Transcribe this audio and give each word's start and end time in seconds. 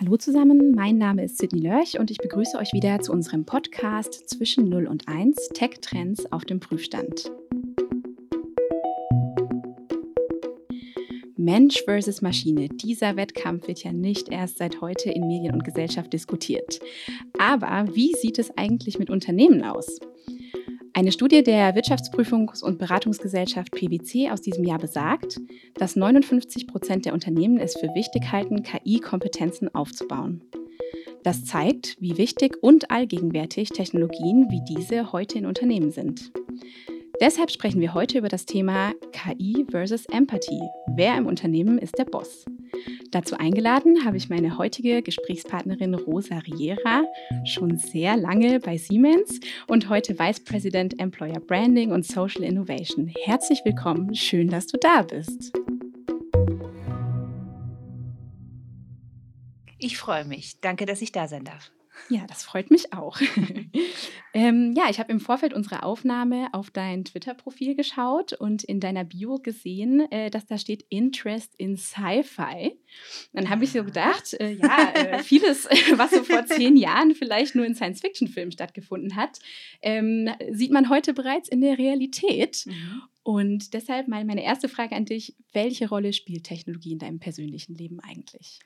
Hallo 0.00 0.16
zusammen, 0.16 0.72
mein 0.74 0.98
Name 0.98 1.22
ist 1.22 1.38
Sidney 1.38 1.60
Lörch 1.60 2.00
und 2.00 2.10
ich 2.10 2.18
begrüße 2.18 2.58
euch 2.58 2.72
wieder 2.72 2.98
zu 2.98 3.12
unserem 3.12 3.44
Podcast 3.44 4.28
Zwischen 4.28 4.68
0 4.68 4.88
und 4.88 5.06
1 5.06 5.50
Tech 5.54 5.78
Trends 5.80 6.32
auf 6.32 6.44
dem 6.44 6.58
Prüfstand. 6.58 7.30
Mensch 11.36 11.84
versus 11.84 12.22
Maschine, 12.22 12.70
dieser 12.70 13.14
Wettkampf 13.14 13.68
wird 13.68 13.84
ja 13.84 13.92
nicht 13.92 14.30
erst 14.30 14.58
seit 14.58 14.80
heute 14.80 15.12
in 15.12 15.28
Medien 15.28 15.54
und 15.54 15.62
Gesellschaft 15.62 16.12
diskutiert. 16.12 16.80
Aber 17.38 17.94
wie 17.94 18.14
sieht 18.14 18.40
es 18.40 18.50
eigentlich 18.58 18.98
mit 18.98 19.10
Unternehmen 19.10 19.62
aus? 19.62 20.00
Eine 20.96 21.10
Studie 21.10 21.42
der 21.42 21.74
Wirtschaftsprüfungs- 21.74 22.62
und 22.62 22.78
Beratungsgesellschaft 22.78 23.72
PwC 23.72 24.30
aus 24.30 24.40
diesem 24.40 24.62
Jahr 24.62 24.78
besagt, 24.78 25.40
dass 25.74 25.96
59 25.96 26.68
Prozent 26.68 27.04
der 27.04 27.14
Unternehmen 27.14 27.58
es 27.58 27.76
für 27.76 27.92
wichtig 27.96 28.30
halten, 28.30 28.62
KI-Kompetenzen 28.62 29.74
aufzubauen. 29.74 30.40
Das 31.24 31.44
zeigt, 31.44 31.96
wie 31.98 32.16
wichtig 32.16 32.62
und 32.62 32.92
allgegenwärtig 32.92 33.70
Technologien 33.70 34.46
wie 34.50 34.62
diese 34.72 35.10
heute 35.10 35.36
in 35.36 35.46
Unternehmen 35.46 35.90
sind. 35.90 36.30
Deshalb 37.20 37.50
sprechen 37.50 37.80
wir 37.80 37.94
heute 37.94 38.18
über 38.18 38.28
das 38.28 38.46
Thema 38.46 38.92
KI 39.10 39.66
versus 39.68 40.06
Empathie. 40.06 40.62
Wer 40.94 41.16
im 41.18 41.26
Unternehmen 41.26 41.78
ist 41.78 41.98
der 41.98 42.04
Boss? 42.04 42.44
Dazu 43.10 43.36
eingeladen 43.36 44.04
habe 44.04 44.16
ich 44.16 44.28
meine 44.28 44.58
heutige 44.58 45.02
Gesprächspartnerin 45.02 45.94
Rosa 45.94 46.38
Riera, 46.38 47.04
schon 47.44 47.76
sehr 47.78 48.16
lange 48.16 48.60
bei 48.60 48.76
Siemens 48.76 49.40
und 49.66 49.88
heute 49.88 50.18
Vice 50.18 50.40
President 50.40 51.00
Employer 51.00 51.40
Branding 51.40 51.92
und 51.92 52.04
Social 52.04 52.42
Innovation. 52.42 53.12
Herzlich 53.24 53.60
willkommen, 53.64 54.14
schön, 54.14 54.48
dass 54.48 54.66
du 54.66 54.78
da 54.78 55.02
bist. 55.02 55.52
Ich 59.78 59.98
freue 59.98 60.24
mich. 60.24 60.60
Danke, 60.60 60.86
dass 60.86 61.02
ich 61.02 61.12
da 61.12 61.28
sein 61.28 61.44
darf. 61.44 61.70
Ja, 62.10 62.26
das 62.26 62.44
freut 62.44 62.70
mich 62.70 62.92
auch. 62.92 63.18
ähm, 64.34 64.74
ja, 64.76 64.84
ich 64.90 64.98
habe 64.98 65.10
im 65.10 65.20
Vorfeld 65.20 65.54
unserer 65.54 65.84
Aufnahme 65.84 66.48
auf 66.52 66.70
dein 66.70 67.04
Twitter-Profil 67.04 67.74
geschaut 67.74 68.34
und 68.34 68.62
in 68.62 68.80
deiner 68.80 69.04
Bio 69.04 69.38
gesehen, 69.38 70.10
äh, 70.10 70.30
dass 70.30 70.46
da 70.46 70.58
steht 70.58 70.84
Interest 70.90 71.54
in 71.56 71.76
Sci-Fi. 71.76 72.76
Dann 73.32 73.48
habe 73.48 73.64
ich 73.64 73.72
so 73.72 73.84
gedacht, 73.84 74.34
äh, 74.34 74.52
ja, 74.52 74.92
äh, 74.92 75.22
vieles, 75.22 75.64
was 75.96 76.10
so 76.10 76.22
vor 76.24 76.44
zehn 76.46 76.76
Jahren 76.76 77.14
vielleicht 77.14 77.54
nur 77.54 77.64
in 77.64 77.74
Science-Fiction-Filmen 77.74 78.52
stattgefunden 78.52 79.16
hat, 79.16 79.38
ähm, 79.80 80.28
sieht 80.50 80.72
man 80.72 80.90
heute 80.90 81.14
bereits 81.14 81.48
in 81.48 81.60
der 81.60 81.78
Realität. 81.78 82.66
Mhm. 82.66 83.02
Und 83.22 83.72
deshalb 83.72 84.06
mal 84.06 84.24
meine 84.26 84.44
erste 84.44 84.68
Frage 84.68 84.94
an 84.94 85.06
dich: 85.06 85.34
Welche 85.52 85.88
Rolle 85.88 86.12
spielt 86.12 86.44
Technologie 86.44 86.92
in 86.92 86.98
deinem 86.98 87.20
persönlichen 87.20 87.74
Leben 87.74 87.98
eigentlich? 88.00 88.60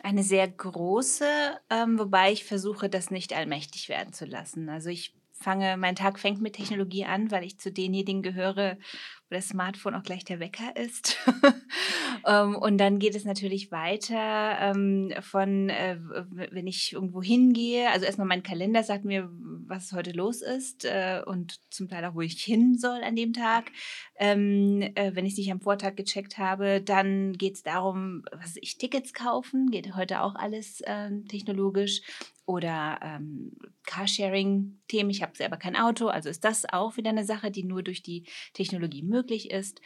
Eine 0.00 0.22
sehr 0.22 0.48
große, 0.48 1.60
ähm, 1.70 1.98
wobei 1.98 2.32
ich 2.32 2.44
versuche, 2.44 2.88
das 2.88 3.10
nicht 3.10 3.34
allmächtig 3.34 3.88
werden 3.88 4.12
zu 4.12 4.24
lassen. 4.24 4.68
Also 4.68 4.88
ich 4.88 5.14
fange, 5.42 5.76
mein 5.76 5.96
Tag 5.96 6.18
fängt 6.18 6.40
mit 6.40 6.54
Technologie 6.54 7.04
an, 7.04 7.30
weil 7.30 7.44
ich 7.44 7.58
zu 7.58 7.72
denjenigen 7.72 8.22
gehöre, 8.22 8.78
wo 9.28 9.34
das 9.34 9.48
Smartphone 9.48 9.94
auch 9.94 10.02
gleich 10.02 10.24
der 10.24 10.40
Wecker 10.40 10.76
ist. 10.76 11.18
ähm, 12.26 12.56
und 12.56 12.78
dann 12.78 12.98
geht 12.98 13.14
es 13.14 13.24
natürlich 13.24 13.72
weiter 13.72 14.58
ähm, 14.60 15.12
von, 15.20 15.68
äh, 15.68 15.98
wenn 16.30 16.66
ich 16.66 16.92
irgendwo 16.92 17.22
hingehe, 17.22 17.90
also 17.90 18.06
erstmal 18.06 18.26
mein 18.26 18.42
Kalender 18.42 18.82
sagt 18.82 19.04
mir, 19.04 19.28
was 19.66 19.92
heute 19.92 20.12
los 20.12 20.42
ist 20.42 20.84
äh, 20.84 21.22
und 21.24 21.60
zum 21.70 21.88
Teil 21.88 22.04
auch, 22.04 22.14
wo 22.14 22.20
ich 22.20 22.42
hin 22.42 22.78
soll 22.78 23.02
an 23.02 23.16
dem 23.16 23.32
Tag. 23.32 23.72
Ähm, 24.16 24.82
äh, 24.94 25.14
wenn 25.14 25.26
ich 25.26 25.32
es 25.32 25.38
nicht 25.38 25.52
am 25.52 25.60
Vortag 25.60 25.96
gecheckt 25.96 26.38
habe, 26.38 26.80
dann 26.80 27.32
geht 27.32 27.54
es 27.54 27.62
darum, 27.62 28.24
was 28.32 28.56
ich 28.60 28.78
Tickets 28.78 29.12
kaufen, 29.12 29.70
geht 29.70 29.94
heute 29.94 30.22
auch 30.22 30.34
alles 30.34 30.82
technologisch 31.28 32.02
oder 32.44 32.98
ähm, 33.02 33.52
Carsharing-Themen. 33.84 35.10
Ich 35.10 35.22
habe 35.22 35.36
selber 35.36 35.56
kein 35.56 35.76
Auto, 35.76 36.08
also 36.08 36.28
ist 36.28 36.44
das 36.44 36.64
auch 36.68 36.96
wieder 36.96 37.10
eine 37.10 37.24
Sache, 37.24 37.50
die 37.50 37.64
nur 37.64 37.82
durch 37.82 38.02
die 38.02 38.24
Technologie 38.52 39.02
möglich 39.02 39.50
ist. 39.50 39.80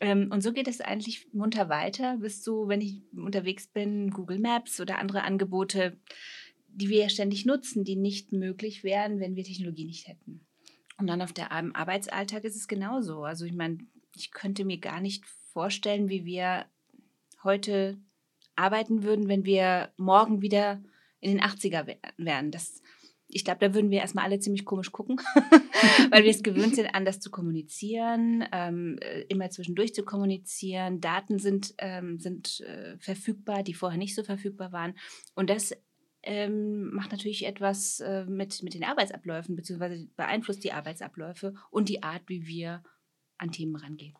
Ähm, 0.00 0.28
und 0.32 0.42
so 0.42 0.52
geht 0.52 0.68
es 0.68 0.80
eigentlich 0.80 1.32
munter 1.32 1.68
weiter, 1.68 2.16
bis 2.18 2.42
zu, 2.42 2.68
wenn 2.68 2.80
ich 2.80 3.02
unterwegs 3.14 3.68
bin, 3.68 4.10
Google 4.10 4.38
Maps 4.38 4.80
oder 4.80 4.98
andere 4.98 5.22
Angebote, 5.22 5.96
die 6.68 6.88
wir 6.88 7.02
ja 7.02 7.08
ständig 7.08 7.46
nutzen, 7.46 7.84
die 7.84 7.96
nicht 7.96 8.32
möglich 8.32 8.82
wären, 8.82 9.20
wenn 9.20 9.36
wir 9.36 9.44
Technologie 9.44 9.84
nicht 9.84 10.08
hätten. 10.08 10.46
Und 10.98 11.06
dann 11.06 11.22
auf 11.22 11.32
der 11.32 11.52
Arbeitsalltag 11.52 12.44
ist 12.44 12.56
es 12.56 12.68
genauso. 12.68 13.24
Also 13.24 13.44
ich 13.44 13.52
meine, 13.52 13.78
ich 14.16 14.30
könnte 14.30 14.64
mir 14.64 14.78
gar 14.78 15.00
nicht 15.00 15.26
vorstellen, 15.52 16.08
wie 16.08 16.24
wir 16.24 16.66
heute 17.42 17.98
arbeiten 18.56 19.02
würden, 19.02 19.28
wenn 19.28 19.44
wir 19.44 19.92
morgen 19.96 20.42
wieder 20.42 20.82
in 21.22 21.30
den 21.30 21.40
80er 21.40 21.96
wären. 22.18 22.50
Das, 22.50 22.82
ich 23.28 23.44
glaube, 23.44 23.60
da 23.60 23.74
würden 23.74 23.90
wir 23.90 24.00
erstmal 24.00 24.24
alle 24.24 24.40
ziemlich 24.40 24.66
komisch 24.66 24.92
gucken, 24.92 25.16
weil 26.10 26.24
wir 26.24 26.30
es 26.30 26.42
gewöhnt 26.42 26.74
sind, 26.74 26.94
anders 26.94 27.20
zu 27.20 27.30
kommunizieren, 27.30 28.44
ähm, 28.52 28.98
äh, 29.00 29.22
immer 29.28 29.48
zwischendurch 29.48 29.94
zu 29.94 30.04
kommunizieren. 30.04 31.00
Daten 31.00 31.38
sind, 31.38 31.74
ähm, 31.78 32.18
sind 32.18 32.60
äh, 32.60 32.98
verfügbar, 32.98 33.62
die 33.62 33.72
vorher 33.72 33.98
nicht 33.98 34.14
so 34.14 34.24
verfügbar 34.24 34.72
waren. 34.72 34.94
Und 35.34 35.48
das 35.48 35.72
ähm, 36.24 36.90
macht 36.92 37.12
natürlich 37.12 37.46
etwas 37.46 38.00
äh, 38.00 38.24
mit, 38.26 38.62
mit 38.62 38.74
den 38.74 38.84
Arbeitsabläufen, 38.84 39.56
beziehungsweise 39.56 40.08
beeinflusst 40.16 40.64
die 40.64 40.72
Arbeitsabläufe 40.72 41.54
und 41.70 41.88
die 41.88 42.02
Art, 42.02 42.22
wie 42.26 42.46
wir 42.46 42.82
an 43.38 43.52
Themen 43.52 43.76
rangehen. 43.76 44.14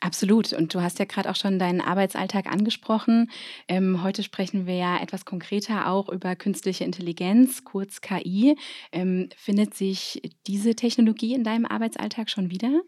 Absolut. 0.00 0.52
Und 0.52 0.74
du 0.74 0.80
hast 0.80 1.00
ja 1.00 1.06
gerade 1.06 1.28
auch 1.28 1.36
schon 1.36 1.58
deinen 1.58 1.80
Arbeitsalltag 1.80 2.46
angesprochen. 2.46 3.30
Ähm, 3.66 4.02
heute 4.02 4.22
sprechen 4.22 4.66
wir 4.66 4.76
ja 4.76 5.02
etwas 5.02 5.24
konkreter 5.24 5.88
auch 5.88 6.08
über 6.08 6.36
künstliche 6.36 6.84
Intelligenz, 6.84 7.64
kurz 7.64 8.00
KI. 8.00 8.56
Ähm, 8.92 9.28
findet 9.36 9.74
sich 9.74 10.22
diese 10.46 10.76
Technologie 10.76 11.34
in 11.34 11.42
deinem 11.42 11.66
Arbeitsalltag 11.66 12.30
schon 12.30 12.50
wieder? 12.50 12.82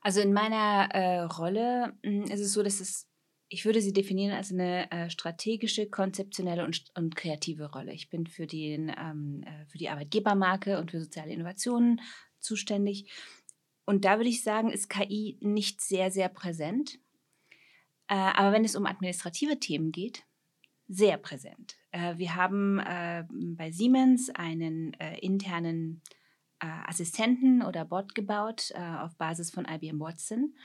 Also 0.00 0.20
in 0.20 0.32
meiner 0.32 0.88
äh, 0.92 1.20
Rolle 1.22 1.94
hm, 2.04 2.24
ist 2.24 2.40
es 2.40 2.52
so, 2.52 2.62
dass 2.62 2.78
es, 2.78 3.08
ich 3.48 3.64
würde 3.64 3.80
sie 3.80 3.92
definieren 3.92 4.32
als 4.32 4.52
eine 4.52 4.88
äh, 4.92 5.10
strategische, 5.10 5.88
konzeptionelle 5.88 6.64
und, 6.64 6.84
und, 6.96 7.16
kreative 7.16 7.72
Rolle. 7.72 7.92
Ich 7.92 8.10
bin 8.10 8.28
für, 8.28 8.46
den, 8.46 8.94
ähm, 8.96 9.42
äh, 9.44 9.66
für 9.66 9.78
die 9.78 9.88
Arbeitgebermarke 9.88 10.78
und 10.78 10.92
für 10.92 11.00
soziale 11.00 11.32
Innovationen 11.32 12.00
zuständig 12.38 13.10
und 13.88 14.04
da 14.04 14.18
würde 14.18 14.28
ich 14.28 14.42
sagen, 14.42 14.68
ist 14.68 14.90
KI 14.90 15.38
nicht 15.40 15.80
sehr, 15.80 16.10
sehr 16.10 16.28
präsent. 16.28 16.98
Äh, 18.06 18.16
aber 18.16 18.52
wenn 18.52 18.62
es 18.62 18.76
um 18.76 18.84
administrative 18.84 19.58
Themen 19.60 19.92
geht, 19.92 20.24
sehr 20.88 21.16
präsent. 21.16 21.78
Äh, 21.90 22.18
wir 22.18 22.34
haben 22.34 22.80
äh, 22.80 23.24
bei 23.30 23.70
Siemens 23.70 24.28
einen 24.28 24.92
internen 24.92 26.02
Assistenten 26.60 27.62
oder 27.62 27.84
Bot 27.86 28.16
gebaut 28.16 28.72
auf 28.74 29.16
Basis 29.16 29.52
von 29.52 29.64
IBM 29.64 30.00
Watson, 30.00 30.56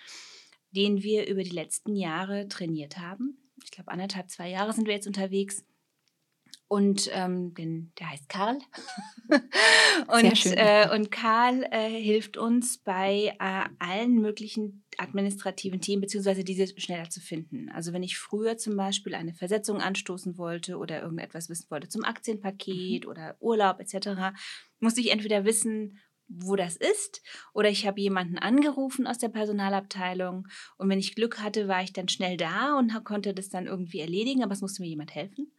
den 0.72 1.04
wir 1.04 1.28
über 1.28 1.44
die 1.44 1.52
letzten 1.52 1.96
Jahre 1.96 2.48
trainiert 2.48 2.98
haben. 2.98 3.38
Ich 3.64 3.70
glaube, 3.70 3.92
anderthalb, 3.92 4.28
zwei 4.32 4.50
Jahre 4.50 4.74
sind 4.74 4.88
wir 4.88 4.96
jetzt 4.96 5.06
unterwegs 5.06 5.64
und 6.74 7.08
ähm, 7.14 7.54
den, 7.54 7.92
der 8.00 8.10
heißt 8.10 8.28
Karl. 8.30 8.58
und, 10.08 10.46
äh, 10.58 10.90
und 10.92 11.12
Karl 11.12 11.68
äh, 11.70 12.02
hilft 12.02 12.36
uns 12.36 12.80
bei 12.80 13.36
äh, 13.40 13.66
allen 13.78 14.20
möglichen 14.20 14.84
administrativen 14.98 15.82
Themen, 15.82 16.02
beziehungsweise 16.02 16.44
diese 16.44 16.68
schneller 16.80 17.12
zu 17.12 17.22
finden. 17.22 17.70
Also 17.70 17.94
wenn 17.94 18.02
ich 18.02 18.18
früher 18.18 18.58
zum 18.58 18.76
Beispiel 18.76 19.14
eine 19.14 19.36
Versetzung 19.36 19.82
anstoßen 19.82 20.40
wollte 20.40 20.78
oder 20.80 21.04
irgendetwas 21.04 21.48
wissen 21.48 21.70
wollte 21.70 21.90
zum 21.90 22.04
Aktienpaket 22.04 23.04
mhm. 23.04 23.10
oder 23.12 23.36
Urlaub 23.40 23.80
etc., 23.80 24.36
musste 24.80 25.02
ich 25.02 25.12
entweder 25.12 25.46
wissen, 25.46 26.00
wo 26.28 26.56
das 26.56 26.76
ist. 26.76 27.22
Oder 27.54 27.70
ich 27.70 27.86
habe 27.86 28.02
jemanden 28.02 28.40
angerufen 28.40 29.06
aus 29.06 29.20
der 29.20 29.30
Personalabteilung 29.30 30.48
und 30.78 30.90
wenn 30.90 30.98
ich 30.98 31.14
Glück 31.14 31.40
hatte, 31.40 31.68
war 31.68 31.84
ich 31.84 31.94
dann 31.94 32.10
schnell 32.10 32.36
da 32.36 32.80
und 32.80 33.04
konnte 33.04 33.36
das 33.36 33.50
dann 33.50 33.68
irgendwie 33.68 34.00
erledigen, 34.00 34.44
aber 34.44 34.54
es 34.54 34.62
musste 34.62 34.82
mir 34.82 34.90
jemand 34.90 35.14
helfen. 35.14 35.52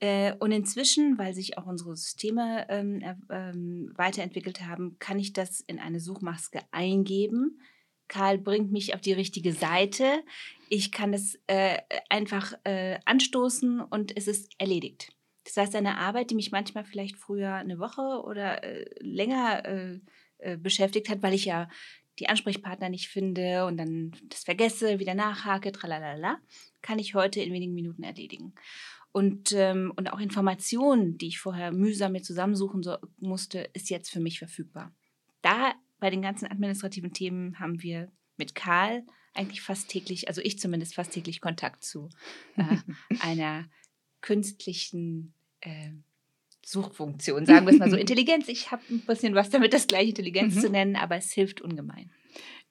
Äh, 0.00 0.34
und 0.40 0.52
inzwischen, 0.52 1.16
weil 1.18 1.34
sich 1.34 1.56
auch 1.56 1.66
unsere 1.66 1.96
Systeme 1.96 2.66
ähm, 2.68 3.02
ähm, 3.30 3.92
weiterentwickelt 3.94 4.60
haben, 4.62 4.98
kann 4.98 5.18
ich 5.18 5.32
das 5.32 5.60
in 5.60 5.78
eine 5.78 6.00
Suchmaske 6.00 6.60
eingeben. 6.70 7.60
Karl 8.08 8.38
bringt 8.38 8.70
mich 8.70 8.94
auf 8.94 9.00
die 9.00 9.14
richtige 9.14 9.52
Seite. 9.52 10.22
Ich 10.68 10.92
kann 10.92 11.14
es 11.14 11.40
äh, 11.46 11.78
einfach 12.10 12.52
äh, 12.64 12.98
anstoßen 13.04 13.80
und 13.80 14.16
es 14.16 14.28
ist 14.28 14.52
erledigt. 14.58 15.12
Das 15.44 15.56
heißt, 15.56 15.74
eine 15.76 15.98
Arbeit, 15.98 16.30
die 16.30 16.34
mich 16.34 16.52
manchmal 16.52 16.84
vielleicht 16.84 17.16
früher 17.16 17.54
eine 17.54 17.78
Woche 17.78 18.22
oder 18.24 18.62
äh, 18.64 18.84
länger 19.00 19.64
äh, 19.64 20.00
äh, 20.38 20.56
beschäftigt 20.56 21.08
hat, 21.08 21.22
weil 21.22 21.34
ich 21.34 21.46
ja 21.46 21.68
die 22.18 22.28
Ansprechpartner 22.28 22.88
nicht 22.88 23.08
finde 23.08 23.66
und 23.66 23.76
dann 23.76 24.12
das 24.28 24.44
vergesse, 24.44 24.98
wieder 24.98 25.14
nachhake, 25.14 25.72
tralalala, 25.72 26.38
kann 26.82 26.98
ich 26.98 27.14
heute 27.14 27.40
in 27.40 27.52
wenigen 27.52 27.74
Minuten 27.74 28.02
erledigen 28.02 28.54
und, 29.16 29.52
ähm, 29.52 29.94
und 29.96 30.12
auch 30.12 30.20
Informationen, 30.20 31.16
die 31.16 31.28
ich 31.28 31.38
vorher 31.38 31.72
mühsam 31.72 32.12
mir 32.12 32.20
zusammensuchen 32.20 32.82
so, 32.82 32.98
musste, 33.16 33.60
ist 33.72 33.88
jetzt 33.88 34.10
für 34.10 34.20
mich 34.20 34.38
verfügbar. 34.38 34.94
Da 35.40 35.72
bei 35.98 36.10
den 36.10 36.20
ganzen 36.20 36.44
administrativen 36.44 37.14
Themen 37.14 37.58
haben 37.58 37.82
wir 37.82 38.12
mit 38.36 38.54
Karl 38.54 39.06
eigentlich 39.32 39.62
fast 39.62 39.88
täglich, 39.88 40.28
also 40.28 40.42
ich 40.42 40.58
zumindest 40.58 40.96
fast 40.96 41.12
täglich 41.12 41.40
Kontakt 41.40 41.82
zu 41.82 42.10
äh, 42.58 42.76
einer 43.20 43.70
künstlichen 44.20 45.32
äh, 45.62 45.92
Suchfunktion, 46.62 47.46
sagen 47.46 47.64
wir 47.64 47.72
es 47.72 47.78
mal 47.78 47.88
so. 47.88 47.96
Intelligenz, 47.96 48.48
ich 48.48 48.70
habe 48.70 48.82
ein 48.90 49.00
bisschen 49.00 49.34
was 49.34 49.48
damit, 49.48 49.72
das 49.72 49.86
gleich 49.86 50.10
Intelligenz 50.10 50.56
mhm. 50.56 50.60
zu 50.60 50.68
nennen, 50.68 50.94
aber 50.94 51.16
es 51.16 51.32
hilft 51.32 51.62
ungemein. 51.62 52.10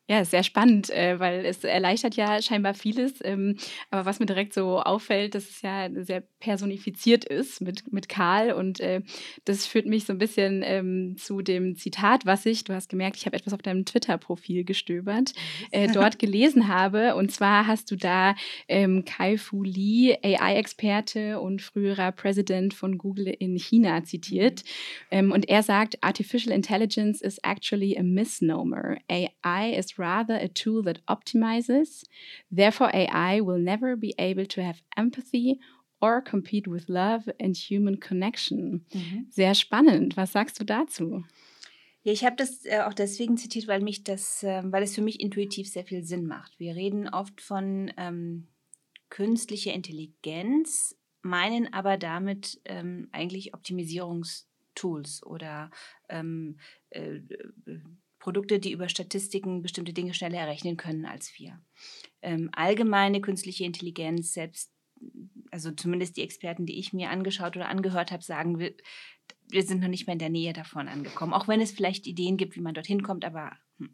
Ja, 0.07 0.23
sehr 0.23 0.43
spannend, 0.43 0.91
äh, 0.91 1.19
weil 1.19 1.45
es 1.45 1.63
erleichtert 1.63 2.15
ja 2.15 2.39
scheinbar 2.39 2.75
vieles. 2.75 3.13
Ähm, 3.23 3.57
aber 3.89 4.05
was 4.05 4.19
mir 4.19 4.27
direkt 4.27 4.53
so 4.53 4.79
auffällt, 4.79 5.33
dass 5.33 5.49
es 5.49 5.63
ja 5.63 5.89
sehr 6.03 6.21
personifiziert 6.39 7.25
ist 7.25 7.59
mit, 7.59 7.91
mit 7.91 8.07
Karl. 8.07 8.51
Und 8.51 8.79
äh, 8.79 9.01
das 9.45 9.65
führt 9.65 9.87
mich 9.87 10.05
so 10.05 10.13
ein 10.13 10.19
bisschen 10.19 10.61
ähm, 10.63 11.15
zu 11.17 11.41
dem 11.41 11.75
Zitat, 11.75 12.27
was 12.27 12.45
ich, 12.45 12.63
du 12.63 12.75
hast 12.75 12.87
gemerkt, 12.87 13.17
ich 13.17 13.25
habe 13.25 13.35
etwas 13.35 13.53
auf 13.53 13.63
deinem 13.63 13.83
Twitter-Profil 13.83 14.63
gestöbert, 14.63 15.33
äh, 15.71 15.91
dort 15.91 16.19
gelesen 16.19 16.67
habe. 16.67 17.15
Und 17.15 17.31
zwar 17.31 17.65
hast 17.65 17.89
du 17.89 17.95
da 17.95 18.35
ähm, 18.67 19.05
Kai 19.05 19.39
Fu 19.39 19.63
Lee, 19.63 20.19
AI-Experte 20.21 21.39
und 21.39 21.63
früherer 21.63 22.11
Präsident 22.11 22.75
von 22.75 22.99
Google 22.99 23.25
in 23.25 23.57
China, 23.57 24.03
zitiert. 24.03 24.63
Mhm. 25.11 25.31
Und 25.31 25.49
er 25.49 25.63
sagt, 25.63 25.97
Artificial 26.03 26.53
Intelligence 26.53 27.21
is 27.21 27.39
actually 27.39 27.97
a 27.97 28.03
misnomer. 28.03 28.97
AI 29.09 29.71
is 29.71 29.94
rather 29.97 30.35
a 30.35 30.47
tool 30.47 30.83
that 30.83 31.05
optimizes. 31.07 32.03
Therefore, 32.51 32.89
AI 32.93 33.41
will 33.41 33.59
never 33.59 33.95
be 33.95 34.13
able 34.17 34.45
to 34.47 34.61
have 34.61 34.81
empathy 34.97 35.59
or 36.01 36.21
compete 36.21 36.67
with 36.67 36.89
love 36.89 37.29
and 37.39 37.55
human 37.55 37.99
connection. 37.99 38.85
Mhm. 38.93 39.27
Sehr 39.29 39.55
spannend. 39.55 40.17
Was 40.17 40.33
sagst 40.33 40.59
du 40.59 40.63
dazu? 40.63 41.23
Ja, 42.03 42.11
ich 42.11 42.23
habe 42.23 42.35
das 42.35 42.65
äh, 42.65 42.81
auch 42.81 42.93
deswegen 42.93 43.35
zitiert, 43.35 43.67
weil 43.67 43.81
mich 43.81 44.03
das, 44.03 44.43
äh, 44.43 44.61
weil 44.65 44.83
es 44.83 44.93
für 44.93 45.01
mich 45.01 45.19
intuitiv 45.19 45.67
sehr 45.67 45.85
viel 45.85 46.03
Sinn 46.03 46.27
macht. 46.27 46.59
Wir 46.59 46.75
reden 46.75 47.09
oft 47.09 47.41
von 47.41 47.91
ähm, 47.97 48.47
künstlicher 49.09 49.73
Intelligenz, 49.73 50.95
meinen 51.23 51.73
aber 51.73 51.97
damit 51.97 52.61
ähm, 52.65 53.09
eigentlich 53.11 53.55
Optimisierungstools 53.55 55.23
oder 55.25 55.71
ähm, 56.07 56.59
äh, 56.91 57.15
äh 57.15 57.79
Produkte, 58.25 58.57
die 58.57 58.71
über 58.71 58.89
Statistiken 58.89 59.61
bestimmte 59.61 59.93
Dinge 59.93 60.15
schneller 60.15 60.39
errechnen 60.39 60.77
können 60.77 61.05
als 61.05 61.37
wir. 61.37 61.61
Ähm, 62.23 62.49
allgemeine 62.53 63.21
künstliche 63.21 63.65
Intelligenz, 63.65 64.33
selbst, 64.33 64.73
also 65.51 65.69
zumindest 65.69 66.17
die 66.17 66.23
Experten, 66.23 66.65
die 66.65 66.79
ich 66.79 66.91
mir 66.91 67.11
angeschaut 67.11 67.55
oder 67.55 67.69
angehört 67.69 68.11
habe, 68.11 68.23
sagen, 68.23 68.57
wir, 68.57 68.73
wir 69.51 69.61
sind 69.61 69.79
noch 69.79 69.89
nicht 69.89 70.07
mehr 70.07 70.13
in 70.13 70.19
der 70.19 70.31
Nähe 70.31 70.53
davon 70.53 70.87
angekommen. 70.87 71.33
Auch 71.33 71.47
wenn 71.47 71.61
es 71.61 71.71
vielleicht 71.71 72.07
Ideen 72.07 72.35
gibt, 72.35 72.55
wie 72.55 72.61
man 72.61 72.73
dorthin 72.73 73.03
kommt, 73.03 73.25
aber. 73.25 73.51
Hm. 73.77 73.91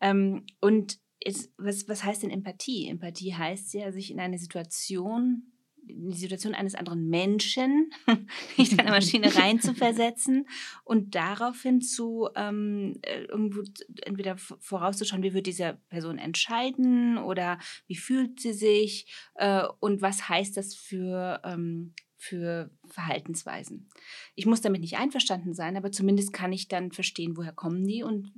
Ähm, 0.00 0.46
und 0.60 1.00
ist, 1.18 1.52
was, 1.58 1.88
was 1.88 2.04
heißt 2.04 2.22
denn 2.22 2.30
Empathie? 2.30 2.86
Empathie 2.86 3.34
heißt 3.34 3.74
ja, 3.74 3.90
sich 3.90 4.12
in 4.12 4.20
eine 4.20 4.38
Situation 4.38 5.50
in 5.86 6.10
die 6.10 6.16
Situation 6.16 6.54
eines 6.54 6.74
anderen 6.74 7.08
Menschen, 7.08 7.90
nicht 8.56 8.72
in 8.72 8.80
eine 8.80 8.90
Maschine 8.90 9.34
reinzuversetzen 9.34 10.46
und 10.84 11.14
daraufhin 11.14 11.80
zu 11.80 12.28
ähm, 12.34 12.98
äh, 13.02 13.22
irgendwo 13.22 13.62
entweder 14.02 14.36
vorauszuschauen, 14.36 15.22
wie 15.22 15.34
wird 15.34 15.46
diese 15.46 15.78
Person 15.88 16.18
entscheiden 16.18 17.18
oder 17.18 17.58
wie 17.86 17.96
fühlt 17.96 18.40
sie 18.40 18.52
sich 18.52 19.06
äh, 19.34 19.64
und 19.80 20.02
was 20.02 20.28
heißt 20.28 20.56
das 20.56 20.74
für 20.74 21.40
ähm, 21.44 21.94
für 22.18 22.70
Verhaltensweisen. 22.88 23.88
Ich 24.34 24.44
muss 24.44 24.60
damit 24.60 24.80
nicht 24.80 24.98
einverstanden 24.98 25.54
sein, 25.54 25.76
aber 25.76 25.92
zumindest 25.92 26.32
kann 26.32 26.52
ich 26.52 26.66
dann 26.66 26.90
verstehen, 26.90 27.36
woher 27.36 27.52
kommen 27.52 27.86
die 27.86 28.02
und 28.02 28.32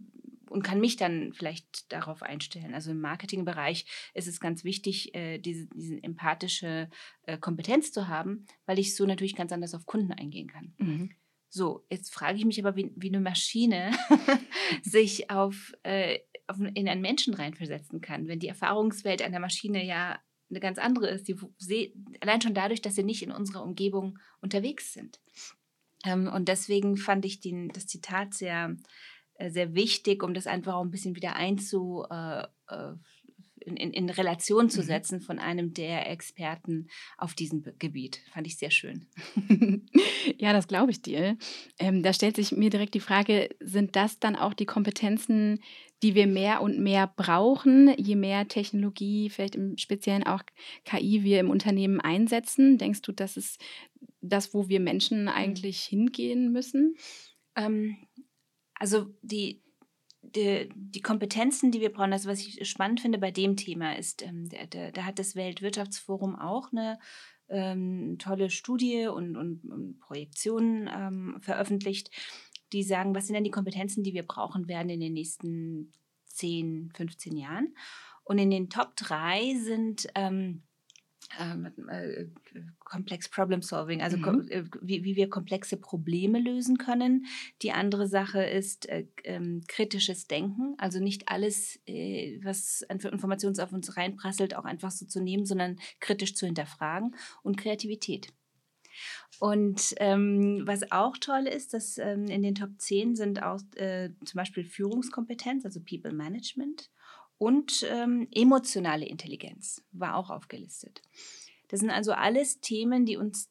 und 0.50 0.62
kann 0.62 0.80
mich 0.80 0.96
dann 0.96 1.32
vielleicht 1.32 1.90
darauf 1.92 2.22
einstellen. 2.22 2.74
Also 2.74 2.90
im 2.90 3.00
Marketingbereich 3.00 3.86
ist 4.14 4.26
es 4.26 4.40
ganz 4.40 4.64
wichtig, 4.64 5.14
äh, 5.14 5.38
diese, 5.38 5.68
diese 5.68 6.02
empathische 6.02 6.90
äh, 7.22 7.38
Kompetenz 7.38 7.92
zu 7.92 8.08
haben, 8.08 8.46
weil 8.66 8.78
ich 8.78 8.96
so 8.96 9.06
natürlich 9.06 9.36
ganz 9.36 9.52
anders 9.52 9.74
auf 9.74 9.86
Kunden 9.86 10.12
eingehen 10.12 10.48
kann. 10.48 10.74
Mhm. 10.78 11.10
So, 11.48 11.84
jetzt 11.88 12.12
frage 12.12 12.36
ich 12.36 12.44
mich 12.44 12.64
aber, 12.64 12.76
wie, 12.76 12.92
wie 12.96 13.08
eine 13.08 13.20
Maschine 13.20 13.92
sich 14.82 15.30
auf, 15.30 15.72
äh, 15.84 16.18
auf, 16.48 16.58
in 16.58 16.88
einen 16.88 17.00
Menschen 17.00 17.34
reinversetzen 17.34 18.00
kann, 18.00 18.28
wenn 18.28 18.40
die 18.40 18.48
Erfahrungswelt 18.48 19.22
einer 19.22 19.40
Maschine 19.40 19.84
ja 19.84 20.18
eine 20.48 20.60
ganz 20.60 20.78
andere 20.78 21.08
ist. 21.10 21.28
Die, 21.28 21.94
allein 22.20 22.40
schon 22.40 22.54
dadurch, 22.54 22.82
dass 22.82 22.96
sie 22.96 23.04
nicht 23.04 23.22
in 23.22 23.30
unserer 23.30 23.62
Umgebung 23.62 24.18
unterwegs 24.40 24.92
sind. 24.92 25.20
Ähm, 26.04 26.28
und 26.28 26.48
deswegen 26.48 26.96
fand 26.96 27.24
ich 27.24 27.40
den, 27.40 27.68
das 27.68 27.86
Zitat 27.86 28.34
sehr, 28.34 28.76
sehr 29.48 29.74
wichtig, 29.74 30.22
um 30.22 30.34
das 30.34 30.46
einfach 30.46 30.74
auch 30.74 30.82
ein 30.82 30.90
bisschen 30.90 31.16
wieder 31.16 31.36
einzu, 31.36 32.04
äh, 32.10 32.42
äh 32.68 32.94
in, 33.62 33.76
in, 33.76 33.92
in, 33.92 34.10
Relation 34.10 34.70
zu 34.70 34.80
mhm. 34.80 34.86
setzen 34.86 35.18
mhm. 35.18 35.22
von 35.22 35.38
einem 35.38 35.74
der 35.74 36.10
Experten 36.10 36.88
auf 37.18 37.34
diesem 37.34 37.62
Gebiet. 37.78 38.22
Fand 38.32 38.46
ich 38.46 38.56
sehr 38.56 38.70
schön. 38.70 39.06
ja, 40.38 40.52
das 40.52 40.68
glaube 40.68 40.90
ich 40.90 41.02
dir. 41.02 41.36
Ähm, 41.78 42.02
da 42.02 42.12
stellt 42.12 42.36
sich 42.36 42.52
mir 42.52 42.70
direkt 42.70 42.94
die 42.94 43.00
Frage, 43.00 43.50
sind 43.60 43.96
das 43.96 44.18
dann 44.18 44.36
auch 44.36 44.54
die 44.54 44.66
Kompetenzen, 44.66 45.60
die 46.02 46.14
wir 46.14 46.26
mehr 46.26 46.62
und 46.62 46.78
mehr 46.78 47.12
brauchen, 47.14 47.94
je 47.98 48.16
mehr 48.16 48.48
Technologie, 48.48 49.28
vielleicht 49.28 49.56
im 49.56 49.76
Speziellen 49.76 50.24
auch 50.24 50.42
KI 50.84 51.22
wir 51.22 51.40
im 51.40 51.50
Unternehmen 51.50 52.00
einsetzen? 52.00 52.78
Denkst 52.78 53.02
du, 53.02 53.12
das 53.12 53.36
ist 53.36 53.60
das, 54.22 54.54
wo 54.54 54.68
wir 54.68 54.80
Menschen 54.80 55.22
mhm. 55.22 55.28
eigentlich 55.28 55.82
hingehen 55.82 56.52
müssen? 56.52 56.96
Ähm, 57.56 57.96
also 58.80 59.14
die, 59.22 59.62
die, 60.22 60.68
die, 60.74 61.02
Kompetenzen, 61.02 61.70
die 61.70 61.80
wir 61.80 61.92
brauchen, 61.92 62.12
also 62.12 62.28
was 62.28 62.40
ich 62.40 62.68
spannend 62.68 63.00
finde 63.00 63.18
bei 63.18 63.30
dem 63.30 63.56
Thema 63.56 63.96
ist, 63.96 64.22
ähm, 64.22 64.48
da 64.70 65.04
hat 65.04 65.18
das 65.18 65.36
Weltwirtschaftsforum 65.36 66.34
auch 66.34 66.72
eine 66.72 66.98
ähm, 67.48 68.16
tolle 68.18 68.48
Studie 68.50 69.06
und, 69.06 69.36
und, 69.36 69.64
und 69.64 70.00
Projektionen 70.00 70.90
ähm, 70.92 71.38
veröffentlicht, 71.42 72.10
die 72.72 72.82
sagen, 72.82 73.14
was 73.14 73.26
sind 73.26 73.34
denn 73.34 73.44
die 73.44 73.50
Kompetenzen, 73.50 74.02
die 74.02 74.14
wir 74.14 74.22
brauchen 74.22 74.66
werden 74.66 74.88
in 74.88 75.00
den 75.00 75.12
nächsten 75.12 75.92
10, 76.26 76.92
15 76.94 77.36
Jahren. 77.36 77.74
Und 78.24 78.38
in 78.38 78.50
den 78.50 78.70
Top 78.70 78.96
3 78.96 79.56
sind 79.56 80.06
ähm, 80.14 80.62
ähm, 81.38 81.70
äh, 81.88 82.26
Complex 82.84 83.28
Problem 83.28 83.62
Solving, 83.62 84.02
also 84.02 84.16
mhm. 84.16 84.48
äh, 84.48 84.64
wie, 84.80 85.04
wie, 85.04 85.16
wir 85.16 85.28
komplexe 85.28 85.76
Probleme 85.76 86.40
lösen 86.40 86.78
können. 86.78 87.26
Die 87.62 87.72
andere 87.72 88.08
Sache 88.08 88.42
ist 88.42 88.88
äh, 88.88 89.06
ähm, 89.24 89.62
kritisches 89.68 90.26
Denken, 90.26 90.74
also 90.78 90.98
nicht 90.98 91.28
alles, 91.28 91.78
äh, 91.86 92.40
was 92.42 92.84
an 92.88 92.98
Informationen 92.98 93.58
auf 93.60 93.72
uns 93.72 93.96
reinprasselt, 93.96 94.56
auch 94.56 94.64
einfach 94.64 94.90
so 94.90 95.06
zu 95.06 95.20
nehmen, 95.22 95.46
sondern 95.46 95.78
kritisch 96.00 96.34
zu 96.34 96.46
hinterfragen 96.46 97.14
und 97.42 97.56
Kreativität. 97.56 98.32
Und 99.38 99.94
ähm, 99.98 100.62
was 100.66 100.90
auch 100.92 101.16
toll 101.16 101.46
ist, 101.46 101.72
dass 101.72 101.96
ähm, 101.98 102.26
in 102.26 102.42
den 102.42 102.54
Top 102.54 102.70
10 102.78 103.16
sind 103.16 103.42
auch 103.42 103.60
äh, 103.76 104.10
zum 104.24 104.38
Beispiel 104.38 104.64
Führungskompetenz, 104.64 105.64
also 105.64 105.80
People 105.80 106.12
Management 106.12 106.90
und 107.40 107.86
ähm, 107.88 108.28
emotionale 108.32 109.06
Intelligenz 109.06 109.82
war 109.92 110.16
auch 110.16 110.28
aufgelistet. 110.28 111.00
Das 111.68 111.80
sind 111.80 111.88
also 111.88 112.12
alles 112.12 112.60
Themen, 112.60 113.06
die 113.06 113.16
uns 113.16 113.48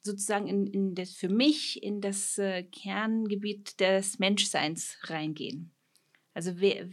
sozusagen 0.00 0.46
in, 0.46 0.66
in 0.66 0.94
das, 0.94 1.14
für 1.14 1.30
mich 1.30 1.82
in 1.82 2.02
das 2.02 2.36
äh, 2.36 2.64
Kerngebiet 2.64 3.80
des 3.80 4.18
Menschseins 4.18 4.98
reingehen. 5.04 5.70
Also 6.34 6.60
wir, 6.60 6.90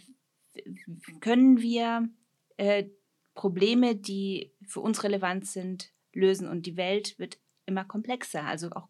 können 1.19 1.59
wir 1.59 2.07
äh, 2.55 2.85
Probleme, 3.33 3.93
die 3.97 4.53
für 4.65 4.79
uns 4.79 5.03
relevant 5.03 5.45
sind, 5.45 5.91
lösen 6.13 6.47
und 6.47 6.65
die 6.65 6.77
Welt 6.77 7.19
wird 7.19 7.39
immer 7.65 7.83
komplexer, 7.83 8.45
also 8.45 8.71
auch 8.71 8.87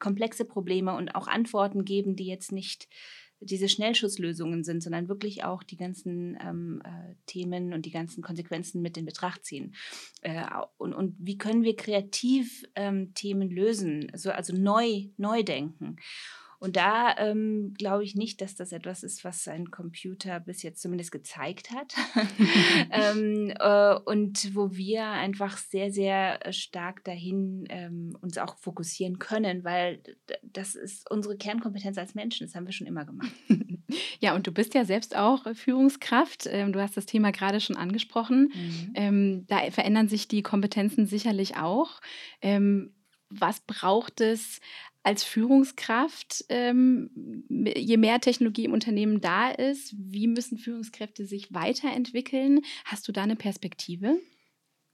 komplexe 0.00 0.44
Probleme 0.44 0.96
und 0.96 1.14
auch 1.14 1.28
Antworten 1.28 1.84
geben, 1.84 2.16
die 2.16 2.26
jetzt 2.26 2.50
nicht 2.50 2.88
diese 3.40 3.68
Schnellschusslösungen 3.68 4.64
sind, 4.64 4.82
sondern 4.82 5.08
wirklich 5.08 5.44
auch 5.44 5.62
die 5.62 5.76
ganzen 5.76 6.38
ähm, 6.40 6.82
äh, 6.84 7.14
Themen 7.26 7.72
und 7.72 7.86
die 7.86 7.90
ganzen 7.90 8.22
Konsequenzen 8.22 8.80
mit 8.82 8.96
in 8.96 9.04
Betracht 9.04 9.44
ziehen. 9.44 9.74
Äh, 10.22 10.44
und, 10.78 10.94
und 10.94 11.14
wie 11.18 11.38
können 11.38 11.62
wir 11.62 11.76
kreativ 11.76 12.64
ähm, 12.74 13.12
Themen 13.14 13.50
lösen, 13.50 14.10
also, 14.12 14.30
also 14.30 14.54
neu, 14.56 15.08
neu 15.16 15.42
denken. 15.42 15.96
Und 16.64 16.76
da 16.76 17.14
ähm, 17.18 17.74
glaube 17.76 18.04
ich 18.04 18.14
nicht, 18.14 18.40
dass 18.40 18.54
das 18.54 18.72
etwas 18.72 19.02
ist, 19.02 19.22
was 19.22 19.46
ein 19.48 19.70
Computer 19.70 20.40
bis 20.40 20.62
jetzt 20.62 20.80
zumindest 20.80 21.12
gezeigt 21.12 21.70
hat. 21.72 21.92
ähm, 22.90 23.52
äh, 23.58 23.94
und 23.96 24.54
wo 24.54 24.74
wir 24.74 25.04
einfach 25.04 25.58
sehr, 25.58 25.92
sehr 25.92 26.40
stark 26.54 27.04
dahin 27.04 27.66
ähm, 27.68 28.16
uns 28.22 28.38
auch 28.38 28.56
fokussieren 28.56 29.18
können, 29.18 29.62
weil 29.62 30.02
das 30.42 30.74
ist 30.74 31.10
unsere 31.10 31.36
Kernkompetenz 31.36 31.98
als 31.98 32.14
Menschen. 32.14 32.46
Das 32.46 32.54
haben 32.54 32.64
wir 32.64 32.72
schon 32.72 32.86
immer 32.86 33.04
gemacht. 33.04 33.30
Ja, 34.20 34.34
und 34.34 34.46
du 34.46 34.52
bist 34.52 34.74
ja 34.74 34.86
selbst 34.86 35.14
auch 35.14 35.44
Führungskraft. 35.54 36.48
Ähm, 36.50 36.72
du 36.72 36.80
hast 36.80 36.96
das 36.96 37.04
Thema 37.04 37.30
gerade 37.30 37.60
schon 37.60 37.76
angesprochen. 37.76 38.50
Mhm. 38.54 38.92
Ähm, 38.94 39.46
da 39.48 39.70
verändern 39.70 40.08
sich 40.08 40.26
die 40.26 40.42
Kompetenzen 40.42 41.06
sicherlich 41.06 41.58
auch. 41.58 42.00
Ähm, 42.40 42.94
was 43.28 43.60
braucht 43.60 44.20
es 44.20 44.60
als 45.04 45.22
Führungskraft, 45.22 46.46
ähm, 46.48 47.10
je 47.48 47.98
mehr 47.98 48.20
Technologie 48.20 48.64
im 48.64 48.72
Unternehmen 48.72 49.20
da 49.20 49.50
ist, 49.50 49.94
wie 49.96 50.26
müssen 50.26 50.56
Führungskräfte 50.58 51.26
sich 51.26 51.52
weiterentwickeln? 51.52 52.62
Hast 52.86 53.06
du 53.06 53.12
da 53.12 53.22
eine 53.22 53.36
Perspektive? 53.36 54.18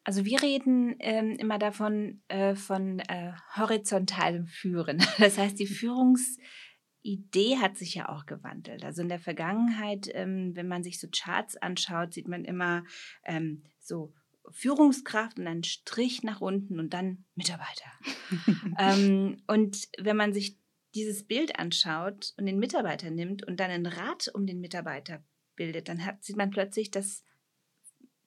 Also 0.03 0.25
wir 0.25 0.43
reden 0.43 0.97
ähm, 0.99 1.37
immer 1.39 1.59
davon 1.61 2.23
äh, 2.27 2.57
von 2.57 2.99
äh, 3.01 3.33
horizontalem 3.57 4.47
Führen. 4.47 4.99
Das 5.19 5.39
heißt, 5.39 5.59
die 5.61 5.69
Führungsidee 5.69 7.59
hat 7.61 7.77
sich 7.77 7.95
ja 7.95 8.09
auch 8.09 8.27
gewandelt. 8.27 8.85
Also 8.85 9.03
in 9.03 9.09
der 9.09 9.21
Vergangenheit, 9.21 10.11
ähm, 10.13 10.57
wenn 10.57 10.67
man 10.67 10.83
sich 10.83 10.99
so 10.99 11.07
Charts 11.09 11.57
anschaut, 11.57 12.15
sieht 12.15 12.27
man 12.27 12.45
immer 12.45 12.83
ähm, 13.25 13.63
so 13.79 14.13
Führungskraft 14.51 15.39
und 15.39 15.47
einen 15.47 15.65
Strich 15.65 16.23
nach 16.23 16.41
unten 16.41 16.79
und 16.81 16.95
dann 16.95 17.25
Mitarbeiter. 17.35 17.91
ähm, 18.79 19.43
und 19.47 19.89
wenn 19.99 20.17
man 20.17 20.33
sich 20.33 20.59
dieses 20.95 21.27
Bild 21.27 21.59
anschaut 21.59 22.35
und 22.37 22.47
den 22.47 22.59
Mitarbeiter 22.59 23.11
nimmt 23.11 23.47
und 23.47 23.61
dann 23.61 23.71
ein 23.71 23.87
Rad 23.87 24.29
um 24.35 24.47
den 24.47 24.61
Mitarbeiter 24.61 25.23
bildet, 25.57 25.89
dann 25.89 26.05
hat, 26.05 26.25
sieht 26.25 26.37
man 26.37 26.51
plötzlich, 26.51 26.91
dass 26.91 27.25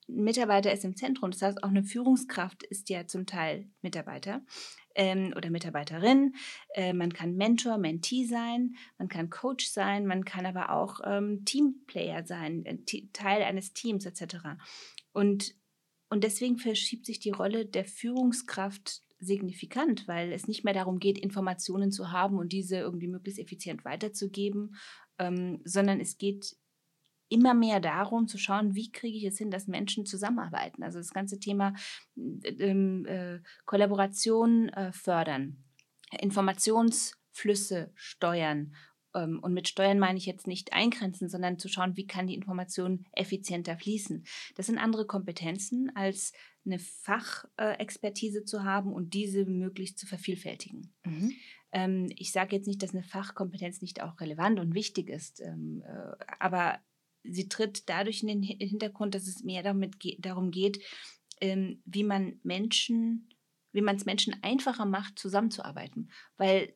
ein 0.08 0.24
Mitarbeiter 0.24 0.72
ist 0.72 0.86
im 0.86 0.96
Zentrum. 0.96 1.32
Das 1.32 1.42
heißt, 1.42 1.64
auch 1.64 1.70
eine 1.70 1.84
Führungskraft 1.84 2.64
ist 2.64 2.90
ja 2.90 3.08
zum 3.08 3.26
Teil 3.26 3.70
Mitarbeiter 3.82 4.42
ähm, 4.96 5.34
oder 5.36 5.50
Mitarbeiterin. 5.50 6.36
Äh, 6.76 6.94
man 6.94 7.14
kann 7.14 7.36
Mentor, 7.36 7.78
Mentee 7.78 8.26
sein, 8.26 8.76
man 8.98 9.08
kann 9.08 9.30
Coach 9.30 9.68
sein, 9.68 10.06
man 10.06 10.26
kann 10.26 10.46
aber 10.46 10.72
auch 10.72 11.00
ähm, 11.06 11.44
Teamplayer 11.46 12.26
sein, 12.26 12.66
äh, 12.66 12.78
Teil 13.14 13.44
eines 13.44 13.74
Teams 13.74 14.06
etc. 14.06 14.36
Und, 15.12 15.56
und 16.14 16.24
deswegen 16.24 16.60
verschiebt 16.60 17.08
sich 17.08 17.20
die 17.20 17.32
Rolle 17.32 17.66
der 17.66 17.86
Führungskraft 17.86 19.02
signifikant, 19.18 20.08
weil 20.08 20.32
es 20.32 20.48
nicht 20.48 20.64
mehr 20.64 20.76
darum 20.76 21.00
geht, 21.00 21.18
Informationen 21.18 21.92
zu 21.92 22.12
haben 22.12 22.38
und 22.38 22.54
diese 22.54 22.78
irgendwie 22.78 23.08
möglichst 23.08 23.40
effizient 23.40 23.84
weiterzugeben, 23.84 24.76
ähm, 25.18 25.60
sondern 25.66 26.00
es 26.00 26.20
geht 26.20 26.56
immer 27.30 27.56
mehr 27.56 27.80
darum 27.80 28.28
zu 28.28 28.38
schauen, 28.38 28.76
wie 28.76 28.92
kriege 28.92 29.18
ich 29.18 29.24
es 29.24 29.40
hin, 29.40 29.50
dass 29.50 29.66
Menschen 29.66 30.06
zusammenarbeiten. 30.06 30.84
Also 30.84 31.00
das 31.00 31.14
ganze 31.14 31.40
Thema 31.40 31.74
ähm, 32.16 33.08
äh, 33.08 33.40
Kollaboration 33.66 34.70
äh, 34.70 34.92
fördern, 34.92 35.64
Informationsflüsse 36.20 37.92
steuern. 37.96 38.76
Ähm, 39.14 39.40
und 39.42 39.54
mit 39.54 39.68
Steuern 39.68 40.00
meine 40.00 40.18
ich 40.18 40.26
jetzt 40.26 40.48
nicht 40.48 40.74
eingrenzen, 40.74 41.30
sondern 41.30 41.60
zu 41.60 41.68
schauen, 41.68 41.98
wie 41.98 42.08
kann 42.08 42.28
die 42.28 42.36
Information 42.36 43.06
effizienter 43.14 43.78
fließen. 43.78 44.26
Das 44.56 44.68
sind 44.68 44.78
andere 44.78 45.06
Kompetenzen, 45.06 45.92
als 45.96 46.34
eine 46.66 46.80
Fachexpertise 46.80 48.46
zu 48.46 48.64
haben 48.64 48.94
und 48.94 49.14
diese 49.14 49.46
möglichst 49.46 50.00
zu 50.00 50.08
vervielfältigen. 50.08 50.94
Mhm 51.06 51.34
ähm, 51.74 52.10
ich 52.16 52.32
sage 52.32 52.56
jetzt 52.56 52.68
nicht, 52.68 52.82
dass 52.82 52.94
eine 52.94 53.04
Fachkompetenz 53.04 53.82
nicht 53.82 54.02
auch 54.02 54.22
relevant 54.22 54.60
und 54.60 54.76
wichtig 54.76 55.10
ist, 55.10 55.42
ähm, 55.42 55.84
äh, 55.86 56.16
aber 56.40 56.80
sie 57.24 57.50
tritt 57.50 57.90
dadurch 57.90 58.22
in 58.22 58.28
den 58.28 58.44
Hintergrund, 58.44 59.16
dass 59.16 59.28
es 59.28 59.44
mehr 59.44 59.64
damit 59.64 59.96
darum 60.20 60.52
geht, 60.52 60.82
wie 61.42 62.04
man 62.04 62.40
Menschen, 62.44 63.28
wie 63.74 63.82
man 63.82 63.98
es 63.98 64.06
Menschen 64.06 64.36
einfacher 64.44 64.86
macht, 64.86 65.20
zusammenzuarbeiten. 65.20 66.10
Weil 66.38 66.74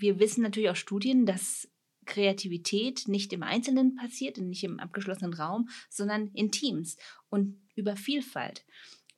wir 0.00 0.18
wissen 0.18 0.42
natürlich 0.42 0.70
aus 0.70 0.78
Studien, 0.78 1.26
dass 1.26 1.68
Kreativität 2.06 3.08
nicht 3.08 3.32
im 3.32 3.42
Einzelnen 3.42 3.96
passiert, 3.96 4.38
nicht 4.38 4.64
im 4.64 4.78
abgeschlossenen 4.78 5.34
Raum, 5.34 5.68
sondern 5.88 6.28
in 6.28 6.50
Teams 6.50 6.96
und 7.28 7.60
über 7.74 7.96
Vielfalt. 7.96 8.64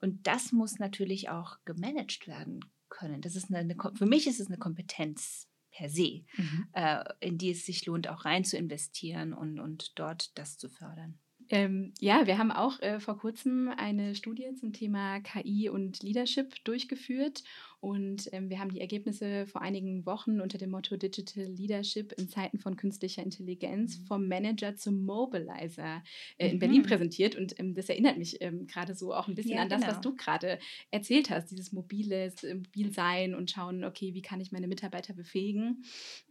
Und 0.00 0.26
das 0.26 0.52
muss 0.52 0.78
natürlich 0.78 1.28
auch 1.28 1.58
gemanagt 1.64 2.26
werden 2.26 2.60
können. 2.88 3.20
Das 3.20 3.34
ist 3.34 3.48
eine, 3.50 3.58
eine 3.58 3.76
für 3.94 4.06
mich 4.06 4.26
ist 4.26 4.40
es 4.40 4.46
eine 4.46 4.58
Kompetenz 4.58 5.48
per 5.70 5.88
se, 5.88 6.24
mhm. 6.36 6.68
äh, 6.72 7.04
in 7.20 7.38
die 7.38 7.50
es 7.50 7.66
sich 7.66 7.84
lohnt, 7.86 8.08
auch 8.08 8.24
rein 8.24 8.44
zu 8.44 8.56
investieren 8.56 9.32
und, 9.32 9.58
und 9.58 9.98
dort 9.98 10.36
das 10.38 10.58
zu 10.58 10.68
fördern. 10.68 11.18
Ähm, 11.48 11.92
ja, 12.00 12.26
wir 12.26 12.38
haben 12.38 12.50
auch 12.50 12.80
äh, 12.80 12.98
vor 12.98 13.18
kurzem 13.18 13.68
eine 13.76 14.14
Studie 14.14 14.52
zum 14.58 14.72
Thema 14.72 15.20
KI 15.20 15.68
und 15.68 16.02
Leadership 16.02 16.54
durchgeführt 16.64 17.44
und 17.80 18.28
ähm, 18.32 18.50
wir 18.50 18.58
haben 18.58 18.70
die 18.70 18.80
Ergebnisse 18.80 19.46
vor 19.46 19.62
einigen 19.62 20.06
Wochen 20.06 20.40
unter 20.40 20.58
dem 20.58 20.70
Motto 20.70 20.96
Digital 20.96 21.44
Leadership 21.44 22.12
in 22.18 22.28
Zeiten 22.28 22.58
von 22.58 22.76
künstlicher 22.76 23.22
Intelligenz 23.22 23.98
mhm. 23.98 24.06
vom 24.06 24.28
Manager 24.28 24.76
zum 24.76 25.04
Mobilizer 25.04 26.02
äh, 26.38 26.48
in 26.48 26.56
mhm. 26.56 26.58
Berlin 26.58 26.82
präsentiert 26.82 27.36
und 27.36 27.58
ähm, 27.60 27.74
das 27.74 27.88
erinnert 27.88 28.18
mich 28.18 28.40
ähm, 28.40 28.66
gerade 28.66 28.94
so 28.94 29.14
auch 29.14 29.28
ein 29.28 29.34
bisschen 29.34 29.56
ja, 29.56 29.62
an 29.62 29.68
das, 29.68 29.82
genau. 29.82 29.92
was 29.92 30.00
du 30.00 30.16
gerade 30.16 30.58
erzählt 30.90 31.30
hast, 31.30 31.50
dieses 31.50 31.72
mobiles, 31.72 32.42
äh, 32.42 32.54
mobil 32.54 32.92
sein 32.92 33.34
und 33.34 33.50
schauen, 33.50 33.84
okay, 33.84 34.14
wie 34.14 34.22
kann 34.22 34.40
ich 34.40 34.50
meine 34.50 34.66
Mitarbeiter 34.66 35.14
befähigen. 35.14 35.84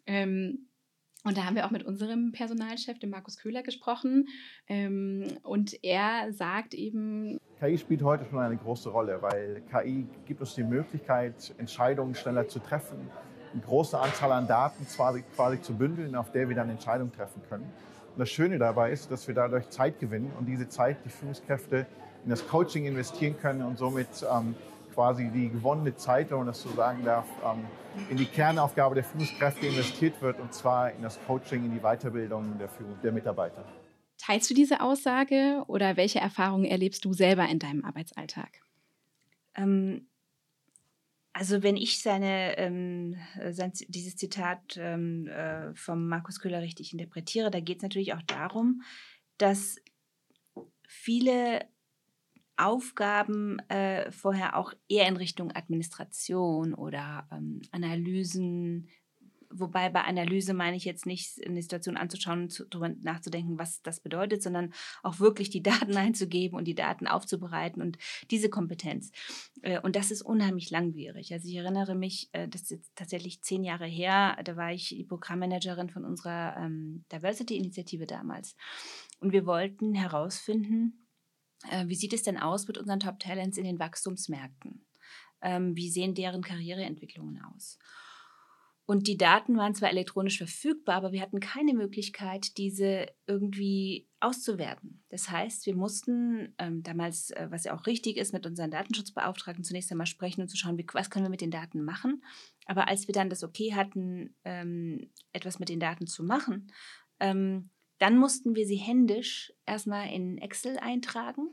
Ähm, 0.05 0.67
und 1.25 1.37
da 1.37 1.45
haben 1.45 1.55
wir 1.55 1.65
auch 1.65 1.71
mit 1.71 1.83
unserem 1.83 2.31
Personalchef, 2.31 2.99
dem 2.99 3.09
Markus 3.09 3.37
Köhler, 3.37 3.63
gesprochen. 3.63 4.27
Ähm, 4.67 5.25
und 5.41 5.83
er 5.83 6.31
sagt 6.31 6.75
eben. 6.75 7.39
KI 7.59 7.77
spielt 7.79 8.03
heute 8.03 8.25
schon 8.29 8.39
eine 8.39 8.55
große 8.55 8.89
Rolle, 8.89 9.21
weil 9.21 9.63
KI 9.71 10.05
gibt 10.27 10.41
uns 10.41 10.53
die 10.53 10.63
Möglichkeit, 10.63 11.53
Entscheidungen 11.57 12.13
schneller 12.13 12.47
zu 12.47 12.59
treffen, 12.59 13.09
eine 13.53 13.61
große 13.63 13.99
Anzahl 13.99 14.31
an 14.33 14.47
Daten 14.47 14.85
quasi, 14.85 15.23
quasi 15.35 15.59
zu 15.61 15.73
bündeln, 15.73 16.15
auf 16.15 16.31
der 16.31 16.47
wir 16.47 16.55
dann 16.55 16.69
Entscheidungen 16.69 17.11
treffen 17.11 17.41
können. 17.49 17.65
Und 18.13 18.19
das 18.19 18.29
Schöne 18.29 18.59
dabei 18.59 18.91
ist, 18.91 19.09
dass 19.09 19.27
wir 19.27 19.33
dadurch 19.33 19.69
Zeit 19.71 19.99
gewinnen 19.99 20.31
und 20.37 20.45
diese 20.45 20.69
Zeit 20.69 20.97
die 21.05 21.09
Führungskräfte 21.09 21.87
in 22.23 22.29
das 22.29 22.47
Coaching 22.47 22.85
investieren 22.85 23.35
können 23.41 23.63
und 23.63 23.79
somit 23.79 24.07
ähm, 24.31 24.55
quasi 24.95 25.29
die 25.29 25.49
gewonnene 25.49 25.95
Zeit, 25.95 26.31
wenn 26.31 26.37
man 26.39 26.47
das 26.47 26.61
so 26.61 26.69
sagen 26.69 27.03
darf, 27.03 27.25
ähm, 27.43 27.65
in 28.09 28.17
die 28.17 28.25
Kernaufgabe 28.25 28.95
der 28.95 29.03
Führungskräfte 29.03 29.67
investiert 29.67 30.21
wird, 30.21 30.39
und 30.39 30.53
zwar 30.53 30.91
in 30.91 31.01
das 31.01 31.19
Coaching, 31.27 31.65
in 31.65 31.71
die 31.71 31.81
Weiterbildung 31.81 32.57
der, 32.57 32.69
Führung, 32.69 32.97
der 33.03 33.11
Mitarbeiter. 33.11 33.63
Teilst 34.17 34.49
du 34.49 34.53
diese 34.53 34.81
Aussage 34.81 35.63
oder 35.67 35.97
welche 35.97 36.19
Erfahrungen 36.19 36.65
erlebst 36.65 37.03
du 37.03 37.13
selber 37.13 37.47
in 37.47 37.59
deinem 37.59 37.83
Arbeitsalltag? 37.83 38.61
Ähm, 39.55 40.07
also 41.33 41.63
wenn 41.63 41.75
ich 41.75 42.01
seine, 42.01 42.57
ähm, 42.57 43.17
sein, 43.51 43.73
dieses 43.89 44.15
Zitat 44.15 44.77
ähm, 44.77 45.27
äh, 45.27 45.75
vom 45.75 46.07
Markus 46.07 46.39
Köhler 46.39 46.61
richtig 46.61 46.93
interpretiere, 46.93 47.51
da 47.51 47.59
geht 47.59 47.77
es 47.77 47.83
natürlich 47.83 48.13
auch 48.13 48.21
darum, 48.21 48.81
dass 49.37 49.75
viele 50.87 51.59
Aufgaben 52.57 53.59
äh, 53.69 54.11
vorher 54.11 54.55
auch 54.57 54.73
eher 54.87 55.07
in 55.07 55.17
Richtung 55.17 55.51
Administration 55.51 56.73
oder 56.73 57.27
ähm, 57.31 57.61
Analysen, 57.71 58.87
wobei 59.59 59.89
bei 59.89 60.03
Analyse 60.03 60.53
meine 60.53 60.77
ich 60.77 60.85
jetzt 60.85 61.05
nicht 61.05 61.45
eine 61.45 61.61
Situation 61.61 61.97
anzuschauen 61.97 62.43
und 62.43 62.67
darüber 62.69 62.89
nachzudenken, 63.01 63.57
was 63.57 63.81
das 63.81 63.99
bedeutet, 63.99 64.41
sondern 64.41 64.73
auch 65.03 65.19
wirklich 65.19 65.49
die 65.49 65.63
Daten 65.63 65.95
einzugeben 65.97 66.57
und 66.57 66.65
die 66.65 66.75
Daten 66.75 67.07
aufzubereiten 67.07 67.81
und 67.81 67.97
diese 68.31 68.49
Kompetenz. 68.49 69.11
Äh, 69.61 69.79
und 69.81 69.95
das 69.95 70.11
ist 70.11 70.21
unheimlich 70.21 70.69
langwierig. 70.69 71.33
Also 71.33 71.47
ich 71.47 71.55
erinnere 71.55 71.95
mich, 71.95 72.29
äh, 72.33 72.47
das 72.47 72.63
ist 72.63 72.71
jetzt 72.71 72.95
tatsächlich 72.95 73.41
zehn 73.41 73.63
Jahre 73.63 73.87
her, 73.87 74.37
da 74.43 74.55
war 74.55 74.71
ich 74.71 74.89
die 74.89 75.03
Programmmanagerin 75.03 75.89
von 75.89 76.05
unserer 76.05 76.55
ähm, 76.57 77.05
Diversity-Initiative 77.11 78.05
damals. 78.05 78.55
Und 79.19 79.31
wir 79.31 79.45
wollten 79.45 79.93
herausfinden, 79.93 81.04
wie 81.85 81.95
sieht 81.95 82.13
es 82.13 82.23
denn 82.23 82.37
aus 82.37 82.67
mit 82.67 82.77
unseren 82.77 82.99
Top 82.99 83.19
Talents 83.19 83.57
in 83.57 83.63
den 83.63 83.79
Wachstumsmärkten? 83.79 84.85
Ähm, 85.41 85.75
wie 85.75 85.89
sehen 85.89 86.13
deren 86.13 86.41
Karriereentwicklungen 86.41 87.41
aus? 87.41 87.77
Und 88.87 89.07
die 89.07 89.17
Daten 89.17 89.57
waren 89.57 89.73
zwar 89.73 89.89
elektronisch 89.89 90.37
verfügbar, 90.37 90.95
aber 90.95 91.11
wir 91.11 91.21
hatten 91.21 91.39
keine 91.39 91.73
Möglichkeit, 91.73 92.57
diese 92.57 93.07
irgendwie 93.25 94.07
auszuwerten. 94.19 95.03
Das 95.09 95.31
heißt, 95.31 95.65
wir 95.65 95.75
mussten 95.75 96.53
ähm, 96.59 96.83
damals, 96.83 97.31
äh, 97.31 97.47
was 97.49 97.63
ja 97.63 97.75
auch 97.75 97.87
richtig 97.87 98.17
ist, 98.17 98.31
mit 98.31 98.45
unseren 98.45 98.69
Datenschutzbeauftragten 98.69 99.63
zunächst 99.63 99.91
einmal 99.91 100.05
sprechen 100.05 100.41
und 100.41 100.49
zu 100.49 100.57
schauen, 100.57 100.77
wie, 100.77 100.85
was 100.93 101.09
können 101.09 101.25
wir 101.25 101.31
mit 101.31 101.41
den 101.41 101.49
Daten 101.49 101.83
machen. 101.83 102.23
Aber 102.67 102.87
als 102.87 103.07
wir 103.07 103.13
dann 103.13 103.29
das 103.31 103.43
Okay 103.43 103.73
hatten, 103.73 104.35
ähm, 104.43 105.11
etwas 105.33 105.57
mit 105.57 105.69
den 105.69 105.79
Daten 105.79 106.05
zu 106.05 106.23
machen, 106.23 106.71
ähm, 107.19 107.71
dann 107.97 108.17
mussten 108.17 108.55
wir 108.55 108.65
sie 108.65 108.75
händisch 108.75 109.53
erstmal 109.65 110.09
in 110.09 110.37
Excel 110.37 110.77
eintragen. 110.77 111.49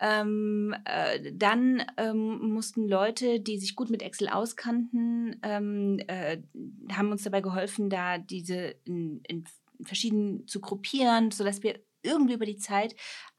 Ähm, 0.00 0.74
äh, 0.84 1.32
dann 1.32 1.84
ähm, 1.96 2.52
mussten 2.52 2.88
Leute, 2.88 3.38
die 3.38 3.58
sich 3.58 3.76
gut 3.76 3.88
mit 3.88 4.02
Excel 4.02 4.28
auskannten, 4.28 5.38
ähm, 5.42 6.00
äh, 6.08 6.38
haben 6.92 7.12
uns 7.12 7.22
dabei 7.22 7.40
geholfen, 7.40 7.88
da 7.88 8.18
diese 8.18 8.74
in, 8.84 9.20
in 9.28 9.44
verschieden 9.84 10.46
zu 10.48 10.60
gruppieren, 10.60 11.30
sodass 11.30 11.62
wir 11.62 11.80
irgendwie 12.02 12.34
über 12.34 12.46
die 12.46 12.56
Zeit 12.56 12.94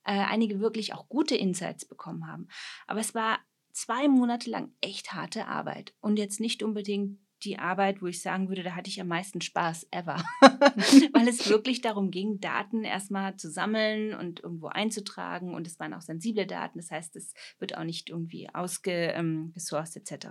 äh, 0.06 0.14
einige 0.14 0.60
wirklich 0.60 0.94
auch 0.94 1.10
gute 1.10 1.36
Insights 1.36 1.86
bekommen 1.86 2.28
haben. 2.28 2.48
Aber 2.88 3.02
es 3.02 3.14
war 3.14 3.40
zwei 3.74 4.08
Monate 4.08 4.50
lang 4.50 4.72
echt 4.82 5.14
harte 5.14 5.48
Arbeit 5.48 5.94
und 6.00 6.18
jetzt 6.18 6.40
nicht 6.40 6.64
unbedingt 6.64 7.20
die 7.44 7.60
Arbeit, 7.60 8.02
wo 8.02 8.08
ich 8.08 8.22
sagen 8.22 8.50
würde, 8.50 8.64
da 8.64 8.76
hatte 8.76 8.90
ich 8.90 9.00
am 9.02 9.08
meisten 9.08 9.42
Spaß 9.42 9.88
ever. 9.92 10.24
Weil 10.42 11.28
es 11.28 11.50
wirklich 11.50 11.82
darum 11.82 12.12
ging, 12.12 12.40
Daten 12.40 12.84
erstmal 12.84 13.36
zu 13.38 13.50
sammeln 13.50 14.14
und 14.14 14.42
irgendwo 14.42 14.68
einzutragen. 14.68 15.54
Und 15.54 15.68
es 15.68 15.80
waren 15.80 15.94
auch 15.94 16.02
sensible 16.02 16.48
Daten. 16.48 16.80
Das 16.80 16.92
heißt, 16.92 17.16
es 17.16 17.34
wird 17.60 17.78
auch 17.78 17.84
nicht 17.84 18.10
irgendwie 18.10 18.50
ausgesourced 18.54 19.98
etc. 19.98 20.28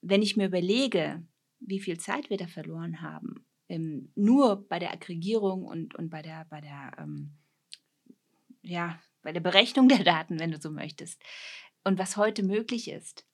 Wenn 0.00 0.22
ich 0.22 0.36
mir 0.36 0.46
überlege, 0.46 1.26
wie 1.60 1.80
viel 1.80 1.98
Zeit 1.98 2.30
wir 2.30 2.36
da 2.36 2.46
verloren 2.46 3.00
haben, 3.02 3.46
ähm, 3.68 4.12
nur 4.14 4.66
bei 4.68 4.78
der 4.78 4.92
Aggregierung 4.92 5.64
und, 5.64 5.94
und 5.94 6.10
bei 6.10 6.22
der, 6.22 6.46
bei 6.50 6.60
der 6.60 6.92
ähm, 6.98 7.36
ja, 8.62 8.98
bei 9.22 9.32
der 9.32 9.40
Berechnung 9.40 9.88
der 9.88 10.04
Daten, 10.04 10.38
wenn 10.38 10.50
du 10.50 10.60
so 10.60 10.70
möchtest, 10.70 11.22
und 11.84 11.98
was 11.98 12.16
heute 12.16 12.42
möglich 12.42 12.90
ist, 12.90 13.26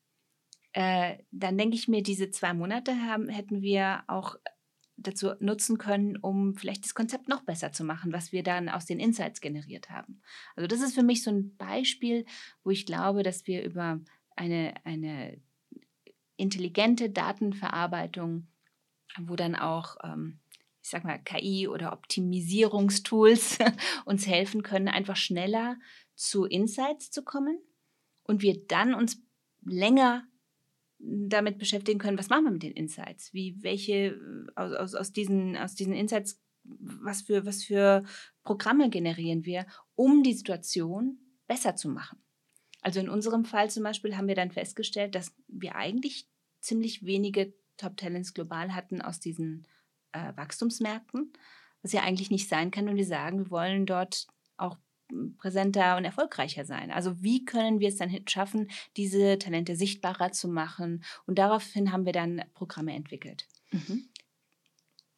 äh, 0.76 1.16
dann 1.30 1.56
denke 1.56 1.74
ich 1.74 1.88
mir, 1.88 2.02
diese 2.02 2.30
zwei 2.30 2.52
Monate 2.52 2.94
haben, 3.00 3.30
hätten 3.30 3.62
wir 3.62 4.04
auch 4.08 4.36
dazu 4.98 5.30
nutzen 5.40 5.78
können, 5.78 6.18
um 6.18 6.54
vielleicht 6.54 6.84
das 6.84 6.94
Konzept 6.94 7.28
noch 7.28 7.44
besser 7.44 7.72
zu 7.72 7.82
machen, 7.82 8.12
was 8.12 8.30
wir 8.30 8.42
dann 8.42 8.68
aus 8.68 8.84
den 8.84 9.00
Insights 9.00 9.40
generiert 9.40 9.88
haben. 9.88 10.20
Also 10.54 10.66
das 10.66 10.82
ist 10.82 10.94
für 10.94 11.02
mich 11.02 11.22
so 11.22 11.30
ein 11.30 11.56
Beispiel, 11.56 12.26
wo 12.62 12.68
ich 12.68 12.84
glaube, 12.84 13.22
dass 13.22 13.46
wir 13.46 13.64
über 13.64 14.00
eine, 14.36 14.74
eine 14.84 15.40
intelligente 16.36 17.08
Datenverarbeitung, 17.08 18.46
wo 19.18 19.34
dann 19.34 19.54
auch, 19.54 19.96
ähm, 20.04 20.40
ich 20.82 20.90
sag 20.90 21.04
mal, 21.04 21.18
KI 21.18 21.68
oder 21.68 21.94
Optimisierungstools 21.94 23.60
uns 24.04 24.26
helfen 24.26 24.62
können, 24.62 24.88
einfach 24.88 25.16
schneller 25.16 25.78
zu 26.14 26.44
Insights 26.44 27.10
zu 27.10 27.24
kommen 27.24 27.58
und 28.24 28.42
wir 28.42 28.66
dann 28.66 28.92
uns 28.92 29.22
länger 29.64 30.28
damit 30.98 31.58
beschäftigen 31.58 31.98
können, 31.98 32.18
was 32.18 32.28
machen 32.28 32.44
wir 32.44 32.50
mit 32.52 32.62
den 32.62 32.72
Insights? 32.72 33.32
Wie, 33.34 33.62
welche, 33.62 33.94
äh, 33.94 34.46
aus, 34.54 34.72
aus, 34.72 34.94
aus, 34.94 35.12
diesen, 35.12 35.56
aus 35.56 35.74
diesen 35.74 35.92
Insights, 35.92 36.40
was 36.64 37.22
für, 37.22 37.46
was 37.46 37.64
für 37.64 38.04
Programme 38.42 38.90
generieren 38.90 39.44
wir, 39.44 39.66
um 39.94 40.22
die 40.22 40.34
Situation 40.34 41.18
besser 41.46 41.76
zu 41.76 41.88
machen? 41.88 42.18
Also 42.80 43.00
in 43.00 43.08
unserem 43.08 43.44
Fall 43.44 43.70
zum 43.70 43.82
Beispiel 43.82 44.16
haben 44.16 44.28
wir 44.28 44.34
dann 44.34 44.50
festgestellt, 44.50 45.14
dass 45.14 45.34
wir 45.48 45.74
eigentlich 45.74 46.28
ziemlich 46.60 47.04
wenige 47.04 47.54
Top 47.76 47.96
Talents 47.96 48.32
global 48.32 48.74
hatten 48.74 49.02
aus 49.02 49.20
diesen 49.20 49.66
äh, 50.12 50.32
Wachstumsmärkten, 50.36 51.32
was 51.82 51.92
ja 51.92 52.02
eigentlich 52.02 52.30
nicht 52.30 52.48
sein 52.48 52.70
kann, 52.70 52.86
wenn 52.86 52.96
wir 52.96 53.06
sagen, 53.06 53.38
wir 53.38 53.50
wollen 53.50 53.86
dort 53.86 54.26
präsenter 55.38 55.96
und 55.96 56.04
erfolgreicher 56.04 56.64
sein. 56.64 56.90
Also 56.90 57.22
wie 57.22 57.44
können 57.44 57.80
wir 57.80 57.88
es 57.88 57.96
dann 57.96 58.14
schaffen, 58.28 58.70
diese 58.96 59.38
Talente 59.38 59.76
sichtbarer 59.76 60.32
zu 60.32 60.48
machen? 60.48 61.04
Und 61.26 61.38
daraufhin 61.38 61.92
haben 61.92 62.06
wir 62.06 62.12
dann 62.12 62.42
Programme 62.54 62.94
entwickelt. 62.94 63.46
Mhm. 63.70 64.08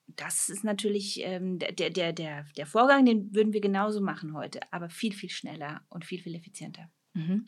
Das 0.07 0.49
ist 0.49 0.65
natürlich 0.65 1.21
ähm, 1.23 1.59
der, 1.59 1.73
der, 1.73 2.13
der, 2.13 2.45
der 2.57 2.67
Vorgang, 2.67 3.05
den 3.05 3.35
würden 3.35 3.53
wir 3.53 3.61
genauso 3.61 4.01
machen 4.01 4.35
heute, 4.35 4.61
aber 4.73 4.91
viel, 4.91 5.13
viel 5.13 5.31
schneller 5.31 5.83
und 5.91 6.05
viel, 6.05 6.21
viel 6.21 6.35
effizienter. 6.35 6.91
Mhm. 7.15 7.47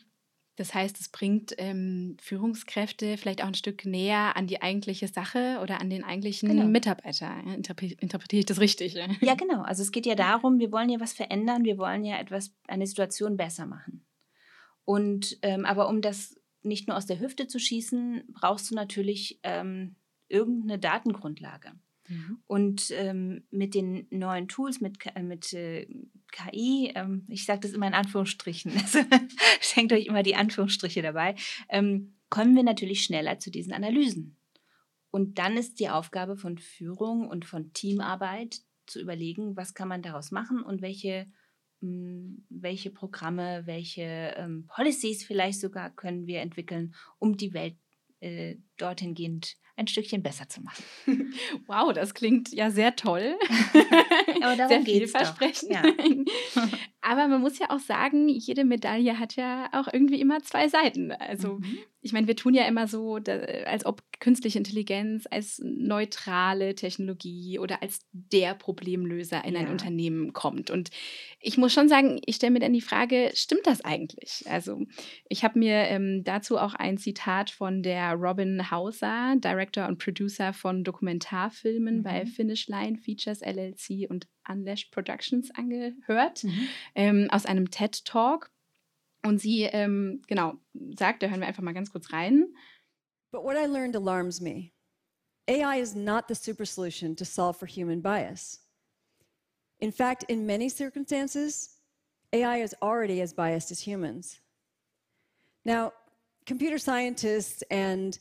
Das 0.57 0.73
heißt, 0.73 0.99
es 0.99 1.09
bringt 1.09 1.55
ähm, 1.57 2.17
Führungskräfte 2.21 3.17
vielleicht 3.17 3.41
auch 3.41 3.47
ein 3.47 3.53
Stück 3.53 3.85
näher 3.85 4.35
an 4.35 4.47
die 4.47 4.61
eigentliche 4.61 5.07
Sache 5.07 5.59
oder 5.61 5.79
an 5.79 5.89
den 5.89 6.03
eigentlichen 6.03 6.49
genau. 6.49 6.65
Mitarbeiter. 6.65 7.41
interpretiere 7.45 8.39
ich 8.39 8.45
das 8.45 8.59
richtig? 8.59 8.95
Ja, 9.21 9.35
genau. 9.35 9.61
Also 9.61 9.81
es 9.81 9.91
geht 9.91 10.05
ja 10.05 10.15
darum, 10.15 10.59
wir 10.59 10.71
wollen 10.71 10.89
ja 10.89 10.99
was 10.99 11.13
verändern, 11.13 11.63
wir 11.63 11.77
wollen 11.77 12.03
ja 12.03 12.19
etwas, 12.19 12.53
eine 12.67 12.85
Situation 12.85 13.37
besser 13.37 13.65
machen. 13.65 14.05
Und 14.83 15.37
ähm, 15.41 15.65
aber 15.65 15.87
um 15.87 16.01
das 16.01 16.35
nicht 16.63 16.87
nur 16.87 16.97
aus 16.97 17.05
der 17.05 17.19
Hüfte 17.19 17.47
zu 17.47 17.59
schießen, 17.59 18.23
brauchst 18.33 18.69
du 18.71 18.75
natürlich 18.75 19.39
ähm, 19.43 19.95
irgendeine 20.27 20.79
Datengrundlage. 20.79 21.71
Mhm. 22.11 22.43
Und 22.45 22.91
ähm, 22.91 23.43
mit 23.51 23.73
den 23.73 24.05
neuen 24.09 24.47
Tools, 24.49 24.81
mit, 24.81 24.97
äh, 25.15 25.23
mit 25.23 25.53
äh, 25.53 25.87
KI, 26.31 26.91
ähm, 26.93 27.25
ich 27.29 27.45
sage 27.45 27.61
das 27.61 27.71
immer 27.71 27.87
in 27.87 27.93
Anführungsstrichen, 27.93 28.71
also 28.77 28.99
schenkt 29.61 29.93
euch 29.93 30.05
immer 30.07 30.23
die 30.23 30.35
Anführungsstriche 30.35 31.01
dabei, 31.01 31.35
ähm, 31.69 32.15
kommen 32.29 32.55
wir 32.55 32.63
natürlich 32.63 33.03
schneller 33.03 33.39
zu 33.39 33.49
diesen 33.49 33.73
Analysen. 33.73 34.37
Und 35.09 35.39
dann 35.39 35.57
ist 35.57 35.79
die 35.79 35.89
Aufgabe 35.89 36.37
von 36.37 36.57
Führung 36.57 37.27
und 37.27 37.45
von 37.45 37.73
Teamarbeit 37.73 38.61
zu 38.87 39.01
überlegen, 39.01 39.55
was 39.55 39.73
kann 39.73 39.87
man 39.87 40.01
daraus 40.01 40.31
machen 40.31 40.63
und 40.63 40.81
welche, 40.81 41.27
mh, 41.79 41.87
hm, 41.87 42.45
welche 42.49 42.91
Programme, 42.91 43.63
welche 43.65 44.33
ähm, 44.37 44.67
Policies 44.67 45.23
vielleicht 45.23 45.61
sogar 45.61 45.89
können 45.91 46.27
wir 46.27 46.41
entwickeln, 46.41 46.93
um 47.19 47.37
die 47.37 47.53
Welt 47.53 47.75
äh, 48.19 48.57
dorthin 48.77 49.13
gehend 49.13 49.57
ein 49.81 49.87
Stückchen 49.87 50.23
besser 50.23 50.47
zu 50.47 50.61
machen. 50.61 50.83
Wow, 51.67 51.93
das 51.93 52.13
klingt 52.13 52.51
ja 52.51 52.69
sehr 52.69 52.95
toll. 52.95 53.35
Aber 54.41 54.55
darum 54.55 54.69
sehr 54.69 54.81
vielversprechend. 54.81 55.71
Ja. 55.71 55.83
Aber 57.01 57.27
man 57.27 57.41
muss 57.41 57.57
ja 57.57 57.69
auch 57.69 57.79
sagen, 57.79 58.29
jede 58.29 58.63
Medaille 58.63 59.17
hat 59.17 59.35
ja 59.35 59.69
auch 59.71 59.91
irgendwie 59.91 60.21
immer 60.21 60.43
zwei 60.43 60.67
Seiten. 60.67 61.11
Also 61.11 61.55
mhm. 61.55 61.79
ich 62.01 62.13
meine, 62.13 62.27
wir 62.27 62.35
tun 62.35 62.53
ja 62.53 62.65
immer 62.65 62.87
so, 62.87 63.15
als 63.65 63.85
ob 63.85 64.03
künstliche 64.19 64.59
Intelligenz 64.59 65.25
als 65.31 65.59
neutrale 65.63 66.75
Technologie 66.75 67.57
oder 67.57 67.81
als 67.81 68.01
der 68.11 68.53
Problemlöser 68.53 69.43
in 69.43 69.55
ja. 69.55 69.61
ein 69.61 69.69
Unternehmen 69.69 70.31
kommt. 70.31 70.69
Und 70.69 70.91
ich 71.39 71.57
muss 71.57 71.73
schon 71.73 71.89
sagen, 71.89 72.21
ich 72.25 72.35
stelle 72.35 72.51
mir 72.51 72.59
dann 72.59 72.73
die 72.73 72.81
Frage, 72.81 73.31
stimmt 73.33 73.65
das 73.65 73.83
eigentlich? 73.83 74.43
Also 74.47 74.85
ich 75.27 75.43
habe 75.43 75.57
mir 75.57 75.73
ähm, 75.87 76.23
dazu 76.23 76.59
auch 76.59 76.75
ein 76.75 76.99
Zitat 76.99 77.49
von 77.49 77.81
der 77.81 78.13
Robin 78.13 78.69
Hauser, 78.69 79.35
Director 79.37 79.70
und 79.77 79.97
Producer 79.97 80.53
von 80.53 80.83
Dokumentarfilmen 80.83 81.97
mhm. 81.97 82.03
bei 82.03 82.25
Finish 82.25 82.67
Line 82.67 82.97
Features 82.97 83.41
LLC 83.41 84.09
und 84.09 84.27
Unleashed 84.47 84.91
Productions 84.91 85.51
angehört, 85.51 86.43
mhm. 86.43 86.67
ähm, 86.95 87.27
aus 87.31 87.45
einem 87.45 87.69
TED 87.69 88.05
Talk. 88.05 88.51
Und 89.23 89.39
sie, 89.39 89.63
ähm, 89.63 90.21
genau, 90.27 90.55
sagt, 90.97 91.21
da 91.21 91.27
hören 91.27 91.41
wir 91.41 91.47
einfach 91.47 91.63
mal 91.63 91.73
ganz 91.73 91.91
kurz 91.91 92.11
rein. 92.11 92.47
But 93.31 93.43
what 93.43 93.55
I 93.55 93.67
learned 93.67 93.95
alarms 93.95 94.41
me. 94.41 94.71
AI 95.47 95.79
is 95.79 95.95
not 95.95 96.25
the 96.27 96.35
super 96.35 96.65
solution 96.65 97.15
to 97.15 97.25
solve 97.25 97.57
for 97.57 97.67
human 97.67 98.01
bias. 98.01 98.65
In 99.79 99.91
fact, 99.91 100.23
in 100.23 100.45
many 100.45 100.69
circumstances, 100.69 101.77
AI 102.33 102.61
is 102.61 102.75
already 102.81 103.21
as 103.21 103.33
biased 103.33 103.71
as 103.71 103.79
humans. 103.79 104.39
Now, 105.65 105.93
computer 106.45 106.77
scientists 106.77 107.63
and 107.69 108.17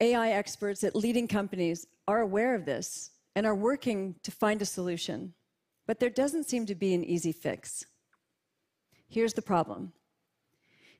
AI 0.00 0.30
experts 0.30 0.82
at 0.82 0.96
leading 0.96 1.28
companies 1.28 1.86
are 2.08 2.20
aware 2.20 2.54
of 2.54 2.64
this 2.64 3.10
and 3.36 3.46
are 3.46 3.54
working 3.54 4.14
to 4.22 4.30
find 4.30 4.62
a 4.62 4.66
solution. 4.66 5.34
But 5.86 6.00
there 6.00 6.10
doesn't 6.10 6.48
seem 6.48 6.66
to 6.66 6.74
be 6.74 6.94
an 6.94 7.04
easy 7.04 7.32
fix. 7.32 7.84
Here's 9.08 9.34
the 9.34 9.42
problem 9.42 9.92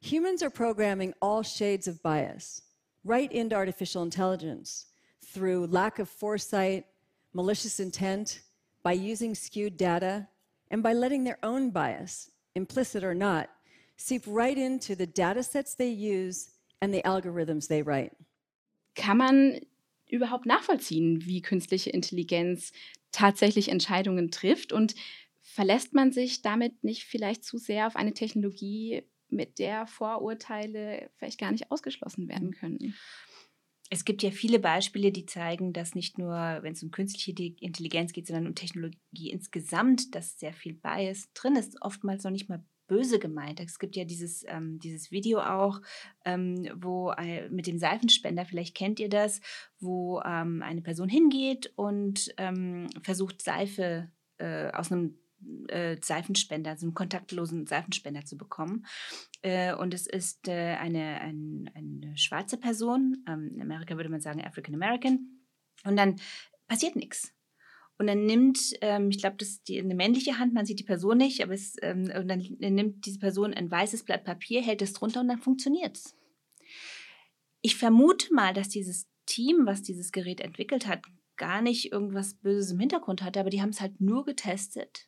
humans 0.03 0.43
are 0.43 0.51
programming 0.51 1.13
all 1.21 1.43
shades 1.43 1.87
of 1.87 2.03
bias 2.03 2.63
right 3.05 3.31
into 3.33 3.55
artificial 3.55 4.03
intelligence 4.03 4.87
through 5.25 5.67
lack 5.67 5.99
of 5.99 6.09
foresight, 6.09 6.87
malicious 7.33 7.81
intent, 7.81 8.41
by 8.83 8.93
using 8.93 9.35
skewed 9.35 9.77
data, 9.77 10.27
and 10.71 10.83
by 10.83 10.93
letting 10.93 11.25
their 11.25 11.39
own 11.43 11.71
bias, 11.71 12.31
implicit 12.55 13.05
or 13.05 13.15
not, 13.15 13.51
seep 13.97 14.23
right 14.27 14.57
into 14.57 14.95
the 14.95 15.07
data 15.07 15.43
sets 15.43 15.75
they 15.75 15.89
use 15.89 16.51
and 16.81 16.93
the 16.93 17.03
algorithms 17.03 17.69
they 17.69 17.83
write. 17.83 18.13
Kann 19.01 19.17
man 19.17 19.61
überhaupt 20.09 20.47
nachvollziehen, 20.47 21.25
wie 21.25 21.43
künstliche 21.43 21.91
Intelligenz 21.91 22.73
tatsächlich 23.13 23.69
Entscheidungen 23.69 24.31
trifft? 24.31 24.73
Und 24.73 24.95
verlässt 25.41 25.95
man 25.95 26.13
sich 26.13 26.43
damit 26.43 26.85
nicht 26.85 27.05
vielleicht 27.05 27.45
zu 27.45 27.59
sehr 27.59 27.87
auf 27.87 27.97
eine 27.97 28.15
Technologie, 28.15 29.03
mit 29.33 29.59
der 29.59 29.87
Vorurteile 29.87 31.11
vielleicht 31.17 31.39
gar 31.39 31.53
nicht 31.53 31.71
ausgeschlossen 31.71 32.29
werden 32.29 32.49
mhm. 32.49 32.55
können. 32.55 32.95
Es 33.93 34.05
gibt 34.05 34.23
ja 34.23 34.31
viele 34.31 34.61
Beispiele, 34.61 35.11
die 35.11 35.27
zeigen, 35.27 35.73
dass 35.73 35.97
nicht 35.97 36.17
nur, 36.17 36.59
wenn 36.63 36.75
es 36.75 36.83
um 36.83 36.93
künstliche 36.93 37.33
Intelligenz 37.61 38.13
geht, 38.13 38.27
sondern 38.27 38.47
um 38.47 38.55
Technologie 38.55 39.31
insgesamt, 39.31 40.15
dass 40.15 40.39
sehr 40.39 40.53
viel 40.53 40.75
Bias 40.75 41.29
drin 41.35 41.57
ist, 41.57 41.77
oftmals 41.83 42.23
noch 42.23 42.31
nicht 42.31 42.49
mal 42.49 42.65
böse 42.90 43.20
gemeint. 43.20 43.61
Es 43.61 43.79
gibt 43.79 43.94
ja 43.94 44.05
dieses, 44.05 44.44
ähm, 44.48 44.81
dieses 44.81 45.12
Video 45.12 45.38
auch, 45.38 45.81
ähm, 46.24 46.68
wo 46.74 47.12
äh, 47.12 47.48
mit 47.48 47.68
dem 47.68 47.79
Seifenspender, 47.79 48.44
vielleicht 48.44 48.76
kennt 48.76 48.98
ihr 48.98 49.09
das, 49.09 49.40
wo 49.79 50.20
ähm, 50.22 50.61
eine 50.61 50.83
Person 50.83 51.09
hingeht 51.09 51.72
und 51.76 52.35
ähm, 52.37 52.88
versucht, 53.03 53.42
Seife 53.42 54.11
äh, 54.38 54.72
aus 54.72 54.90
einem 54.90 55.14
äh, 55.68 55.98
Seifenspender, 56.03 56.76
so 56.76 56.87
einen 56.87 56.94
kontaktlosen 56.94 57.68
Seifenspender 57.68 58.24
zu 58.24 58.37
bekommen. 58.37 58.85
Äh, 59.42 59.72
und 59.72 59.94
es 59.94 60.09
ist 60.09 60.48
äh, 60.48 60.74
eine, 60.74 61.20
ein, 61.20 61.70
eine 61.74 62.18
schwarze 62.18 62.57
Person, 62.57 63.24
ähm, 63.29 63.53
in 63.55 63.62
Amerika 63.62 63.96
würde 63.96 64.11
man 64.11 64.20
sagen 64.20 64.44
African 64.44 64.74
American, 64.74 65.46
und 65.85 65.96
dann 65.96 66.16
passiert 66.66 66.96
nichts. 66.96 67.33
Und 68.01 68.07
dann 68.07 68.25
nimmt, 68.25 68.79
ähm, 68.81 69.11
ich 69.11 69.19
glaube, 69.19 69.37
das 69.37 69.49
ist 69.49 69.69
die, 69.69 69.79
eine 69.79 69.95
männliche 69.95 70.39
Hand, 70.39 70.55
man 70.55 70.65
sieht 70.65 70.79
die 70.79 70.85
Person 70.85 71.19
nicht, 71.19 71.43
aber 71.43 71.53
es, 71.53 71.77
ähm, 71.83 72.11
und 72.19 72.29
dann 72.29 72.39
nimmt 72.59 73.05
diese 73.05 73.19
Person 73.19 73.53
ein 73.53 73.71
weißes 73.71 74.05
Blatt 74.05 74.25
Papier, 74.25 74.63
hält 74.63 74.81
es 74.81 74.95
drunter 74.95 75.21
und 75.21 75.29
dann 75.29 75.43
funktioniert 75.43 75.99
es. 75.99 76.17
Ich 77.61 77.77
vermute 77.77 78.33
mal, 78.33 78.55
dass 78.55 78.71
dieses 78.71 79.07
Team, 79.27 79.67
was 79.67 79.83
dieses 79.83 80.13
Gerät 80.13 80.41
entwickelt 80.41 80.87
hat, 80.87 81.03
gar 81.37 81.61
nicht 81.61 81.93
irgendwas 81.93 82.33
Böses 82.33 82.73
im 82.73 82.81
Hintergrund 82.81 83.23
hatte, 83.23 83.39
aber 83.39 83.51
die 83.51 83.61
haben 83.61 83.69
es 83.69 83.83
halt 83.83 84.01
nur 84.01 84.25
getestet 84.25 85.07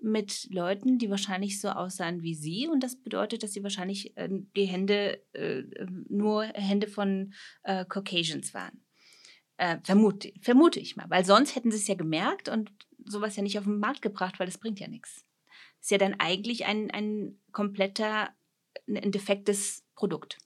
mit 0.00 0.46
Leuten, 0.52 0.98
die 0.98 1.10
wahrscheinlich 1.10 1.60
so 1.60 1.70
aussahen 1.70 2.22
wie 2.22 2.36
sie. 2.36 2.68
Und 2.68 2.84
das 2.84 3.02
bedeutet, 3.02 3.42
dass 3.42 3.52
sie 3.52 3.64
wahrscheinlich 3.64 4.16
äh, 4.16 4.28
die 4.54 4.66
Hände 4.66 5.20
äh, 5.32 5.58
ähm, 5.58 6.06
nur 6.08 6.44
Hände 6.44 6.86
von 6.86 7.34
äh, 7.64 7.84
Caucasians 7.84 8.54
waren. 8.54 8.80
Äh, 9.56 9.78
vermute, 9.84 10.32
vermute 10.40 10.80
ich 10.80 10.96
mal, 10.96 11.08
weil 11.10 11.24
sonst 11.24 11.54
hätten 11.54 11.70
sie 11.70 11.76
es 11.76 11.86
ja 11.86 11.94
gemerkt 11.94 12.48
und 12.48 12.72
sowas 13.04 13.36
ja 13.36 13.42
nicht 13.42 13.58
auf 13.58 13.64
den 13.64 13.78
Markt 13.78 14.02
gebracht, 14.02 14.40
weil 14.40 14.46
das 14.46 14.58
bringt 14.58 14.80
ja 14.80 14.88
nichts. 14.88 15.24
ist 15.80 15.90
ja 15.90 15.98
dann 15.98 16.14
eigentlich 16.18 16.64
ein, 16.64 16.90
ein 16.90 17.38
kompletter, 17.52 18.30
ein 18.88 19.12
defektes 19.12 19.84
Produkt. 19.94 20.38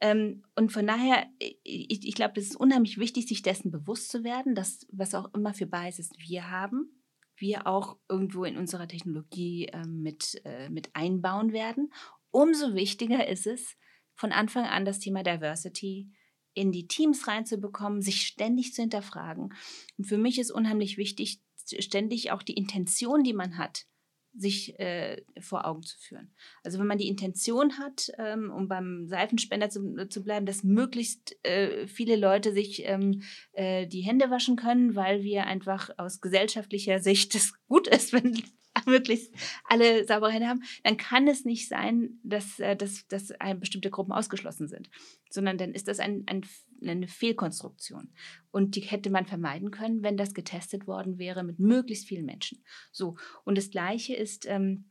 Ähm, 0.00 0.42
und 0.56 0.72
von 0.72 0.86
daher, 0.86 1.26
ich, 1.38 2.06
ich 2.06 2.14
glaube, 2.14 2.40
es 2.40 2.50
ist 2.50 2.56
unheimlich 2.56 2.98
wichtig, 2.98 3.28
sich 3.28 3.42
dessen 3.42 3.70
bewusst 3.70 4.10
zu 4.10 4.24
werden, 4.24 4.54
dass 4.54 4.86
was 4.90 5.14
auch 5.14 5.32
immer 5.34 5.52
für 5.52 5.66
Biases 5.66 6.10
wir 6.16 6.50
haben, 6.50 7.02
wir 7.36 7.66
auch 7.66 7.98
irgendwo 8.08 8.44
in 8.44 8.56
unserer 8.56 8.88
Technologie 8.88 9.66
äh, 9.66 9.86
mit, 9.86 10.40
äh, 10.44 10.70
mit 10.70 10.90
einbauen 10.94 11.52
werden. 11.52 11.92
Umso 12.30 12.74
wichtiger 12.74 13.28
ist 13.28 13.46
es, 13.46 13.76
von 14.14 14.32
Anfang 14.32 14.64
an 14.64 14.84
das 14.84 14.98
Thema 15.00 15.22
Diversity 15.22 16.10
in 16.54 16.72
die 16.72 16.86
Teams 16.86 17.26
reinzubekommen, 17.28 18.02
sich 18.02 18.22
ständig 18.22 18.74
zu 18.74 18.82
hinterfragen. 18.82 19.54
Und 19.96 20.04
für 20.04 20.18
mich 20.18 20.38
ist 20.38 20.50
unheimlich 20.50 20.98
wichtig, 20.98 21.40
ständig 21.78 22.32
auch 22.32 22.42
die 22.42 22.54
Intention, 22.54 23.22
die 23.22 23.34
man 23.34 23.58
hat, 23.58 23.86
sich 24.32 24.78
äh, 24.78 25.22
vor 25.40 25.66
Augen 25.66 25.82
zu 25.82 25.98
führen. 25.98 26.32
Also 26.62 26.78
wenn 26.78 26.86
man 26.86 26.98
die 26.98 27.08
Intention 27.08 27.78
hat, 27.78 28.10
ähm, 28.18 28.50
um 28.50 28.68
beim 28.68 29.06
Seifenspender 29.06 29.70
zu, 29.70 30.06
zu 30.08 30.22
bleiben, 30.22 30.46
dass 30.46 30.62
möglichst 30.62 31.36
äh, 31.44 31.86
viele 31.88 32.16
Leute 32.16 32.52
sich 32.52 32.82
ähm, 32.84 33.22
äh, 33.52 33.86
die 33.86 34.02
Hände 34.02 34.30
waschen 34.30 34.56
können, 34.56 34.94
weil 34.94 35.22
wir 35.22 35.46
einfach 35.46 35.90
aus 35.96 36.20
gesellschaftlicher 36.20 37.00
Sicht 37.00 37.34
es 37.34 37.52
gut 37.66 37.88
ist, 37.88 38.12
wenn 38.12 38.40
möglichst 38.86 39.34
alle 39.64 40.04
saubere 40.06 40.32
Hände 40.32 40.48
haben, 40.48 40.62
dann 40.84 40.96
kann 40.96 41.28
es 41.28 41.44
nicht 41.44 41.68
sein, 41.68 42.18
dass, 42.22 42.58
äh, 42.58 42.76
dass, 42.76 43.06
dass 43.08 43.32
bestimmte 43.58 43.90
Gruppen 43.90 44.12
ausgeschlossen 44.12 44.68
sind, 44.68 44.90
sondern 45.30 45.58
dann 45.58 45.72
ist 45.72 45.88
das 45.88 46.00
ein, 46.00 46.24
ein, 46.26 46.44
eine 46.82 47.08
Fehlkonstruktion. 47.08 48.12
Und 48.50 48.76
die 48.76 48.80
hätte 48.80 49.10
man 49.10 49.26
vermeiden 49.26 49.70
können, 49.70 50.02
wenn 50.02 50.16
das 50.16 50.34
getestet 50.34 50.86
worden 50.86 51.18
wäre 51.18 51.42
mit 51.42 51.58
möglichst 51.58 52.06
vielen 52.06 52.26
Menschen. 52.26 52.62
So, 52.92 53.16
und 53.44 53.58
das 53.58 53.70
Gleiche 53.70 54.14
ist. 54.14 54.46
Ähm, 54.46 54.86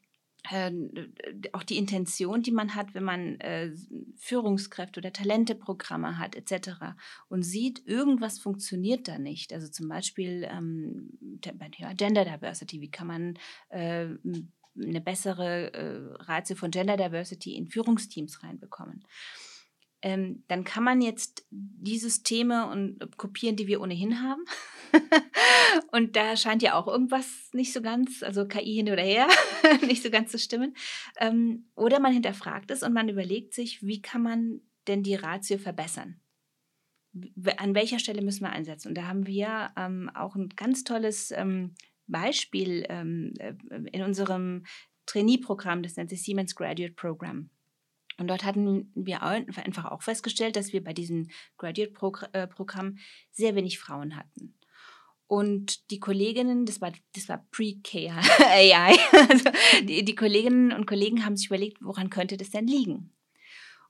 äh, 0.49 0.71
auch 1.54 1.63
die 1.63 1.78
Intention, 1.78 2.41
die 2.41 2.52
man 2.52 2.75
hat, 2.75 2.93
wenn 2.93 3.04
man 3.04 3.39
äh, 3.39 3.71
Führungskräfte 4.17 4.99
oder 4.99 5.13
Talenteprogramme 5.13 6.17
hat, 6.17 6.36
etc. 6.36 6.95
und 7.28 7.43
sieht, 7.43 7.86
irgendwas 7.86 8.39
funktioniert 8.39 9.08
da 9.08 9.19
nicht. 9.19 9.54
Also 9.54 9.67
zum 9.67 9.89
Beispiel 9.89 10.47
ähm, 10.49 11.17
Gender 11.41 12.25
Diversity, 12.25 12.82
wie 12.82 12.91
kann 12.91 13.08
man 13.08 13.39
äh, 13.69 14.08
eine 14.82 15.02
bessere 15.02 15.73
äh, 15.73 16.23
Ratio 16.23 16.56
von 16.56 16.71
Gender 16.71 16.97
Diversity 16.97 17.56
in 17.56 17.67
Führungsteams 17.67 18.43
reinbekommen 18.43 19.04
ähm, 20.01 20.43
dann 20.47 20.63
kann 20.63 20.83
man 20.83 21.01
jetzt 21.01 21.45
die 21.51 21.97
Systeme 21.97 22.69
und 22.69 23.01
äh, 23.01 23.07
kopieren, 23.17 23.55
die 23.55 23.67
wir 23.67 23.81
ohnehin 23.81 24.21
haben. 24.21 24.43
und 25.91 26.15
da 26.15 26.38
scheint 26.38 26.62
ja 26.62 26.75
auch 26.75 26.88
irgendwas 26.88 27.49
nicht 27.53 27.73
so 27.73 27.81
ganz, 27.81 28.23
also 28.23 28.47
KI 28.47 28.75
hin 28.75 28.89
oder 28.89 29.03
her, 29.03 29.27
nicht 29.85 30.03
so 30.03 30.09
ganz 30.09 30.31
zu 30.31 30.39
stimmen. 30.39 30.73
Ähm, 31.17 31.69
oder 31.75 31.99
man 31.99 32.13
hinterfragt 32.13 32.71
es 32.71 32.83
und 32.83 32.93
man 32.93 33.09
überlegt 33.09 33.53
sich, 33.53 33.85
wie 33.85 34.01
kann 34.01 34.23
man 34.23 34.62
denn 34.88 35.03
die 35.03 35.15
Ratio 35.15 35.57
verbessern? 35.57 36.19
An 37.57 37.75
welcher 37.75 37.99
Stelle 37.99 38.21
müssen 38.21 38.43
wir 38.43 38.51
einsetzen? 38.51 38.89
Und 38.89 38.95
da 38.95 39.07
haben 39.07 39.27
wir 39.27 39.71
ähm, 39.75 40.09
auch 40.13 40.35
ein 40.35 40.49
ganz 40.49 40.83
tolles 40.83 41.31
ähm, 41.31 41.73
Beispiel 42.07 42.85
ähm, 42.88 43.33
äh, 43.39 43.53
in 43.91 44.03
unserem 44.03 44.63
Trainee-Programm, 45.07 45.81
das 45.81 45.95
nennt 45.95 46.12
sich 46.12 46.21
Siemens 46.21 46.55
Graduate 46.55 46.93
Program. 46.93 47.49
Und 48.19 48.27
dort 48.27 48.43
hatten 48.43 48.91
wir 48.95 49.23
einfach 49.23 49.86
auch 49.86 50.01
festgestellt, 50.01 50.55
dass 50.55 50.73
wir 50.73 50.84
bei 50.84 50.93
diesem 50.93 51.29
Graduate-Programm 51.58 52.88
äh, 52.88 52.99
sehr 53.32 53.55
wenig 53.55 53.79
Frauen 53.79 54.15
hatten. 54.15 54.55
Und 55.27 55.91
die 55.91 55.99
Kolleginnen, 55.99 56.65
das 56.65 56.82
war, 56.82 56.91
das 57.13 57.29
war 57.29 57.45
Pre-AI, 57.51 58.97
also 59.29 59.49
die, 59.84 60.03
die 60.03 60.15
Kolleginnen 60.15 60.71
und 60.71 60.88
Kollegen 60.88 61.23
haben 61.23 61.38
sich 61.38 61.47
überlegt, 61.47 61.77
woran 61.82 62.10
könnte 62.10 62.36
das 62.36 62.49
denn 62.49 62.67
liegen? 62.67 63.13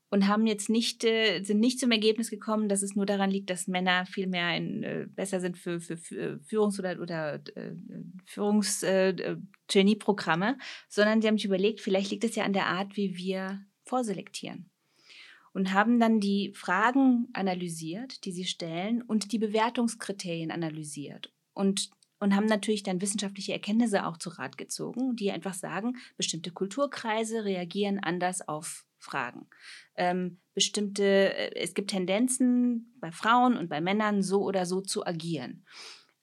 und 0.10 0.28
haben 0.28 0.46
jetzt 0.48 0.70
nicht, 0.70 1.06
äh, 1.06 1.44
sind 1.44 1.60
nicht 1.60 1.80
zum 1.80 1.92
Ergebnis 1.92 2.32
gekommen, 2.32 2.68
dass 2.68 2.82
es 2.82 2.96
nur 2.96 3.06
daran 3.06 3.30
liegt, 3.30 3.50
dass 3.50 3.68
Männer 3.68 4.06
viel 4.06 4.28
mehr 4.28 4.58
in, 4.58 4.84
äh, 4.84 5.06
besser 5.08 5.40
sind 5.40 5.58
für, 5.58 5.80
für, 5.80 5.96
für 5.98 6.42
Führungs- 6.44 6.80
oder, 6.80 7.00
oder 7.00 7.40
Führungs-Genie-Programme, 8.26 10.52
äh, 10.52 10.56
sondern 10.88 11.22
sie 11.22 11.28
haben 11.28 11.38
sich 11.38 11.46
überlegt, 11.46 11.82
vielleicht 11.82 12.10
liegt 12.12 12.24
es 12.24 12.36
ja 12.36 12.44
an 12.44 12.54
der 12.54 12.66
Art, 12.66 12.98
wie 12.98 13.18
wir 13.18 13.64
vorselektieren. 13.90 14.70
Und 15.52 15.74
haben 15.74 16.00
dann 16.00 16.20
die 16.20 16.54
Fragen 16.54 17.28
analysiert, 17.34 18.24
die 18.24 18.32
sie 18.32 18.46
stellen 18.46 19.02
und 19.02 19.32
die 19.32 19.40
Bewertungskriterien 19.40 20.52
analysiert. 20.52 21.34
Und, 21.54 21.90
und 22.20 22.36
haben 22.36 22.46
natürlich 22.46 22.84
dann 22.84 23.02
wissenschaftliche 23.02 23.54
Erkenntnisse 23.54 24.06
auch 24.06 24.18
zu 24.18 24.30
Rat 24.30 24.58
gezogen, 24.58 25.16
die 25.16 25.32
einfach 25.32 25.56
sagen, 25.56 25.98
bestimmte 26.18 26.52
Kulturkreise 26.52 27.46
reagieren 27.46 28.00
anders 28.00 28.48
auf 28.48 28.86
Fragen. 29.00 29.48
Ähm, 29.96 30.40
bestimmte, 30.54 31.04
äh, 31.04 31.56
es 31.56 31.74
gibt 31.74 31.90
Tendenzen 31.90 32.94
bei 33.00 33.12
Frauen 33.12 33.58
und 33.58 33.70
bei 33.70 33.82
Männern 33.82 34.22
so 34.22 34.44
oder 34.44 34.66
so 34.66 34.82
zu 34.82 35.06
agieren. 35.06 35.66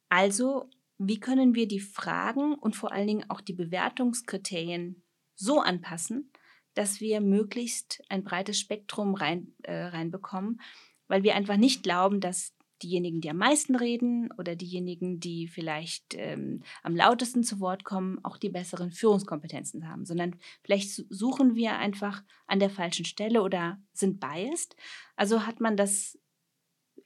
Also, 0.08 0.70
wie 0.98 1.18
können 1.18 1.54
wir 1.54 1.66
die 1.66 1.80
Fragen 1.80 2.54
und 2.54 2.76
vor 2.76 2.92
allen 2.92 3.06
Dingen 3.06 3.28
auch 3.28 3.40
die 3.40 3.52
Bewertungskriterien 3.52 5.02
so 5.34 5.60
anpassen, 5.60 6.30
dass 6.76 7.00
wir 7.00 7.20
möglichst 7.20 8.02
ein 8.08 8.22
breites 8.22 8.60
Spektrum 8.60 9.14
rein, 9.14 9.54
äh, 9.62 9.86
reinbekommen, 9.86 10.60
weil 11.08 11.22
wir 11.22 11.34
einfach 11.34 11.56
nicht 11.56 11.82
glauben, 11.82 12.20
dass 12.20 12.54
diejenigen, 12.82 13.20
die 13.22 13.30
am 13.30 13.38
meisten 13.38 13.74
reden 13.74 14.30
oder 14.36 14.54
diejenigen, 14.54 15.18
die 15.18 15.48
vielleicht 15.48 16.14
ähm, 16.14 16.62
am 16.82 16.94
lautesten 16.94 17.42
zu 17.42 17.58
Wort 17.60 17.84
kommen, 17.84 18.22
auch 18.22 18.36
die 18.36 18.50
besseren 18.50 18.90
Führungskompetenzen 18.90 19.88
haben, 19.88 20.04
sondern 20.04 20.36
vielleicht 20.62 20.90
suchen 21.08 21.54
wir 21.54 21.78
einfach 21.78 22.22
an 22.46 22.60
der 22.60 22.70
falschen 22.70 23.06
Stelle 23.06 23.42
oder 23.42 23.80
sind 23.94 24.20
biased. 24.20 24.76
Also 25.16 25.46
hat 25.46 25.60
man 25.60 25.76
das 25.76 26.18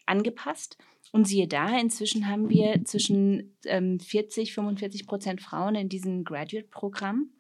angepasst 0.07 0.77
und 1.13 1.27
siehe 1.27 1.47
da, 1.47 1.79
inzwischen 1.79 2.29
haben 2.29 2.51
wir 2.51 2.85
zwischen 2.85 3.57
ähm, 3.65 4.01
40, 4.01 4.53
45 4.53 5.07
Prozent 5.07 5.41
Frauen 5.41 5.75
in 5.75 5.89
diesem 5.89 6.25
Graduate-Programm. 6.25 7.31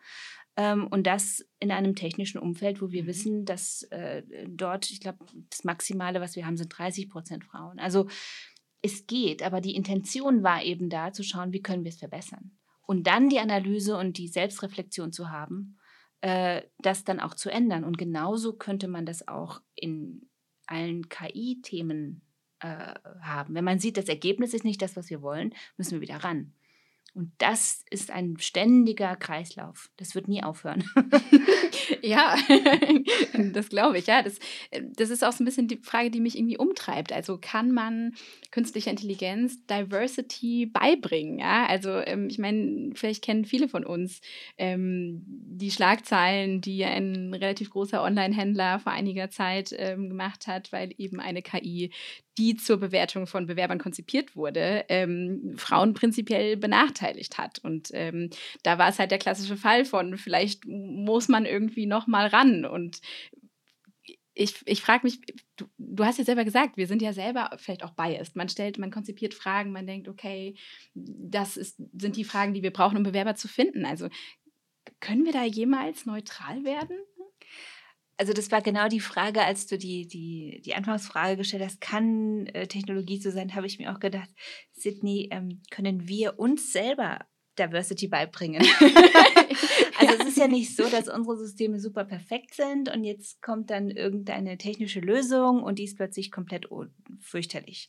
Ähm, 0.60 0.88
und 0.88 1.06
das 1.06 1.42
in 1.58 1.70
einem 1.70 1.94
technischen 1.94 2.38
Umfeld, 2.38 2.82
wo 2.82 2.90
wir 2.90 3.04
mhm. 3.04 3.06
wissen, 3.06 3.44
dass 3.46 3.84
äh, 3.84 4.22
dort, 4.46 4.90
ich 4.90 5.00
glaube, 5.00 5.24
das 5.48 5.64
Maximale, 5.64 6.20
was 6.20 6.36
wir 6.36 6.44
haben, 6.44 6.58
sind 6.58 6.68
30 6.76 7.08
Prozent 7.08 7.44
Frauen. 7.44 7.78
Also 7.78 8.08
es 8.82 9.06
geht, 9.06 9.42
aber 9.42 9.62
die 9.62 9.74
Intention 9.74 10.42
war 10.42 10.62
eben 10.62 10.90
da, 10.90 11.14
zu 11.14 11.22
schauen, 11.22 11.54
wie 11.54 11.62
können 11.62 11.84
wir 11.84 11.88
es 11.88 11.98
verbessern. 11.98 12.50
Und 12.86 13.06
dann 13.06 13.30
die 13.30 13.38
Analyse 13.38 13.96
und 13.96 14.18
die 14.18 14.28
Selbstreflexion 14.28 15.12
zu 15.12 15.30
haben, 15.30 15.78
äh, 16.20 16.60
das 16.78 17.04
dann 17.04 17.20
auch 17.20 17.34
zu 17.34 17.48
ändern. 17.48 17.82
Und 17.82 17.96
genauso 17.96 18.52
könnte 18.52 18.86
man 18.86 19.06
das 19.06 19.28
auch 19.28 19.62
in 19.74 20.28
allen 20.66 21.08
KI-Themen 21.08 22.20
äh, 22.58 22.94
haben. 23.22 23.54
Wenn 23.54 23.64
man 23.64 23.78
sieht, 23.78 23.96
das 23.96 24.08
Ergebnis 24.10 24.52
ist 24.52 24.64
nicht 24.64 24.82
das, 24.82 24.94
was 24.94 25.08
wir 25.08 25.22
wollen, 25.22 25.54
müssen 25.78 25.92
wir 25.92 26.02
wieder 26.02 26.18
ran. 26.18 26.52
Und 27.14 27.32
das 27.38 27.84
ist 27.90 28.10
ein 28.10 28.36
ständiger 28.38 29.16
Kreislauf. 29.16 29.90
Das 29.96 30.14
wird 30.14 30.28
nie 30.28 30.42
aufhören. 30.42 30.84
ja, 32.02 32.36
das 33.52 33.68
glaube 33.68 33.98
ich. 33.98 34.06
Ja, 34.06 34.22
das, 34.22 34.38
das 34.96 35.10
ist 35.10 35.24
auch 35.24 35.32
so 35.32 35.42
ein 35.42 35.46
bisschen 35.46 35.68
die 35.68 35.78
Frage, 35.82 36.10
die 36.10 36.20
mich 36.20 36.38
irgendwie 36.38 36.58
umtreibt. 36.58 37.12
Also 37.12 37.38
kann 37.38 37.72
man 37.72 38.14
künstlicher 38.50 38.90
Intelligenz 38.90 39.66
Diversity 39.66 40.66
beibringen? 40.66 41.38
Ja, 41.38 41.66
also 41.66 41.90
ähm, 41.90 42.28
ich 42.30 42.38
meine, 42.38 42.90
vielleicht 42.94 43.24
kennen 43.24 43.44
viele 43.44 43.68
von 43.68 43.84
uns 43.84 44.20
ähm, 44.56 45.22
die 45.26 45.70
Schlagzeilen, 45.70 46.60
die 46.60 46.84
ein 46.84 47.34
relativ 47.34 47.70
großer 47.70 48.02
Online-Händler 48.02 48.78
vor 48.78 48.92
einiger 48.92 49.30
Zeit 49.30 49.74
ähm, 49.76 50.08
gemacht 50.08 50.46
hat, 50.46 50.72
weil 50.72 50.94
eben 50.96 51.20
eine 51.20 51.42
KI 51.42 51.90
die 52.38 52.56
zur 52.56 52.78
Bewertung 52.78 53.26
von 53.26 53.46
Bewerbern 53.46 53.78
konzipiert 53.78 54.34
wurde, 54.34 54.86
ähm, 54.88 55.54
Frauen 55.56 55.92
prinzipiell 55.92 56.56
benachteiligt 56.56 56.99
hat. 57.38 57.58
Und 57.58 57.90
ähm, 57.92 58.30
da 58.62 58.78
war 58.78 58.88
es 58.88 58.98
halt 58.98 59.10
der 59.10 59.18
klassische 59.18 59.56
Fall 59.56 59.84
von, 59.84 60.16
vielleicht 60.18 60.66
muss 60.66 61.28
man 61.28 61.46
irgendwie 61.46 61.86
noch 61.86 62.06
mal 62.06 62.26
ran. 62.26 62.64
Und 62.64 63.00
ich, 64.34 64.62
ich 64.66 64.80
frage 64.80 65.04
mich, 65.04 65.20
du, 65.56 65.66
du, 65.76 66.04
hast 66.04 66.18
ja 66.18 66.24
selber 66.24 66.44
gesagt, 66.44 66.76
wir 66.76 66.86
sind 66.86 67.02
ja 67.02 67.12
selber 67.12 67.50
vielleicht 67.56 67.84
auch 67.84 67.90
biased. 67.90 68.36
Man 68.36 68.48
stellt, 68.48 68.78
man 68.78 68.90
konzipiert 68.90 69.34
Fragen, 69.34 69.72
man 69.72 69.86
denkt, 69.86 70.08
okay, 70.08 70.54
das 70.94 71.56
ist, 71.56 71.76
sind 71.98 72.16
die 72.16 72.24
Fragen, 72.24 72.54
die 72.54 72.62
wir 72.62 72.72
brauchen, 72.72 72.96
um 72.96 73.02
Bewerber 73.02 73.34
zu 73.34 73.48
finden. 73.48 73.84
Also 73.84 74.08
können 75.00 75.24
wir 75.24 75.32
da 75.32 75.44
jemals 75.44 76.06
neutral 76.06 76.64
werden? 76.64 76.96
Also 78.20 78.34
das 78.34 78.50
war 78.50 78.60
genau 78.60 78.86
die 78.88 79.00
Frage, 79.00 79.42
als 79.42 79.66
du 79.66 79.78
die, 79.78 80.06
die, 80.06 80.60
die 80.62 80.74
Anfangsfrage 80.74 81.38
gestellt 81.38 81.64
hast, 81.64 81.80
kann 81.80 82.44
äh, 82.48 82.66
Technologie 82.66 83.18
so 83.18 83.30
sein, 83.30 83.54
habe 83.54 83.66
ich 83.66 83.78
mir 83.78 83.90
auch 83.90 83.98
gedacht, 83.98 84.28
Sydney, 84.72 85.30
ähm, 85.32 85.62
können 85.70 86.06
wir 86.06 86.38
uns 86.38 86.70
selber 86.70 87.20
Diversity 87.58 88.08
beibringen? 88.08 88.60
also 89.98 90.16
es 90.18 90.26
ist 90.26 90.36
ja 90.36 90.48
nicht 90.48 90.76
so, 90.76 90.86
dass 90.90 91.08
unsere 91.08 91.38
Systeme 91.38 91.80
super 91.80 92.04
perfekt 92.04 92.52
sind 92.52 92.94
und 92.94 93.04
jetzt 93.04 93.40
kommt 93.40 93.70
dann 93.70 93.88
irgendeine 93.88 94.58
technische 94.58 95.00
Lösung 95.00 95.62
und 95.62 95.78
die 95.78 95.84
ist 95.84 95.96
plötzlich 95.96 96.30
komplett 96.30 96.68
fürchterlich, 97.20 97.88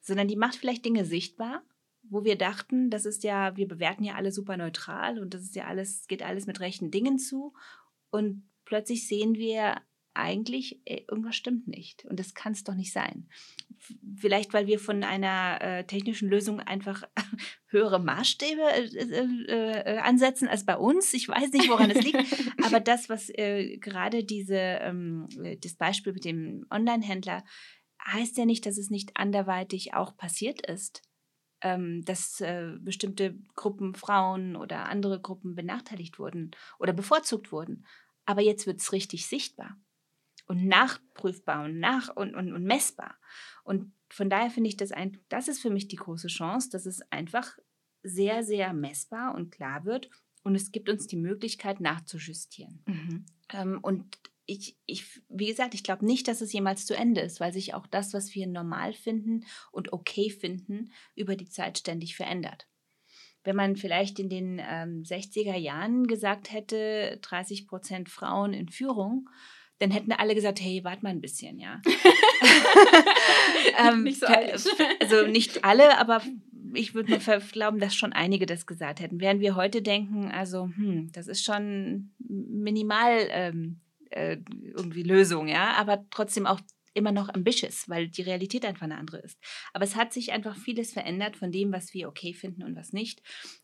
sondern 0.00 0.26
die 0.26 0.36
macht 0.36 0.56
vielleicht 0.56 0.84
Dinge 0.86 1.04
sichtbar, 1.04 1.62
wo 2.02 2.24
wir 2.24 2.34
dachten, 2.34 2.90
das 2.90 3.06
ist 3.06 3.22
ja, 3.22 3.56
wir 3.56 3.68
bewerten 3.68 4.02
ja 4.02 4.16
alle 4.16 4.32
super 4.32 4.56
neutral 4.56 5.20
und 5.20 5.34
das 5.34 5.42
ist 5.42 5.54
ja 5.54 5.66
alles, 5.66 6.08
geht 6.08 6.24
alles 6.24 6.46
mit 6.46 6.58
rechten 6.58 6.90
Dingen 6.90 7.20
zu. 7.20 7.52
Und 8.10 8.48
plötzlich 8.68 9.08
sehen 9.08 9.34
wir 9.34 9.80
eigentlich, 10.12 10.80
ey, 10.84 11.06
irgendwas 11.08 11.36
stimmt 11.36 11.68
nicht. 11.68 12.04
Und 12.04 12.20
das 12.20 12.34
kann 12.34 12.52
es 12.52 12.64
doch 12.64 12.74
nicht 12.74 12.92
sein. 12.92 13.28
Vielleicht, 14.16 14.52
weil 14.52 14.66
wir 14.66 14.78
von 14.78 15.04
einer 15.04 15.58
äh, 15.62 15.84
technischen 15.84 16.28
Lösung 16.28 16.60
einfach 16.60 17.04
höhere 17.68 17.98
Maßstäbe 17.98 18.60
äh, 18.60 18.84
äh, 18.84 19.94
äh, 19.94 19.98
ansetzen 19.98 20.48
als 20.48 20.66
bei 20.66 20.76
uns. 20.76 21.14
Ich 21.14 21.28
weiß 21.28 21.52
nicht, 21.52 21.70
woran 21.70 21.90
es 21.90 22.04
liegt. 22.04 22.18
Aber 22.62 22.80
das, 22.80 23.08
was 23.08 23.30
äh, 23.30 23.78
gerade 23.78 24.22
diese, 24.24 24.56
ähm, 24.56 25.28
das 25.62 25.74
Beispiel 25.74 26.12
mit 26.12 26.24
dem 26.26 26.66
Online-Händler, 26.70 27.44
heißt 28.06 28.36
ja 28.36 28.44
nicht, 28.44 28.66
dass 28.66 28.76
es 28.76 28.90
nicht 28.90 29.16
anderweitig 29.16 29.94
auch 29.94 30.16
passiert 30.16 30.66
ist 30.66 31.02
ähm, 31.62 32.04
dass 32.04 32.40
äh, 32.40 32.72
bestimmte 32.80 33.36
Gruppen 33.54 33.94
Frauen 33.94 34.56
oder 34.56 34.88
andere 34.88 35.20
Gruppen 35.20 35.54
benachteiligt 35.54 36.18
wurden 36.18 36.52
oder 36.78 36.92
bevorzugt 36.92 37.52
wurden. 37.52 37.84
Aber 38.28 38.42
jetzt 38.42 38.66
wird 38.66 38.78
es 38.78 38.92
richtig 38.92 39.26
sichtbar 39.26 39.80
und 40.44 40.66
nachprüfbar 40.66 41.64
und, 41.64 41.78
nach 41.78 42.14
und, 42.14 42.34
und, 42.34 42.52
und 42.52 42.62
messbar. 42.62 43.18
Und 43.64 43.94
von 44.10 44.28
daher 44.28 44.50
finde 44.50 44.68
ich 44.68 44.76
das 44.76 44.92
ein, 44.92 45.18
das 45.30 45.48
ist 45.48 45.62
für 45.62 45.70
mich 45.70 45.88
die 45.88 45.96
große 45.96 46.28
Chance, 46.28 46.68
dass 46.68 46.84
es 46.84 47.00
einfach 47.10 47.56
sehr, 48.02 48.44
sehr 48.44 48.74
messbar 48.74 49.34
und 49.34 49.50
klar 49.50 49.86
wird 49.86 50.10
und 50.42 50.54
es 50.54 50.72
gibt 50.72 50.90
uns 50.90 51.06
die 51.06 51.16
Möglichkeit 51.16 51.80
nachzujustieren. 51.80 52.82
Mhm. 52.84 53.24
Ähm, 53.50 53.78
und 53.80 54.18
ich, 54.44 54.76
ich, 54.84 55.22
wie 55.30 55.46
gesagt, 55.46 55.72
ich 55.72 55.82
glaube 55.82 56.04
nicht, 56.04 56.28
dass 56.28 56.42
es 56.42 56.52
jemals 56.52 56.84
zu 56.84 56.94
Ende 56.94 57.22
ist, 57.22 57.40
weil 57.40 57.54
sich 57.54 57.72
auch 57.72 57.86
das, 57.86 58.12
was 58.12 58.34
wir 58.34 58.46
normal 58.46 58.92
finden 58.92 59.46
und 59.72 59.94
okay 59.94 60.28
finden, 60.28 60.92
über 61.14 61.34
die 61.34 61.48
Zeit 61.48 61.78
ständig 61.78 62.14
verändert. 62.14 62.68
Wenn 63.44 63.56
man 63.56 63.76
vielleicht 63.76 64.18
in 64.18 64.28
den 64.28 64.58
ähm, 64.58 65.02
60er 65.02 65.56
Jahren 65.56 66.06
gesagt 66.06 66.52
hätte, 66.52 67.18
30 67.22 67.66
Prozent 67.66 68.08
Frauen 68.08 68.52
in 68.52 68.68
Führung, 68.68 69.28
dann 69.78 69.90
hätten 69.90 70.12
alle 70.12 70.34
gesagt, 70.34 70.60
hey, 70.60 70.82
warte 70.82 71.02
mal 71.02 71.10
ein 71.10 71.20
bisschen, 71.20 71.58
ja. 71.58 71.80
ähm, 73.78 74.02
nicht 74.02 74.20
so 74.20 74.26
also 75.00 75.26
nicht 75.28 75.64
alle, 75.64 75.98
aber 75.98 76.20
ich 76.74 76.94
würde 76.94 77.12
mir 77.12 77.40
glauben, 77.52 77.78
dass 77.78 77.94
schon 77.94 78.12
einige 78.12 78.46
das 78.46 78.66
gesagt 78.66 79.00
hätten. 79.00 79.20
Während 79.20 79.40
wir 79.40 79.54
heute 79.56 79.82
denken, 79.82 80.30
also, 80.30 80.64
hm, 80.64 81.10
das 81.12 81.28
ist 81.28 81.44
schon 81.44 82.10
minimal 82.18 83.28
ähm, 83.30 83.80
äh, 84.10 84.38
irgendwie 84.76 85.02
Lösung, 85.02 85.48
ja, 85.48 85.74
aber 85.74 86.04
trotzdem 86.10 86.46
auch 86.46 86.60
immer 86.98 87.12
noch 87.12 87.28
ambitious, 87.28 87.88
weil 87.88 88.08
die 88.08 88.22
Realität 88.22 88.64
einfach 88.64 88.82
eine 88.82 88.98
andere 88.98 89.18
ist. 89.18 89.38
Aber 89.72 89.84
es 89.84 89.96
hat 89.96 90.12
sich 90.12 90.32
einfach 90.32 90.56
vieles 90.56 90.92
verändert 90.92 91.36
von 91.36 91.50
dem, 91.50 91.72
was 91.72 91.94
wir 91.94 92.08
okay 92.08 92.34
finden 92.34 92.62
und 92.62 92.76
was 92.76 92.92
nicht. 92.92 93.22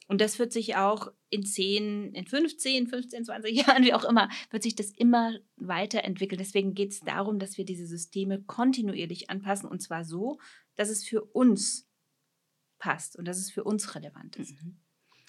Und 0.09 0.21
das 0.21 0.39
wird 0.39 0.53
sich 0.53 0.77
auch 0.77 1.13
in 1.31 1.45
10, 1.45 2.15
in 2.15 2.27
15, 2.27 2.87
15, 2.87 3.25
20 3.25 3.67
Jahren, 3.67 3.85
wie 3.85 3.95
auch 3.95 4.05
immer, 4.05 4.29
wird 4.51 4.63
sich 4.63 4.75
das 4.75 4.91
immer 4.91 5.39
weiterentwickeln. 5.57 6.39
Deswegen 6.39 6.75
geht 6.75 6.93
es 6.93 7.01
darum, 7.01 7.39
dass 7.39 7.59
wir 7.59 7.65
diese 7.65 7.87
Systeme 7.87 8.43
kontinuierlich 8.43 9.31
anpassen 9.31 9.69
und 9.69 9.81
zwar 9.81 10.05
so, 10.05 10.39
dass 10.77 10.89
es 10.89 11.05
für 11.05 11.23
uns 11.23 11.89
passt 12.79 13.17
und 13.17 13.27
dass 13.27 13.39
es 13.39 13.51
für 13.51 13.65
uns 13.65 13.95
relevant 13.95 14.37
ist. 14.37 14.63
Mhm. 14.63 14.84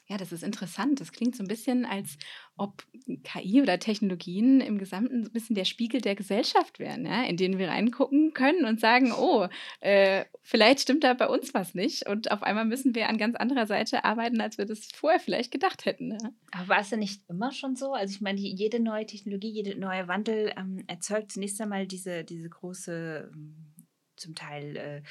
Ja, 0.07 0.17
das 0.17 0.31
ist 0.31 0.43
interessant. 0.43 1.01
Das 1.01 1.11
klingt 1.11 1.35
so 1.35 1.43
ein 1.43 1.47
bisschen, 1.47 1.83
als 1.85 2.17
ob 2.57 2.83
KI 3.23 3.61
oder 3.61 3.79
Technologien 3.79 4.61
im 4.61 4.77
Gesamten 4.77 5.23
so 5.23 5.29
ein 5.29 5.33
bisschen 5.33 5.55
der 5.55 5.65
Spiegel 5.65 5.99
der 5.99 6.13
Gesellschaft 6.13 6.77
wären, 6.77 7.07
ja? 7.07 7.23
in 7.23 7.37
denen 7.37 7.57
wir 7.57 7.69
reingucken 7.69 8.33
können 8.33 8.65
und 8.65 8.79
sagen, 8.79 9.11
oh, 9.13 9.47
äh, 9.79 10.25
vielleicht 10.43 10.81
stimmt 10.81 11.03
da 11.03 11.15
bei 11.15 11.27
uns 11.27 11.55
was 11.55 11.73
nicht. 11.73 12.07
Und 12.07 12.31
auf 12.31 12.43
einmal 12.43 12.65
müssen 12.65 12.93
wir 12.93 13.09
an 13.09 13.17
ganz 13.17 13.35
anderer 13.35 13.65
Seite 13.65 14.05
arbeiten, 14.05 14.39
als 14.41 14.59
wir 14.59 14.65
das 14.65 14.89
vorher 14.93 15.19
vielleicht 15.19 15.51
gedacht 15.51 15.85
hätten. 15.85 16.11
Ja? 16.11 16.29
Aber 16.51 16.67
war 16.67 16.79
es 16.81 16.91
ja 16.91 16.97
nicht 16.97 17.23
immer 17.27 17.51
schon 17.51 17.75
so? 17.75 17.93
Also 17.93 18.13
ich 18.13 18.21
meine, 18.21 18.39
jede 18.39 18.79
neue 18.79 19.07
Technologie, 19.07 19.49
jeder 19.49 19.75
neue 19.75 20.07
Wandel 20.07 20.53
ähm, 20.55 20.83
erzeugt 20.85 21.31
zunächst 21.31 21.59
einmal 21.59 21.87
diese, 21.87 22.23
diese 22.23 22.47
große, 22.47 23.31
ähm, 23.33 23.73
zum 24.17 24.35
Teil 24.35 24.77
äh, 24.77 25.01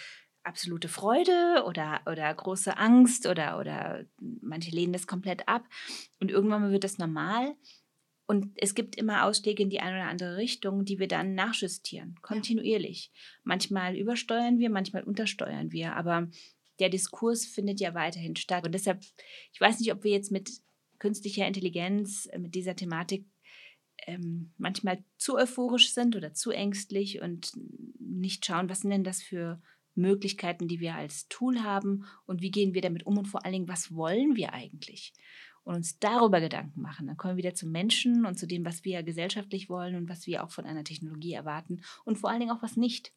absolute 0.44 0.88
Freude 0.88 1.64
oder, 1.66 2.02
oder 2.06 2.32
große 2.32 2.76
Angst 2.76 3.26
oder, 3.26 3.58
oder 3.58 4.04
manche 4.20 4.70
lehnen 4.70 4.92
das 4.92 5.06
komplett 5.06 5.48
ab. 5.48 5.64
Und 6.20 6.30
irgendwann 6.30 6.70
wird 6.70 6.84
das 6.84 6.98
normal. 6.98 7.54
Und 8.26 8.52
es 8.56 8.74
gibt 8.74 8.96
immer 8.96 9.24
Ausschläge 9.24 9.62
in 9.62 9.70
die 9.70 9.80
eine 9.80 9.96
oder 9.96 10.08
andere 10.08 10.36
Richtung, 10.36 10.84
die 10.84 10.98
wir 10.98 11.08
dann 11.08 11.34
nachjustieren, 11.34 12.16
kontinuierlich. 12.22 13.10
Ja. 13.12 13.20
Manchmal 13.44 13.96
übersteuern 13.96 14.58
wir, 14.58 14.70
manchmal 14.70 15.02
untersteuern 15.04 15.72
wir, 15.72 15.94
aber 15.94 16.28
der 16.78 16.88
Diskurs 16.88 17.44
findet 17.44 17.80
ja 17.80 17.94
weiterhin 17.94 18.36
statt. 18.36 18.64
Und 18.64 18.72
deshalb, 18.72 19.04
ich 19.52 19.60
weiß 19.60 19.78
nicht, 19.78 19.92
ob 19.92 20.04
wir 20.04 20.10
jetzt 20.10 20.32
mit 20.32 20.50
künstlicher 20.98 21.46
Intelligenz, 21.46 22.26
äh, 22.32 22.38
mit 22.38 22.54
dieser 22.54 22.76
Thematik 22.76 23.26
ähm, 24.06 24.52
manchmal 24.56 25.04
zu 25.18 25.36
euphorisch 25.36 25.92
sind 25.92 26.16
oder 26.16 26.32
zu 26.32 26.50
ängstlich 26.50 27.20
und 27.20 27.52
nicht 27.98 28.44
schauen, 28.44 28.68
was 28.68 28.80
sind 28.80 28.90
denn 28.90 29.04
das 29.04 29.22
für 29.22 29.62
Möglichkeiten, 29.94 30.68
die 30.68 30.80
wir 30.80 30.94
als 30.94 31.28
Tool 31.28 31.62
haben 31.62 32.04
und 32.26 32.42
wie 32.42 32.50
gehen 32.50 32.74
wir 32.74 32.82
damit 32.82 33.06
um 33.06 33.18
und 33.18 33.26
vor 33.26 33.44
allen 33.44 33.52
Dingen, 33.52 33.68
was 33.68 33.94
wollen 33.94 34.36
wir 34.36 34.52
eigentlich? 34.52 35.12
Und 35.62 35.76
uns 35.76 35.98
darüber 35.98 36.40
Gedanken 36.40 36.82
machen. 36.82 37.06
Dann 37.06 37.16
kommen 37.16 37.34
wir 37.36 37.44
wieder 37.44 37.54
zum 37.54 37.70
Menschen 37.70 38.26
und 38.26 38.38
zu 38.38 38.46
dem, 38.46 38.66
was 38.66 38.84
wir 38.84 39.02
gesellschaftlich 39.02 39.70
wollen 39.70 39.94
und 39.94 40.08
was 40.10 40.26
wir 40.26 40.44
auch 40.44 40.50
von 40.50 40.66
einer 40.66 40.84
Technologie 40.84 41.32
erwarten 41.32 41.82
und 42.04 42.18
vor 42.18 42.30
allen 42.30 42.40
Dingen 42.40 42.52
auch 42.52 42.62
was 42.62 42.76
nicht. 42.76 43.12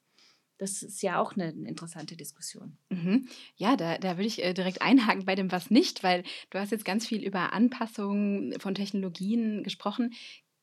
Das 0.58 0.82
ist 0.82 1.04
ja 1.04 1.22
auch 1.22 1.34
eine 1.34 1.50
interessante 1.52 2.16
Diskussion. 2.16 2.78
Mhm. 2.90 3.28
Ja, 3.58 3.78
da, 3.78 3.98
da 3.98 4.18
würde 4.18 4.28
ich 4.28 4.44
äh, 4.44 4.54
direkt 4.54 4.82
einhaken 4.82 5.26
bei 5.26 5.36
dem 5.36 5.52
Was 5.52 5.70
nicht, 5.70 6.04
weil 6.04 6.24
du 6.50 6.60
hast 6.60 6.72
jetzt 6.72 6.86
ganz 6.86 7.06
viel 7.06 7.24
über 7.24 7.54
Anpassungen 7.54 8.60
von 8.60 8.74
Technologien 8.74 9.64
gesprochen. 9.64 10.14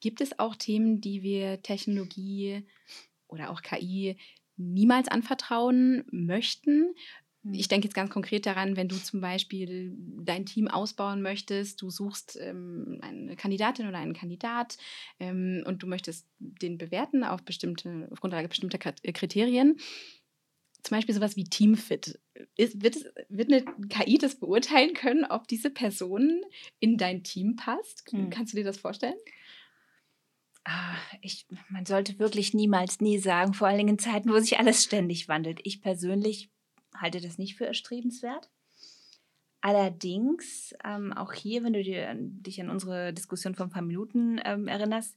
Gibt 0.01 0.21
es 0.21 0.39
auch 0.39 0.57
Themen, 0.57 1.01
die 1.01 1.23
wir 1.23 1.63
Technologie 1.63 2.67
oder 3.29 3.51
auch 3.51 3.63
KI 3.63 4.17
niemals 4.57 5.09
anvertrauen 5.09 6.05
möchten. 6.11 6.95
Hm. 7.43 7.55
Ich 7.55 7.69
denke 7.69 7.87
jetzt 7.87 7.95
ganz 7.95 8.11
konkret 8.11 8.47
daran, 8.47 8.77
wenn 8.77 8.89
du 8.89 8.97
zum 8.97 9.21
Beispiel 9.21 9.95
dein 10.23 10.47
Team 10.47 10.69
ausbauen 10.69 11.23
möchtest, 11.23 11.83
du 11.83 11.91
suchst 11.91 12.39
ähm, 12.41 12.99
eine 13.03 13.37
Kandidatin 13.37 13.89
oder 13.89 13.99
einen 13.99 14.15
Kandidat 14.15 14.77
ähm, 15.21 15.63
und 15.67 15.83
du 15.83 15.87
möchtest 15.87 16.27
den 16.39 16.79
bewerten 16.79 17.25
auf 17.25 17.43
bestimmte, 17.43 18.09
auf 18.11 18.21
Grundlage 18.21 18.49
bestimmter 18.49 18.79
Kriterien. 18.79 19.79
Zum 20.83 20.99
Beispiel 20.99 21.15
sowas 21.15 21.37
wie 21.37 21.45
Teamfit. 21.45 22.21
Ist, 22.59 22.83
wird, 22.83 22.97
es, 22.97 23.07
wird 23.31 23.51
eine 23.51 23.65
KI 23.89 24.19
das 24.19 24.39
beurteilen 24.39 24.93
können, 24.93 25.25
ob 25.25 25.49
diese 25.49 25.71
Person 25.71 26.43
in 26.79 26.99
dein 26.99 27.25
Team 27.25 27.57
passt? 27.57 28.05
Hm. 28.11 28.29
Kannst 28.29 28.53
du 28.53 28.59
dir 28.59 28.65
das 28.65 28.77
vorstellen? 28.77 29.17
Ah, 30.65 30.97
ich, 31.21 31.47
man 31.69 31.85
sollte 31.85 32.19
wirklich 32.19 32.55
niemals 32.55 33.01
nie 33.01 33.19
sagen, 33.19 33.53
vor 33.53 33.69
allen 33.69 33.77
Dingen 33.77 33.91
in 33.91 33.99
Zeiten, 33.99 34.31
wo 34.31 34.39
sich 34.39 34.59
alles 34.59 34.83
ständig 34.83 35.29
wandelt. 35.29 35.61
Ich 35.65 35.83
persönlich 35.83 36.51
halte 36.97 37.21
das 37.21 37.39
nicht 37.39 37.57
für 37.57 37.67
erstrebenswert. 37.67 38.51
Allerdings, 39.61 40.75
ähm, 40.85 41.13
auch 41.13 41.33
hier, 41.33 41.65
wenn 41.65 41.73
du 41.73 41.83
dir, 41.83 42.15
dich 42.15 42.61
an 42.61 42.71
unsere 42.71 43.13
Diskussion 43.13 43.55
von 43.55 43.69
ein 43.69 43.73
paar 43.73 43.83
Minuten 43.83 44.41
ähm, 44.45 44.69
erinnerst, 44.69 45.17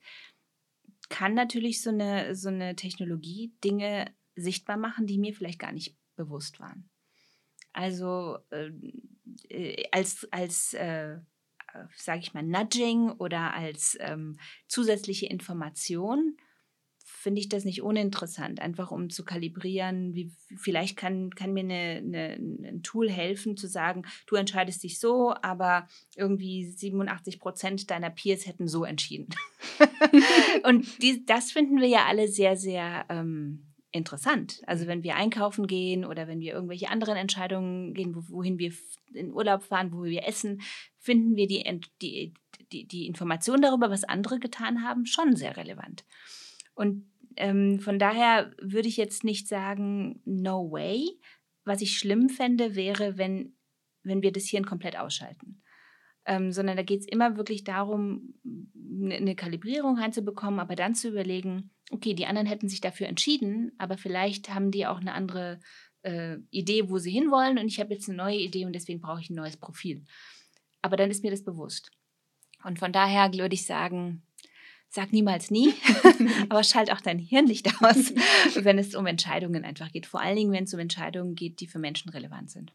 kann 1.10 1.34
natürlich 1.34 1.82
so 1.82 1.90
eine, 1.90 2.36
so 2.36 2.50
eine 2.50 2.76
Technologie 2.76 3.54
Dinge 3.64 4.14
sichtbar 4.36 4.78
machen, 4.78 5.06
die 5.06 5.18
mir 5.18 5.34
vielleicht 5.34 5.60
gar 5.60 5.72
nicht 5.72 5.98
bewusst 6.16 6.60
waren. 6.60 6.90
Also 7.74 8.40
äh, 8.50 8.72
äh 9.50 9.86
als, 9.92 10.28
als 10.32 10.74
äh, 10.74 11.18
sage 11.96 12.20
ich 12.22 12.34
mal, 12.34 12.44
Nudging 12.44 13.12
oder 13.12 13.54
als 13.54 13.98
ähm, 14.00 14.38
zusätzliche 14.68 15.28
Information 15.28 16.38
finde 17.28 17.42
ich 17.42 17.50
das 17.50 17.66
nicht 17.66 17.82
uninteressant, 17.82 18.62
einfach 18.62 18.92
um 18.92 19.10
zu 19.10 19.26
kalibrieren, 19.26 20.14
wie 20.14 20.32
vielleicht 20.56 20.98
kann, 20.98 21.32
kann 21.32 21.52
mir 21.52 21.62
eine, 21.62 22.02
eine, 22.04 22.34
ein 22.70 22.84
Tool 22.84 23.10
helfen 23.10 23.58
zu 23.58 23.68
sagen, 23.68 24.04
du 24.28 24.36
entscheidest 24.36 24.84
dich 24.84 25.00
so, 25.00 25.34
aber 25.42 25.88
irgendwie 26.16 26.70
87 26.70 27.40
Prozent 27.40 27.92
deiner 27.92 28.12
Peers 28.12 28.46
hätten 28.46 28.68
so 28.68 28.86
entschieden. 28.86 29.30
Und 30.64 31.02
die, 31.02 31.26
das 31.26 31.52
finden 31.52 31.82
wir 31.82 31.88
ja 31.88 32.06
alle 32.06 32.28
sehr, 32.28 32.56
sehr 32.56 33.06
ähm, 33.10 33.74
interessant. 33.92 34.62
Also 34.68 34.88
wenn 34.88 35.04
wir 35.04 35.16
einkaufen 35.16 35.68
gehen 35.68 36.06
oder 36.06 36.28
wenn 36.28 36.40
wir 36.40 36.54
irgendwelche 36.54 36.90
anderen 36.90 37.18
Entscheidungen 37.18 37.94
gehen, 37.94 38.16
wohin 38.30 38.60
wir 38.60 38.72
in 39.14 39.34
Urlaub 39.34 39.64
fahren, 39.64 39.92
wo 39.92 40.04
wir 40.04 40.28
essen, 40.28 40.62
finden 41.08 41.38
wir 41.38 41.48
die, 41.48 41.64
die, 42.02 42.34
die, 42.74 42.86
die 42.86 43.08
Information 43.08 43.62
darüber, 43.62 43.90
was 43.90 44.04
andere 44.04 44.40
getan 44.40 44.84
haben, 44.84 45.06
schon 45.06 45.38
sehr 45.38 45.56
relevant. 45.56 46.04
Und 46.76 47.10
ähm, 47.38 47.80
von 47.80 47.98
daher 47.98 48.52
würde 48.62 48.90
ich 48.90 48.98
jetzt 48.98 49.24
nicht 49.24 49.48
sagen, 49.48 50.22
no 50.26 50.70
way. 50.70 51.08
Was 51.64 51.82
ich 51.82 51.98
schlimm 51.98 52.28
fände, 52.28 52.76
wäre, 52.76 53.18
wenn, 53.18 53.56
wenn 54.04 54.22
wir 54.22 54.34
das 54.34 54.48
Hirn 54.48 54.66
komplett 54.66 55.00
ausschalten. 55.00 55.62
Ähm, 56.26 56.52
sondern 56.52 56.76
da 56.76 56.84
geht 56.84 57.00
es 57.00 57.08
immer 57.08 57.38
wirklich 57.38 57.64
darum, 57.64 58.34
eine 59.02 59.36
Kalibrierung 59.36 59.98
reinzubekommen, 59.98 60.60
aber 60.60 60.76
dann 60.76 60.94
zu 60.94 61.08
überlegen, 61.08 61.72
okay, 61.90 62.16
die 62.16 62.26
anderen 62.26 62.48
hätten 62.48 62.68
sich 62.68 62.82
dafür 62.82 63.08
entschieden, 63.08 63.72
aber 63.78 63.98
vielleicht 63.98 64.54
haben 64.54 64.72
die 64.72 64.86
auch 64.86 65.00
eine 65.00 65.14
andere 65.14 65.62
äh, 66.02 66.36
Idee, 66.52 66.90
wo 66.90 66.98
sie 66.98 67.12
hinwollen 67.12 67.60
und 67.60 67.68
ich 67.68 67.80
habe 67.80 67.94
jetzt 67.94 68.10
eine 68.10 68.18
neue 68.18 68.40
Idee 68.40 68.66
und 68.66 68.74
deswegen 68.74 69.00
brauche 69.00 69.22
ich 69.22 69.30
ein 69.30 69.36
neues 69.36 69.56
Profil. 69.56 70.04
Aber 70.88 70.96
dann 70.96 71.12
ist 71.12 71.22
mir 71.22 71.32
das 71.32 71.44
bewusst. 71.44 71.92
Und 72.64 72.80
von 72.80 72.94
daher 72.94 73.34
würde 73.34 73.56
ich 73.56 73.66
sagen, 73.66 74.24
sag 74.88 75.12
niemals 75.12 75.52
nie, 75.52 75.74
aber 76.50 76.64
schalt 76.64 76.94
auch 76.94 77.02
dein 77.02 77.20
Hirn 77.20 77.44
nicht 77.44 77.68
aus, 77.84 78.14
wenn 78.56 78.80
es 78.80 78.96
um 78.96 79.06
Entscheidungen 79.06 79.66
einfach 79.66 79.92
geht. 79.92 80.06
Vor 80.06 80.22
allen 80.22 80.38
Dingen, 80.38 80.54
wenn 80.54 80.64
es 80.64 80.74
um 80.74 80.80
Entscheidungen 80.80 81.36
geht, 81.36 81.60
die 81.60 81.68
für 81.68 81.80
Menschen 81.80 82.10
relevant 82.10 82.50
sind. 82.50 82.72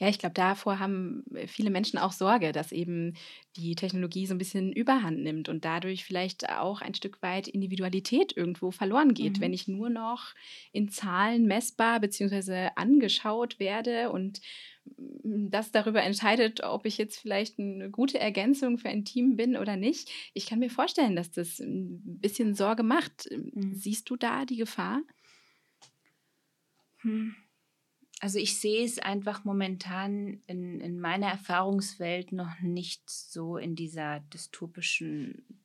Ja, 0.00 0.08
ich 0.08 0.18
glaube, 0.18 0.34
davor 0.34 0.78
haben 0.78 1.24
viele 1.46 1.70
Menschen 1.70 1.98
auch 1.98 2.12
Sorge, 2.12 2.52
dass 2.52 2.70
eben 2.70 3.14
die 3.56 3.74
Technologie 3.74 4.26
so 4.26 4.34
ein 4.34 4.38
bisschen 4.38 4.72
Überhand 4.72 5.20
nimmt 5.20 5.48
und 5.48 5.64
dadurch 5.64 6.04
vielleicht 6.04 6.48
auch 6.48 6.82
ein 6.82 6.94
Stück 6.94 7.20
weit 7.20 7.48
Individualität 7.48 8.36
irgendwo 8.36 8.70
verloren 8.70 9.12
geht, 9.14 9.38
mhm. 9.38 9.40
wenn 9.40 9.52
ich 9.52 9.66
nur 9.66 9.90
noch 9.90 10.34
in 10.72 10.88
Zahlen 10.88 11.46
messbar 11.46 11.98
bzw. 11.98 12.70
angeschaut 12.76 13.58
werde 13.58 14.10
und 14.10 14.40
das 14.96 15.72
darüber 15.72 16.02
entscheidet, 16.02 16.62
ob 16.62 16.86
ich 16.86 16.98
jetzt 16.98 17.18
vielleicht 17.18 17.58
eine 17.58 17.90
gute 17.90 18.18
Ergänzung 18.18 18.78
für 18.78 18.88
ein 18.88 19.04
Team 19.04 19.36
bin 19.36 19.56
oder 19.56 19.76
nicht. 19.76 20.10
Ich 20.34 20.46
kann 20.46 20.58
mir 20.58 20.70
vorstellen, 20.70 21.16
dass 21.16 21.30
das 21.30 21.58
ein 21.60 22.00
bisschen 22.20 22.54
Sorge 22.54 22.82
macht. 22.82 23.28
Mhm. 23.30 23.74
Siehst 23.74 24.08
du 24.10 24.16
da 24.16 24.44
die 24.44 24.56
Gefahr? 24.56 25.02
Hm. 26.98 27.34
Also 28.20 28.38
ich 28.38 28.58
sehe 28.58 28.84
es 28.84 28.98
einfach 28.98 29.44
momentan 29.44 30.42
in, 30.46 30.80
in 30.80 30.98
meiner 30.98 31.28
Erfahrungswelt 31.28 32.32
noch 32.32 32.60
nicht 32.60 33.08
so 33.08 33.56
in 33.56 33.76
dieser 33.76 34.20
dystopischen 34.20 35.62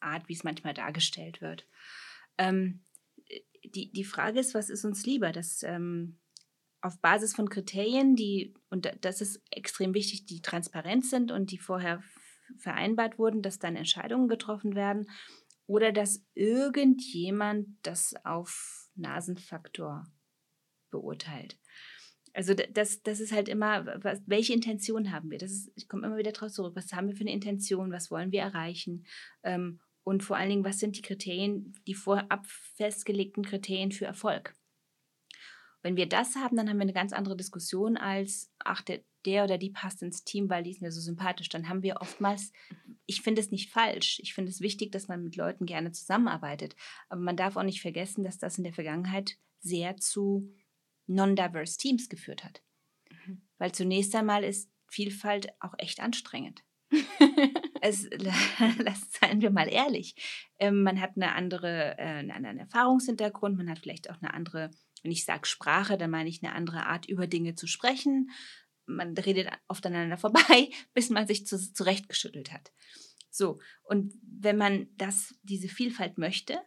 Art, 0.00 0.28
wie 0.28 0.34
es 0.34 0.44
manchmal 0.44 0.74
dargestellt 0.74 1.40
wird. 1.40 1.66
Ähm, 2.36 2.80
die, 3.64 3.90
die 3.90 4.04
Frage 4.04 4.40
ist, 4.40 4.54
was 4.54 4.68
ist 4.68 4.84
uns 4.84 5.06
lieber? 5.06 5.32
Dass 5.32 5.62
ähm, 5.62 6.18
auf 6.82 7.00
Basis 7.00 7.34
von 7.34 7.48
Kriterien, 7.48 8.16
die, 8.16 8.54
und 8.70 8.90
das 9.00 9.20
ist 9.20 9.40
extrem 9.50 9.94
wichtig, 9.94 10.26
die 10.26 10.42
transparent 10.42 11.06
sind 11.06 11.30
und 11.30 11.50
die 11.50 11.58
vorher 11.58 12.02
vereinbart 12.58 13.18
wurden, 13.18 13.40
dass 13.40 13.58
dann 13.58 13.76
Entscheidungen 13.76 14.28
getroffen 14.28 14.74
werden, 14.74 15.06
oder 15.66 15.92
dass 15.92 16.24
irgendjemand 16.34 17.68
das 17.82 18.14
auf 18.24 18.90
Nasenfaktor 18.94 20.06
beurteilt. 20.90 21.56
Also 22.34 22.54
das, 22.54 23.02
das 23.02 23.20
ist 23.20 23.32
halt 23.32 23.48
immer, 23.48 23.86
was, 24.02 24.20
welche 24.26 24.54
Intention 24.54 25.12
haben 25.12 25.30
wir? 25.30 25.38
Das 25.38 25.52
ist, 25.52 25.72
ich 25.74 25.88
komme 25.88 26.06
immer 26.06 26.16
wieder 26.16 26.32
drauf 26.32 26.50
zurück. 26.50 26.74
Was 26.74 26.92
haben 26.92 27.08
wir 27.08 27.14
für 27.14 27.22
eine 27.22 27.32
Intention? 27.32 27.92
Was 27.92 28.10
wollen 28.10 28.32
wir 28.32 28.40
erreichen? 28.40 29.06
Ähm, 29.42 29.80
und 30.02 30.22
vor 30.22 30.36
allen 30.36 30.50
Dingen, 30.50 30.64
was 30.64 30.78
sind 30.78 30.96
die 30.96 31.02
Kriterien, 31.02 31.74
die 31.86 31.94
vorab 31.94 32.46
festgelegten 32.76 33.44
Kriterien 33.44 33.92
für 33.92 34.06
Erfolg? 34.06 34.54
Wenn 35.82 35.96
wir 35.96 36.08
das 36.08 36.36
haben, 36.36 36.56
dann 36.56 36.68
haben 36.68 36.76
wir 36.76 36.82
eine 36.82 36.92
ganz 36.92 37.12
andere 37.12 37.36
Diskussion 37.36 37.96
als, 37.96 38.52
ach, 38.60 38.82
der, 38.82 39.00
der 39.26 39.44
oder 39.44 39.58
die 39.58 39.70
passt 39.70 40.02
ins 40.02 40.24
Team, 40.24 40.48
weil 40.48 40.62
die 40.62 40.70
ist 40.70 40.80
mir 40.80 40.92
so 40.92 41.00
sympathisch. 41.00 41.48
Dann 41.48 41.68
haben 41.68 41.82
wir 41.82 42.00
oftmals, 42.00 42.52
ich 43.06 43.22
finde 43.22 43.40
es 43.40 43.50
nicht 43.50 43.70
falsch. 43.70 44.20
Ich 44.22 44.34
finde 44.34 44.50
es 44.50 44.60
wichtig, 44.60 44.92
dass 44.92 45.08
man 45.08 45.22
mit 45.22 45.36
Leuten 45.36 45.66
gerne 45.66 45.92
zusammenarbeitet. 45.92 46.76
Aber 47.08 47.20
man 47.20 47.36
darf 47.36 47.56
auch 47.56 47.64
nicht 47.64 47.82
vergessen, 47.82 48.24
dass 48.24 48.38
das 48.38 48.58
in 48.58 48.64
der 48.64 48.72
Vergangenheit 48.72 49.38
sehr 49.60 49.96
zu 49.96 50.52
non-diverse 51.06 51.78
Teams 51.78 52.08
geführt 52.08 52.44
hat. 52.44 52.62
Mhm. 53.10 53.42
Weil 53.58 53.72
zunächst 53.72 54.14
einmal 54.14 54.44
ist 54.44 54.70
Vielfalt 54.88 55.48
auch 55.58 55.74
echt 55.78 56.00
anstrengend. 56.00 56.62
es, 57.80 58.02
seien 59.20 59.40
wir 59.40 59.50
mal 59.50 59.68
ehrlich. 59.68 60.14
Ähm, 60.58 60.82
man 60.82 61.00
hat 61.00 61.12
eine 61.16 61.34
andere, 61.34 61.98
äh, 61.98 62.02
einen 62.02 62.30
anderen 62.30 62.58
Erfahrungshintergrund, 62.58 63.56
man 63.56 63.70
hat 63.70 63.78
vielleicht 63.78 64.10
auch 64.10 64.20
eine 64.20 64.34
andere, 64.34 64.70
wenn 65.02 65.12
ich 65.12 65.24
sage 65.24 65.46
Sprache, 65.46 65.98
dann 65.98 66.10
meine 66.10 66.28
ich 66.28 66.42
eine 66.42 66.54
andere 66.54 66.86
Art, 66.86 67.06
über 67.06 67.26
Dinge 67.26 67.54
zu 67.54 67.66
sprechen. 67.66 68.30
Man 68.86 69.16
redet 69.16 69.48
oft 69.68 69.84
aneinander 69.86 70.16
vorbei, 70.18 70.70
bis 70.94 71.10
man 71.10 71.26
sich 71.26 71.46
zu, 71.46 71.58
zurechtgeschüttelt 71.72 72.52
hat. 72.52 72.72
So, 73.30 73.60
und 73.84 74.12
wenn 74.22 74.56
man 74.56 74.88
das, 74.96 75.34
diese 75.42 75.68
Vielfalt 75.68 76.18
möchte, 76.18 76.60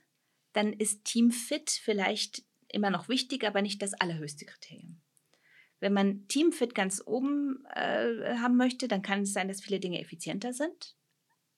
dann 0.54 0.74
ist 0.74 1.06
Teamfit 1.06 1.69
vielleicht 1.69 2.43
immer 2.69 2.89
noch 2.89 3.08
wichtig, 3.08 3.43
aber 3.45 3.62
nicht 3.62 3.82
das 3.82 3.93
allerhöchste 3.93 4.45
Kriterium. 4.45 5.02
Wenn 5.80 5.93
man 5.93 6.28
Teamfit 6.28 6.74
ganz 6.74 7.04
oben 7.06 7.63
äh, 7.76 8.38
haben 8.38 8.56
möchte, 8.56 8.88
dann 8.88 9.02
kann 9.02 9.21
es 9.21 9.34
sein, 9.34 9.48
dass 9.48 9.62
viele 9.62 9.80
Dinge 9.80 10.00
effizienter 10.00 10.54
sind, 10.54 10.95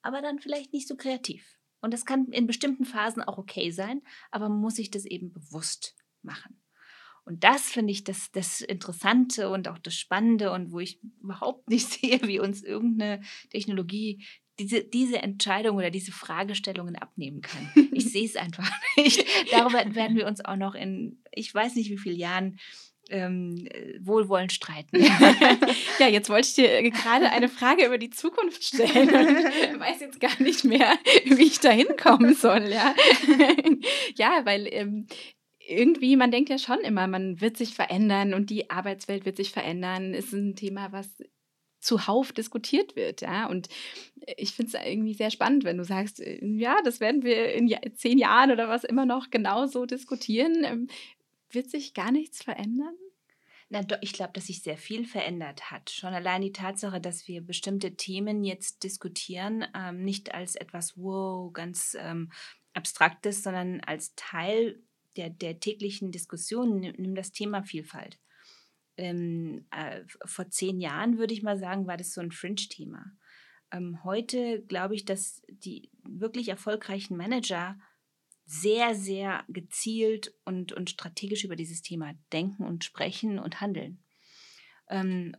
aber 0.02 0.20
dann 0.20 0.40
vielleicht 0.40 0.72
nicht 0.72 0.88
so 0.88 0.96
kreativ. 0.96 1.58
Und 1.80 1.94
das 1.94 2.04
kann 2.04 2.26
in 2.32 2.46
bestimmten 2.46 2.84
Phasen 2.84 3.22
auch 3.22 3.38
okay 3.38 3.70
sein, 3.70 4.02
aber 4.30 4.48
man 4.48 4.60
muss 4.60 4.74
sich 4.74 4.90
das 4.90 5.04
eben 5.04 5.32
bewusst 5.32 5.96
machen. 6.22 6.60
Und 7.28 7.44
das 7.44 7.70
finde 7.70 7.92
ich 7.92 8.04
das, 8.04 8.32
das 8.32 8.62
Interessante 8.62 9.50
und 9.50 9.68
auch 9.68 9.76
das 9.76 9.94
Spannende 9.94 10.50
und 10.50 10.72
wo 10.72 10.80
ich 10.80 10.98
überhaupt 11.22 11.68
nicht 11.68 11.86
sehe, 12.00 12.20
wie 12.22 12.40
uns 12.40 12.62
irgendeine 12.62 13.20
Technologie 13.50 14.24
diese, 14.58 14.82
diese 14.82 15.22
Entscheidung 15.22 15.76
oder 15.76 15.90
diese 15.90 16.10
Fragestellungen 16.10 16.96
abnehmen 16.96 17.42
kann. 17.42 17.70
Ich 17.92 18.04
sehe 18.12 18.24
es 18.24 18.34
einfach 18.34 18.70
nicht. 18.96 19.24
Darüber 19.52 19.94
werden 19.94 20.16
wir 20.16 20.26
uns 20.26 20.42
auch 20.42 20.56
noch 20.56 20.74
in, 20.74 21.22
ich 21.30 21.54
weiß 21.54 21.76
nicht 21.76 21.90
wie 21.90 21.98
vielen 21.98 22.18
Jahren, 22.18 22.58
ähm, 23.10 23.68
wohlwollend 24.00 24.52
streiten. 24.52 25.02
ja, 25.98 26.08
jetzt 26.08 26.30
wollte 26.30 26.48
ich 26.48 26.54
dir 26.54 26.90
gerade 26.90 27.30
eine 27.30 27.48
Frage 27.48 27.86
über 27.86 27.98
die 27.98 28.10
Zukunft 28.10 28.64
stellen 28.64 29.08
und 29.08 29.80
weiß 29.80 30.00
jetzt 30.00 30.20
gar 30.20 30.42
nicht 30.42 30.64
mehr, 30.64 30.98
wie 31.24 31.44
ich 31.44 31.60
da 31.60 31.70
hinkommen 31.70 32.34
soll. 32.34 32.68
Ja, 32.70 32.94
ja 34.16 34.40
weil 34.44 34.66
ähm, 34.70 35.06
irgendwie, 35.68 36.16
man 36.16 36.30
denkt 36.30 36.48
ja 36.48 36.58
schon 36.58 36.80
immer, 36.80 37.06
man 37.06 37.40
wird 37.40 37.56
sich 37.56 37.74
verändern 37.74 38.34
und 38.34 38.50
die 38.50 38.70
Arbeitswelt 38.70 39.24
wird 39.24 39.36
sich 39.36 39.52
verändern. 39.52 40.14
Ist 40.14 40.32
ein 40.32 40.56
Thema, 40.56 40.92
was 40.92 41.08
zuhauf 41.80 42.32
diskutiert 42.32 42.96
wird. 42.96 43.20
Ja? 43.20 43.46
Und 43.46 43.68
ich 44.36 44.52
finde 44.52 44.76
es 44.76 44.86
irgendwie 44.86 45.14
sehr 45.14 45.30
spannend, 45.30 45.64
wenn 45.64 45.78
du 45.78 45.84
sagst, 45.84 46.20
äh, 46.20 46.44
ja, 46.44 46.78
das 46.82 47.00
werden 47.00 47.22
wir 47.22 47.52
in 47.54 47.70
zehn 47.94 48.18
Jahren 48.18 48.50
oder 48.50 48.68
was 48.68 48.84
immer 48.84 49.06
noch 49.06 49.30
genauso 49.30 49.86
diskutieren. 49.86 50.64
Ähm, 50.64 50.88
wird 51.50 51.70
sich 51.70 51.94
gar 51.94 52.12
nichts 52.12 52.42
verändern? 52.42 52.94
Na, 53.70 53.82
ich 54.00 54.14
glaube, 54.14 54.32
dass 54.32 54.46
sich 54.46 54.62
sehr 54.62 54.78
viel 54.78 55.04
verändert 55.04 55.70
hat. 55.70 55.90
Schon 55.90 56.14
allein 56.14 56.40
die 56.40 56.52
Tatsache, 56.52 57.00
dass 57.00 57.28
wir 57.28 57.42
bestimmte 57.42 57.96
Themen 57.96 58.42
jetzt 58.42 58.82
diskutieren, 58.82 59.66
ähm, 59.74 60.04
nicht 60.04 60.34
als 60.34 60.56
etwas, 60.56 60.96
wow, 60.96 61.52
ganz 61.52 61.96
ähm, 62.00 62.32
Abstraktes, 62.72 63.42
sondern 63.42 63.80
als 63.80 64.14
Teil 64.14 64.82
der, 65.18 65.30
der 65.30 65.60
täglichen 65.60 66.12
Diskussion, 66.12 66.80
nimm 66.80 67.14
das 67.14 67.32
Thema 67.32 67.62
Vielfalt 67.62 68.18
ähm, 68.98 69.64
äh, 69.70 70.02
vor 70.26 70.50
zehn 70.50 70.80
Jahren, 70.80 71.18
würde 71.18 71.32
ich 71.32 71.42
mal 71.42 71.58
sagen, 71.58 71.86
war 71.86 71.96
das 71.96 72.12
so 72.12 72.20
ein 72.20 72.32
Fringe-Thema. 72.32 73.12
Ähm, 73.70 74.02
heute 74.04 74.62
glaube 74.62 74.94
ich, 74.94 75.04
dass 75.04 75.42
die 75.48 75.90
wirklich 76.02 76.48
erfolgreichen 76.48 77.16
Manager 77.16 77.78
sehr, 78.44 78.94
sehr 78.94 79.44
gezielt 79.48 80.34
und, 80.44 80.72
und 80.72 80.90
strategisch 80.90 81.44
über 81.44 81.54
dieses 81.54 81.82
Thema 81.82 82.14
denken 82.32 82.64
und 82.64 82.84
sprechen 82.84 83.38
und 83.38 83.60
handeln. 83.60 84.02
Ähm, 84.88 85.36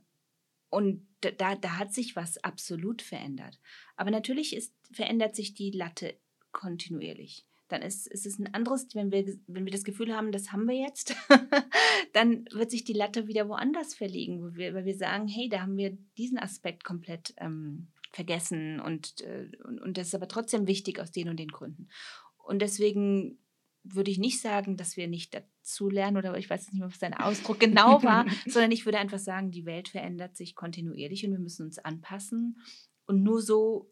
und 0.69 1.07
da, 1.21 1.55
da 1.55 1.77
hat 1.77 1.93
sich 1.93 2.15
was 2.15 2.37
absolut 2.43 3.01
verändert. 3.01 3.59
Aber 3.97 4.11
natürlich 4.11 4.55
ist, 4.55 4.73
verändert 4.93 5.35
sich 5.35 5.53
die 5.53 5.71
Latte 5.71 6.17
kontinuierlich 6.51 7.48
dann 7.69 7.81
ist, 7.81 8.07
ist 8.07 8.25
es 8.25 8.39
ein 8.39 8.53
anderes, 8.53 8.87
wenn 8.93 9.11
wir, 9.11 9.25
wenn 9.47 9.65
wir 9.65 9.71
das 9.71 9.83
Gefühl 9.83 10.15
haben, 10.15 10.31
das 10.31 10.51
haben 10.51 10.67
wir 10.67 10.75
jetzt, 10.75 11.15
dann 12.13 12.45
wird 12.51 12.71
sich 12.71 12.83
die 12.83 12.93
Latte 12.93 13.27
wieder 13.27 13.47
woanders 13.47 13.93
verlegen, 13.93 14.41
wo 14.41 14.55
wir, 14.55 14.73
weil 14.73 14.85
wir 14.85 14.97
sagen, 14.97 15.27
hey, 15.27 15.47
da 15.49 15.61
haben 15.61 15.77
wir 15.77 15.97
diesen 16.17 16.39
Aspekt 16.39 16.83
komplett 16.83 17.33
ähm, 17.37 17.87
vergessen 18.11 18.79
und, 18.79 19.21
äh, 19.21 19.49
und, 19.63 19.79
und 19.79 19.97
das 19.97 20.07
ist 20.07 20.15
aber 20.15 20.27
trotzdem 20.27 20.67
wichtig 20.67 20.99
aus 20.99 21.11
den 21.11 21.29
und 21.29 21.37
den 21.37 21.49
Gründen. 21.49 21.89
Und 22.37 22.61
deswegen 22.61 23.37
würde 23.83 24.11
ich 24.11 24.17
nicht 24.17 24.41
sagen, 24.41 24.75
dass 24.75 24.97
wir 24.97 25.07
nicht 25.07 25.33
dazu 25.33 25.89
lernen 25.89 26.17
oder 26.17 26.35
ich 26.37 26.49
weiß 26.49 26.71
nicht 26.71 26.79
mehr, 26.79 26.89
was 26.89 26.99
dein 26.99 27.13
Ausdruck 27.13 27.59
genau 27.59 28.03
war, 28.03 28.25
sondern 28.47 28.71
ich 28.71 28.85
würde 28.85 28.97
einfach 28.97 29.19
sagen, 29.19 29.51
die 29.51 29.65
Welt 29.65 29.89
verändert 29.89 30.35
sich 30.35 30.55
kontinuierlich 30.55 31.25
und 31.25 31.31
wir 31.31 31.39
müssen 31.39 31.65
uns 31.65 31.79
anpassen 31.79 32.57
und 33.05 33.23
nur 33.23 33.41
so, 33.41 33.91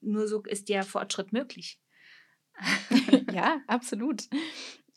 nur 0.00 0.26
so 0.26 0.42
ist 0.42 0.68
der 0.68 0.82
Fortschritt 0.82 1.32
möglich. 1.32 1.80
ja, 3.32 3.60
absolut. 3.66 4.28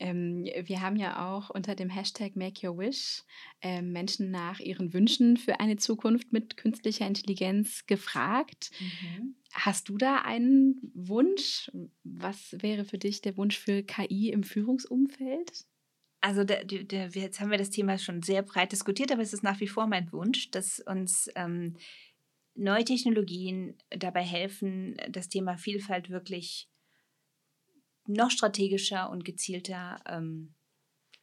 Ähm, 0.01 0.45
wir 0.63 0.81
haben 0.81 0.95
ja 0.95 1.29
auch 1.29 1.51
unter 1.51 1.75
dem 1.75 1.89
Hashtag 1.89 2.35
Make 2.35 2.67
Your 2.67 2.79
Wish 2.79 3.23
äh, 3.61 3.83
Menschen 3.83 4.31
nach 4.31 4.59
ihren 4.59 4.93
Wünschen 4.93 5.37
für 5.37 5.59
eine 5.59 5.77
Zukunft 5.77 6.33
mit 6.33 6.57
künstlicher 6.57 7.05
Intelligenz 7.05 7.85
gefragt. 7.85 8.71
Mhm. 8.79 9.35
Hast 9.53 9.89
du 9.89 9.97
da 9.97 10.21
einen 10.23 10.91
Wunsch? 10.95 11.69
Was 12.03 12.55
wäre 12.61 12.83
für 12.83 12.97
dich 12.97 13.21
der 13.21 13.37
Wunsch 13.37 13.59
für 13.59 13.83
KI 13.83 14.31
im 14.31 14.41
Führungsumfeld? 14.41 15.65
Also 16.19 16.43
der, 16.43 16.65
der, 16.65 17.09
jetzt 17.09 17.39
haben 17.39 17.51
wir 17.51 17.59
das 17.59 17.69
Thema 17.69 17.99
schon 17.99 18.23
sehr 18.23 18.41
breit 18.41 18.71
diskutiert, 18.71 19.11
aber 19.11 19.21
es 19.21 19.33
ist 19.33 19.43
nach 19.43 19.59
wie 19.59 19.67
vor 19.67 19.85
mein 19.85 20.11
Wunsch, 20.11 20.49
dass 20.49 20.79
uns 20.79 21.29
ähm, 21.35 21.75
neue 22.55 22.85
Technologien 22.85 23.77
dabei 23.89 24.23
helfen, 24.23 24.97
das 25.09 25.29
Thema 25.29 25.57
Vielfalt 25.57 26.09
wirklich 26.09 26.70
noch 28.07 28.31
strategischer 28.31 29.09
und 29.09 29.25
gezielter 29.25 30.01
ähm, 30.07 30.55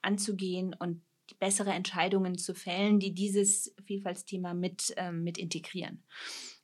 anzugehen 0.03 0.75
und 0.79 1.03
bessere 1.39 1.73
Entscheidungen 1.73 2.39
zu 2.39 2.55
fällen, 2.55 3.01
die 3.01 3.13
dieses 3.13 3.75
Vielfaltsthema 3.85 4.55
mit, 4.55 4.95
ähm, 4.97 5.23
mit 5.25 5.39
integrieren. 5.39 6.05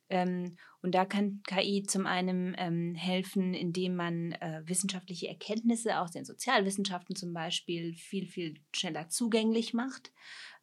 Ähm, 0.09 0.57
und 0.81 0.93
da 0.93 1.05
kann 1.05 1.41
KI 1.47 1.83
zum 1.83 2.05
einen 2.05 2.55
ähm, 2.57 2.93
helfen, 2.93 3.53
indem 3.53 3.95
man 3.95 4.33
äh, 4.33 4.61
wissenschaftliche 4.65 5.27
Erkenntnisse 5.27 5.99
aus 5.99 6.11
den 6.11 6.25
Sozialwissenschaften 6.25 7.15
zum 7.15 7.33
Beispiel 7.33 7.95
viel, 7.95 8.27
viel 8.27 8.59
schneller 8.71 9.09
zugänglich 9.09 9.73
macht. 9.73 10.13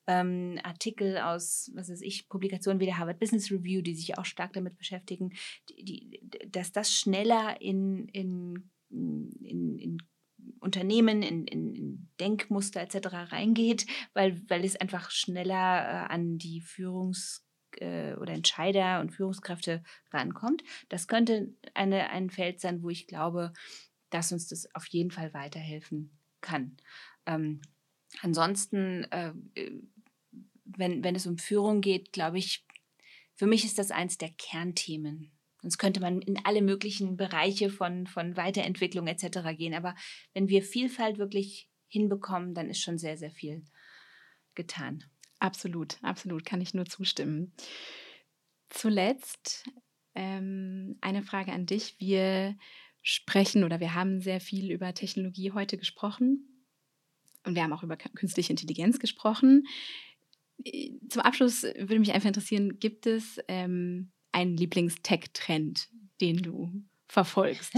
Ähm, 0.07 0.59
Artikel 0.63 1.19
aus, 1.19 1.71
was 1.75 1.89
weiß 1.89 2.03
ich, 2.03 2.29
Publikationen 2.29 2.81
wie 2.81 2.87
der 2.87 2.99
Harvard 2.99 3.21
Business 3.21 3.51
Review, 3.51 3.83
die 3.83 3.95
sich 3.95 4.19
auch 4.19 4.25
stark 4.25 4.53
damit 4.53 4.77
beschäftigen, 4.77 5.33
die, 5.69 5.85
die, 5.85 6.49
dass 6.49 6.73
das 6.73 6.93
schneller 6.93 7.61
in, 7.61 8.09
in, 8.09 8.71
in, 8.93 9.79
in 9.79 9.99
Unternehmen, 10.61 11.23
in, 11.23 11.47
in, 11.47 12.09
Denkmuster 12.21 12.81
etc. 12.81 13.33
reingeht, 13.33 13.87
weil, 14.13 14.43
weil 14.49 14.65
es 14.65 14.77
einfach 14.77 15.11
schneller 15.11 15.55
äh, 16.07 16.13
an 16.13 16.39
die 16.39 16.63
Führungs- 16.63 17.43
äh, 17.79 18.15
oder 18.15 18.33
Entscheider 18.33 19.01
und 19.01 19.11
Führungskräfte 19.11 19.83
rankommt. 20.13 20.63
Das 20.89 21.09
könnte 21.09 21.55
eine, 21.75 22.11
ein 22.11 22.31
Feld 22.31 22.61
sein, 22.61 22.83
wo 22.83 22.91
ich 22.91 23.07
glaube, 23.07 23.53
dass 24.11 24.33
uns 24.33 24.49
das 24.49 24.73
auf 24.75 24.87
jeden 24.87 25.11
Fall 25.11 25.35
weiterhelfen 25.35 26.17
kann. 26.41 26.77
Ähm, 27.27 27.61
ansonsten, 28.21 29.05
äh, 29.11 29.33
wenn, 30.65 31.03
wenn 31.03 31.17
es 31.17 31.27
um 31.27 31.39
Führung 31.39 31.81
geht, 31.81 32.13
glaube 32.13 32.39
ich, 32.39 32.65
für 33.35 33.47
mich 33.47 33.65
ist 33.65 33.79
das 33.79 33.91
eins 33.91 34.19
der 34.19 34.31
Kernthemen. 34.31 35.33
Sonst 35.63 35.79
könnte 35.79 36.01
man 36.01 36.21
in 36.21 36.45
alle 36.45 36.61
möglichen 36.61 37.17
Bereiche 37.17 37.71
von, 37.71 38.07
von 38.07 38.37
Weiterentwicklung 38.37 39.07
etc. 39.07 39.57
gehen. 39.57 39.75
Aber 39.75 39.95
wenn 40.35 40.49
wir 40.49 40.63
Vielfalt 40.63 41.19
wirklich 41.19 41.71
hinbekommen, 41.87 42.53
dann 42.53 42.69
ist 42.69 42.81
schon 42.81 42.99
sehr, 42.99 43.17
sehr 43.17 43.31
viel 43.31 43.65
getan. 44.55 45.05
Absolut, 45.39 45.99
absolut, 46.03 46.45
kann 46.45 46.61
ich 46.61 46.75
nur 46.75 46.87
zustimmen. 46.87 47.55
Zuletzt 48.71 49.65
ähm, 50.15 50.99
eine 51.01 51.23
Frage 51.23 51.53
an 51.53 51.67
dich. 51.67 51.97
Wir 51.99 52.57
sprechen 53.03 53.65
oder 53.65 53.81
wir 53.81 53.95
haben 53.95 54.21
sehr 54.21 54.41
viel 54.41 54.71
über 54.71 54.95
Technologie 54.95 55.53
heute 55.53 55.77
gesprochen 55.77 56.67
und 57.45 57.55
wir 57.55 57.63
haben 57.63 57.73
auch 57.73 57.83
über 57.83 57.97
künstliche 57.97 58.53
Intelligenz 58.53 58.99
gesprochen. 58.99 59.65
Äh, 60.65 60.93
zum 61.09 61.23
Abschluss 61.23 61.63
würde 61.63 61.99
mich 61.99 62.13
einfach 62.13 62.29
interessieren, 62.29 62.79
gibt 62.79 63.07
es 63.07 63.39
ähm, 63.49 64.13
einen 64.33 64.57
Lieblings-Tech-Trend, 64.57 65.89
den 66.21 66.39
du 66.39 66.73
verfolgst? 67.09 67.75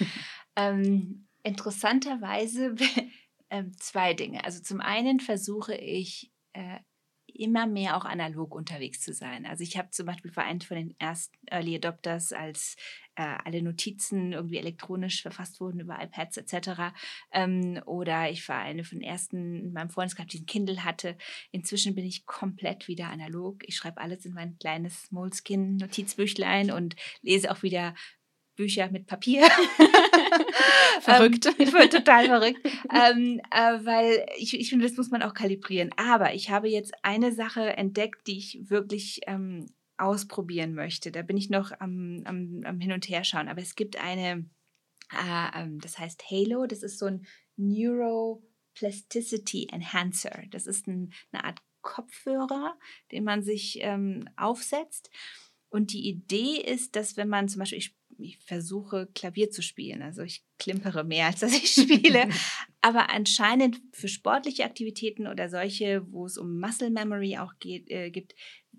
ähm, 0.56 1.28
interessanterweise 1.42 2.74
ähm, 3.50 3.72
zwei 3.78 4.14
Dinge. 4.14 4.44
Also 4.44 4.60
zum 4.62 4.80
einen 4.80 5.20
versuche 5.20 5.74
ich 5.74 6.32
äh, 6.52 6.78
immer 7.38 7.66
mehr 7.66 7.96
auch 7.96 8.04
analog 8.04 8.54
unterwegs 8.54 9.00
zu 9.00 9.12
sein. 9.12 9.46
Also 9.46 9.62
ich 9.62 9.78
habe 9.78 9.90
zum 9.90 10.06
Beispiel 10.06 10.30
vereint 10.30 10.64
von 10.64 10.76
den 10.76 10.94
ersten 10.98 11.36
Early 11.46 11.76
Adopters, 11.76 12.32
als 12.32 12.76
äh, 13.14 13.36
alle 13.44 13.62
Notizen 13.62 14.32
irgendwie 14.32 14.58
elektronisch 14.58 15.22
verfasst 15.22 15.60
wurden 15.60 15.80
über 15.80 16.02
iPads 16.02 16.36
etc. 16.36 16.94
Ähm, 17.32 17.80
oder 17.84 18.30
ich 18.30 18.48
war 18.48 18.60
eine 18.60 18.84
von 18.84 19.00
den 19.00 19.08
ersten 19.08 19.66
in 19.66 19.72
meinem 19.72 19.90
Freundeskreis, 19.90 20.28
die 20.28 20.40
ein 20.40 20.46
Kindle 20.46 20.84
hatte. 20.84 21.16
Inzwischen 21.50 21.94
bin 21.94 22.04
ich 22.04 22.26
komplett 22.26 22.86
wieder 22.88 23.08
analog. 23.08 23.62
Ich 23.66 23.76
schreibe 23.76 24.00
alles 24.00 24.24
in 24.24 24.34
mein 24.34 24.58
kleines 24.58 25.10
Moleskin-Notizbüchlein 25.10 26.70
und 26.70 26.96
lese 27.22 27.50
auch 27.50 27.62
wieder 27.62 27.94
Bücher 28.58 28.90
mit 28.90 29.06
Papier. 29.06 29.42
verrückt. 31.00 31.46
ähm, 31.46 31.54
ich 31.58 31.72
bin 31.72 31.90
total 31.90 32.26
verrückt. 32.26 32.60
ähm, 32.92 33.40
äh, 33.50 33.78
weil 33.84 34.26
ich, 34.36 34.58
ich 34.58 34.68
finde, 34.68 34.86
das 34.86 34.96
muss 34.96 35.10
man 35.10 35.22
auch 35.22 35.32
kalibrieren. 35.32 35.90
Aber 35.96 36.34
ich 36.34 36.50
habe 36.50 36.68
jetzt 36.68 36.92
eine 37.02 37.32
Sache 37.32 37.76
entdeckt, 37.76 38.26
die 38.26 38.38
ich 38.38 38.68
wirklich 38.68 39.20
ähm, 39.28 39.66
ausprobieren 39.96 40.74
möchte. 40.74 41.12
Da 41.12 41.22
bin 41.22 41.36
ich 41.36 41.50
noch 41.50 41.70
am, 41.78 42.22
am, 42.24 42.62
am 42.64 42.80
Hin 42.80 42.90
und 42.92 43.08
Her 43.08 43.22
schauen. 43.24 43.46
Aber 43.48 43.62
es 43.62 43.76
gibt 43.76 44.02
eine, 44.02 44.44
äh, 45.12 45.50
ähm, 45.54 45.78
das 45.80 45.98
heißt 45.98 46.28
Halo, 46.30 46.66
das 46.66 46.82
ist 46.82 46.98
so 46.98 47.06
ein 47.06 47.26
Neuroplasticity 47.56 49.68
Enhancer. 49.72 50.42
Das 50.50 50.66
ist 50.66 50.88
ein, 50.88 51.12
eine 51.32 51.44
Art 51.44 51.60
Kopfhörer, 51.80 52.76
den 53.12 53.22
man 53.22 53.44
sich 53.44 53.78
ähm, 53.82 54.28
aufsetzt. 54.36 55.10
Und 55.70 55.92
die 55.92 56.08
Idee 56.08 56.60
ist, 56.60 56.96
dass 56.96 57.16
wenn 57.16 57.28
man 57.28 57.48
zum 57.48 57.60
Beispiel, 57.60 57.78
ich 57.78 57.96
ich 58.18 58.38
versuche 58.38 59.08
Klavier 59.14 59.50
zu 59.50 59.62
spielen. 59.62 60.02
Also 60.02 60.22
ich 60.22 60.42
klimpere 60.58 61.04
mehr, 61.04 61.26
als 61.26 61.40
dass 61.40 61.52
ich 61.52 61.70
spiele. 61.72 62.28
Aber 62.80 63.10
anscheinend 63.10 63.80
für 63.92 64.08
sportliche 64.08 64.64
Aktivitäten 64.64 65.26
oder 65.26 65.48
solche, 65.48 66.04
wo 66.10 66.26
es 66.26 66.36
um 66.36 66.58
Muscle 66.60 66.90
Memory 66.90 67.38
auch 67.38 67.54
geht, 67.60 67.90
äh, 67.90 68.10
gibt, 68.10 68.34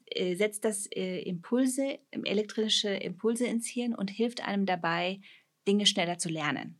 äh, 0.07 0.35
setzt 0.35 0.65
das 0.65 0.87
äh, 0.87 1.21
Impulse, 1.21 1.99
elektrische 2.11 2.89
Impulse 2.89 3.45
ins 3.45 3.67
Hirn 3.67 3.95
und 3.95 4.09
hilft 4.09 4.45
einem 4.45 4.65
dabei, 4.65 5.21
Dinge 5.67 5.85
schneller 5.85 6.17
zu 6.17 6.29
lernen. 6.29 6.79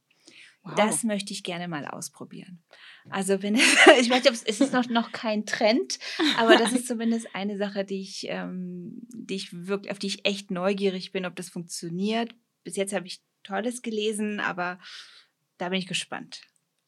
Wow. 0.64 0.76
Das 0.76 1.04
möchte 1.04 1.32
ich 1.32 1.44
gerne 1.44 1.70
mal 1.70 1.86
ausprobieren. 1.86 2.62
Also 3.10 3.42
wenn 3.42 3.56
ich 4.00 4.10
weiß 4.10 4.24
nicht, 4.24 4.44
es 4.46 4.62
ist 4.62 4.74
noch, 4.74 4.88
noch 4.90 5.12
kein 5.14 5.46
Trend, 5.46 6.00
aber 6.38 6.58
das 6.58 6.74
ist 6.74 6.88
zumindest 6.88 7.34
eine 7.34 7.58
Sache, 7.58 7.86
die 7.86 8.02
ich, 8.02 8.26
ähm, 8.28 9.02
die 9.14 9.36
ich 9.36 9.68
wirklich, 9.68 9.92
auf 9.92 10.00
die 10.00 10.08
ich 10.08 10.26
echt 10.26 10.52
neugierig 10.52 11.12
bin, 11.12 11.26
ob 11.26 11.36
das 11.36 11.50
funktioniert 11.50 12.36
bis 12.64 12.76
jetzt 12.76 12.94
habe 12.94 13.08
ich 13.08 13.22
Tolles 13.44 13.82
gelesen, 13.82 14.40
aber 14.40 14.80
da 15.58 15.70
bin 15.70 15.80
ich 15.80 15.88
gespannt. 15.88 16.42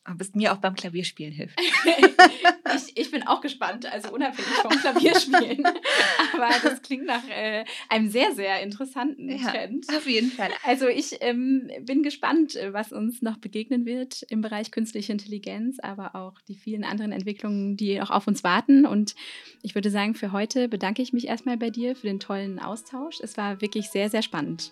Ob 0.10 0.20
es 0.20 0.34
mir 0.34 0.52
auch 0.52 0.58
beim 0.58 0.74
Klavierspielen 0.74 1.32
hilft. 1.32 1.60
ich, 2.76 2.98
ich 2.98 3.12
bin 3.12 3.22
auch 3.28 3.40
gespannt, 3.40 3.86
also 3.86 4.12
unabhängig 4.12 4.50
vom 4.54 4.72
Klavierspielen. 4.72 5.64
Aber 6.34 6.50
das 6.64 6.82
klingt 6.82 7.06
nach 7.06 7.28
äh, 7.30 7.66
einem 7.88 8.10
sehr, 8.10 8.34
sehr 8.34 8.64
interessanten 8.64 9.30
ja, 9.30 9.52
Trend. 9.52 9.86
Auf 9.96 10.08
jeden 10.08 10.32
Fall. 10.32 10.50
Also 10.64 10.88
ich 10.88 11.18
ähm, 11.22 11.70
bin 11.82 12.02
gespannt, 12.02 12.58
was 12.72 12.92
uns 12.92 13.22
noch 13.22 13.38
begegnen 13.38 13.86
wird 13.86 14.24
im 14.30 14.42
Bereich 14.42 14.72
künstliche 14.72 15.12
Intelligenz, 15.12 15.78
aber 15.80 16.16
auch 16.16 16.42
die 16.48 16.56
vielen 16.56 16.84
anderen 16.84 17.12
Entwicklungen, 17.12 17.78
die 17.78 18.02
auch 18.02 18.10
auf 18.10 18.26
uns 18.26 18.44
warten. 18.44 18.88
Und 18.88 19.14
ich 19.62 19.76
würde 19.76 19.92
sagen, 19.92 20.16
für 20.16 20.32
heute 20.32 20.68
bedanke 20.68 21.04
ich 21.04 21.14
mich 21.14 21.28
erstmal 21.28 21.58
bei 21.58 21.70
dir 21.70 21.96
für 21.96 22.08
den 22.08 22.20
tollen 22.20 22.58
Austausch. 22.58 23.20
Es 23.22 23.38
war 23.38 23.62
wirklich 23.62 23.90
sehr, 23.92 24.10
sehr 24.10 24.24
spannend. 24.24 24.72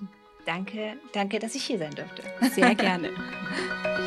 Danke, 0.49 0.97
danke, 1.13 1.37
dass 1.37 1.53
ich 1.53 1.63
hier 1.63 1.77
sein 1.77 1.93
durfte. 1.93 2.23
Sehr 2.55 2.73
gerne. 2.73 3.11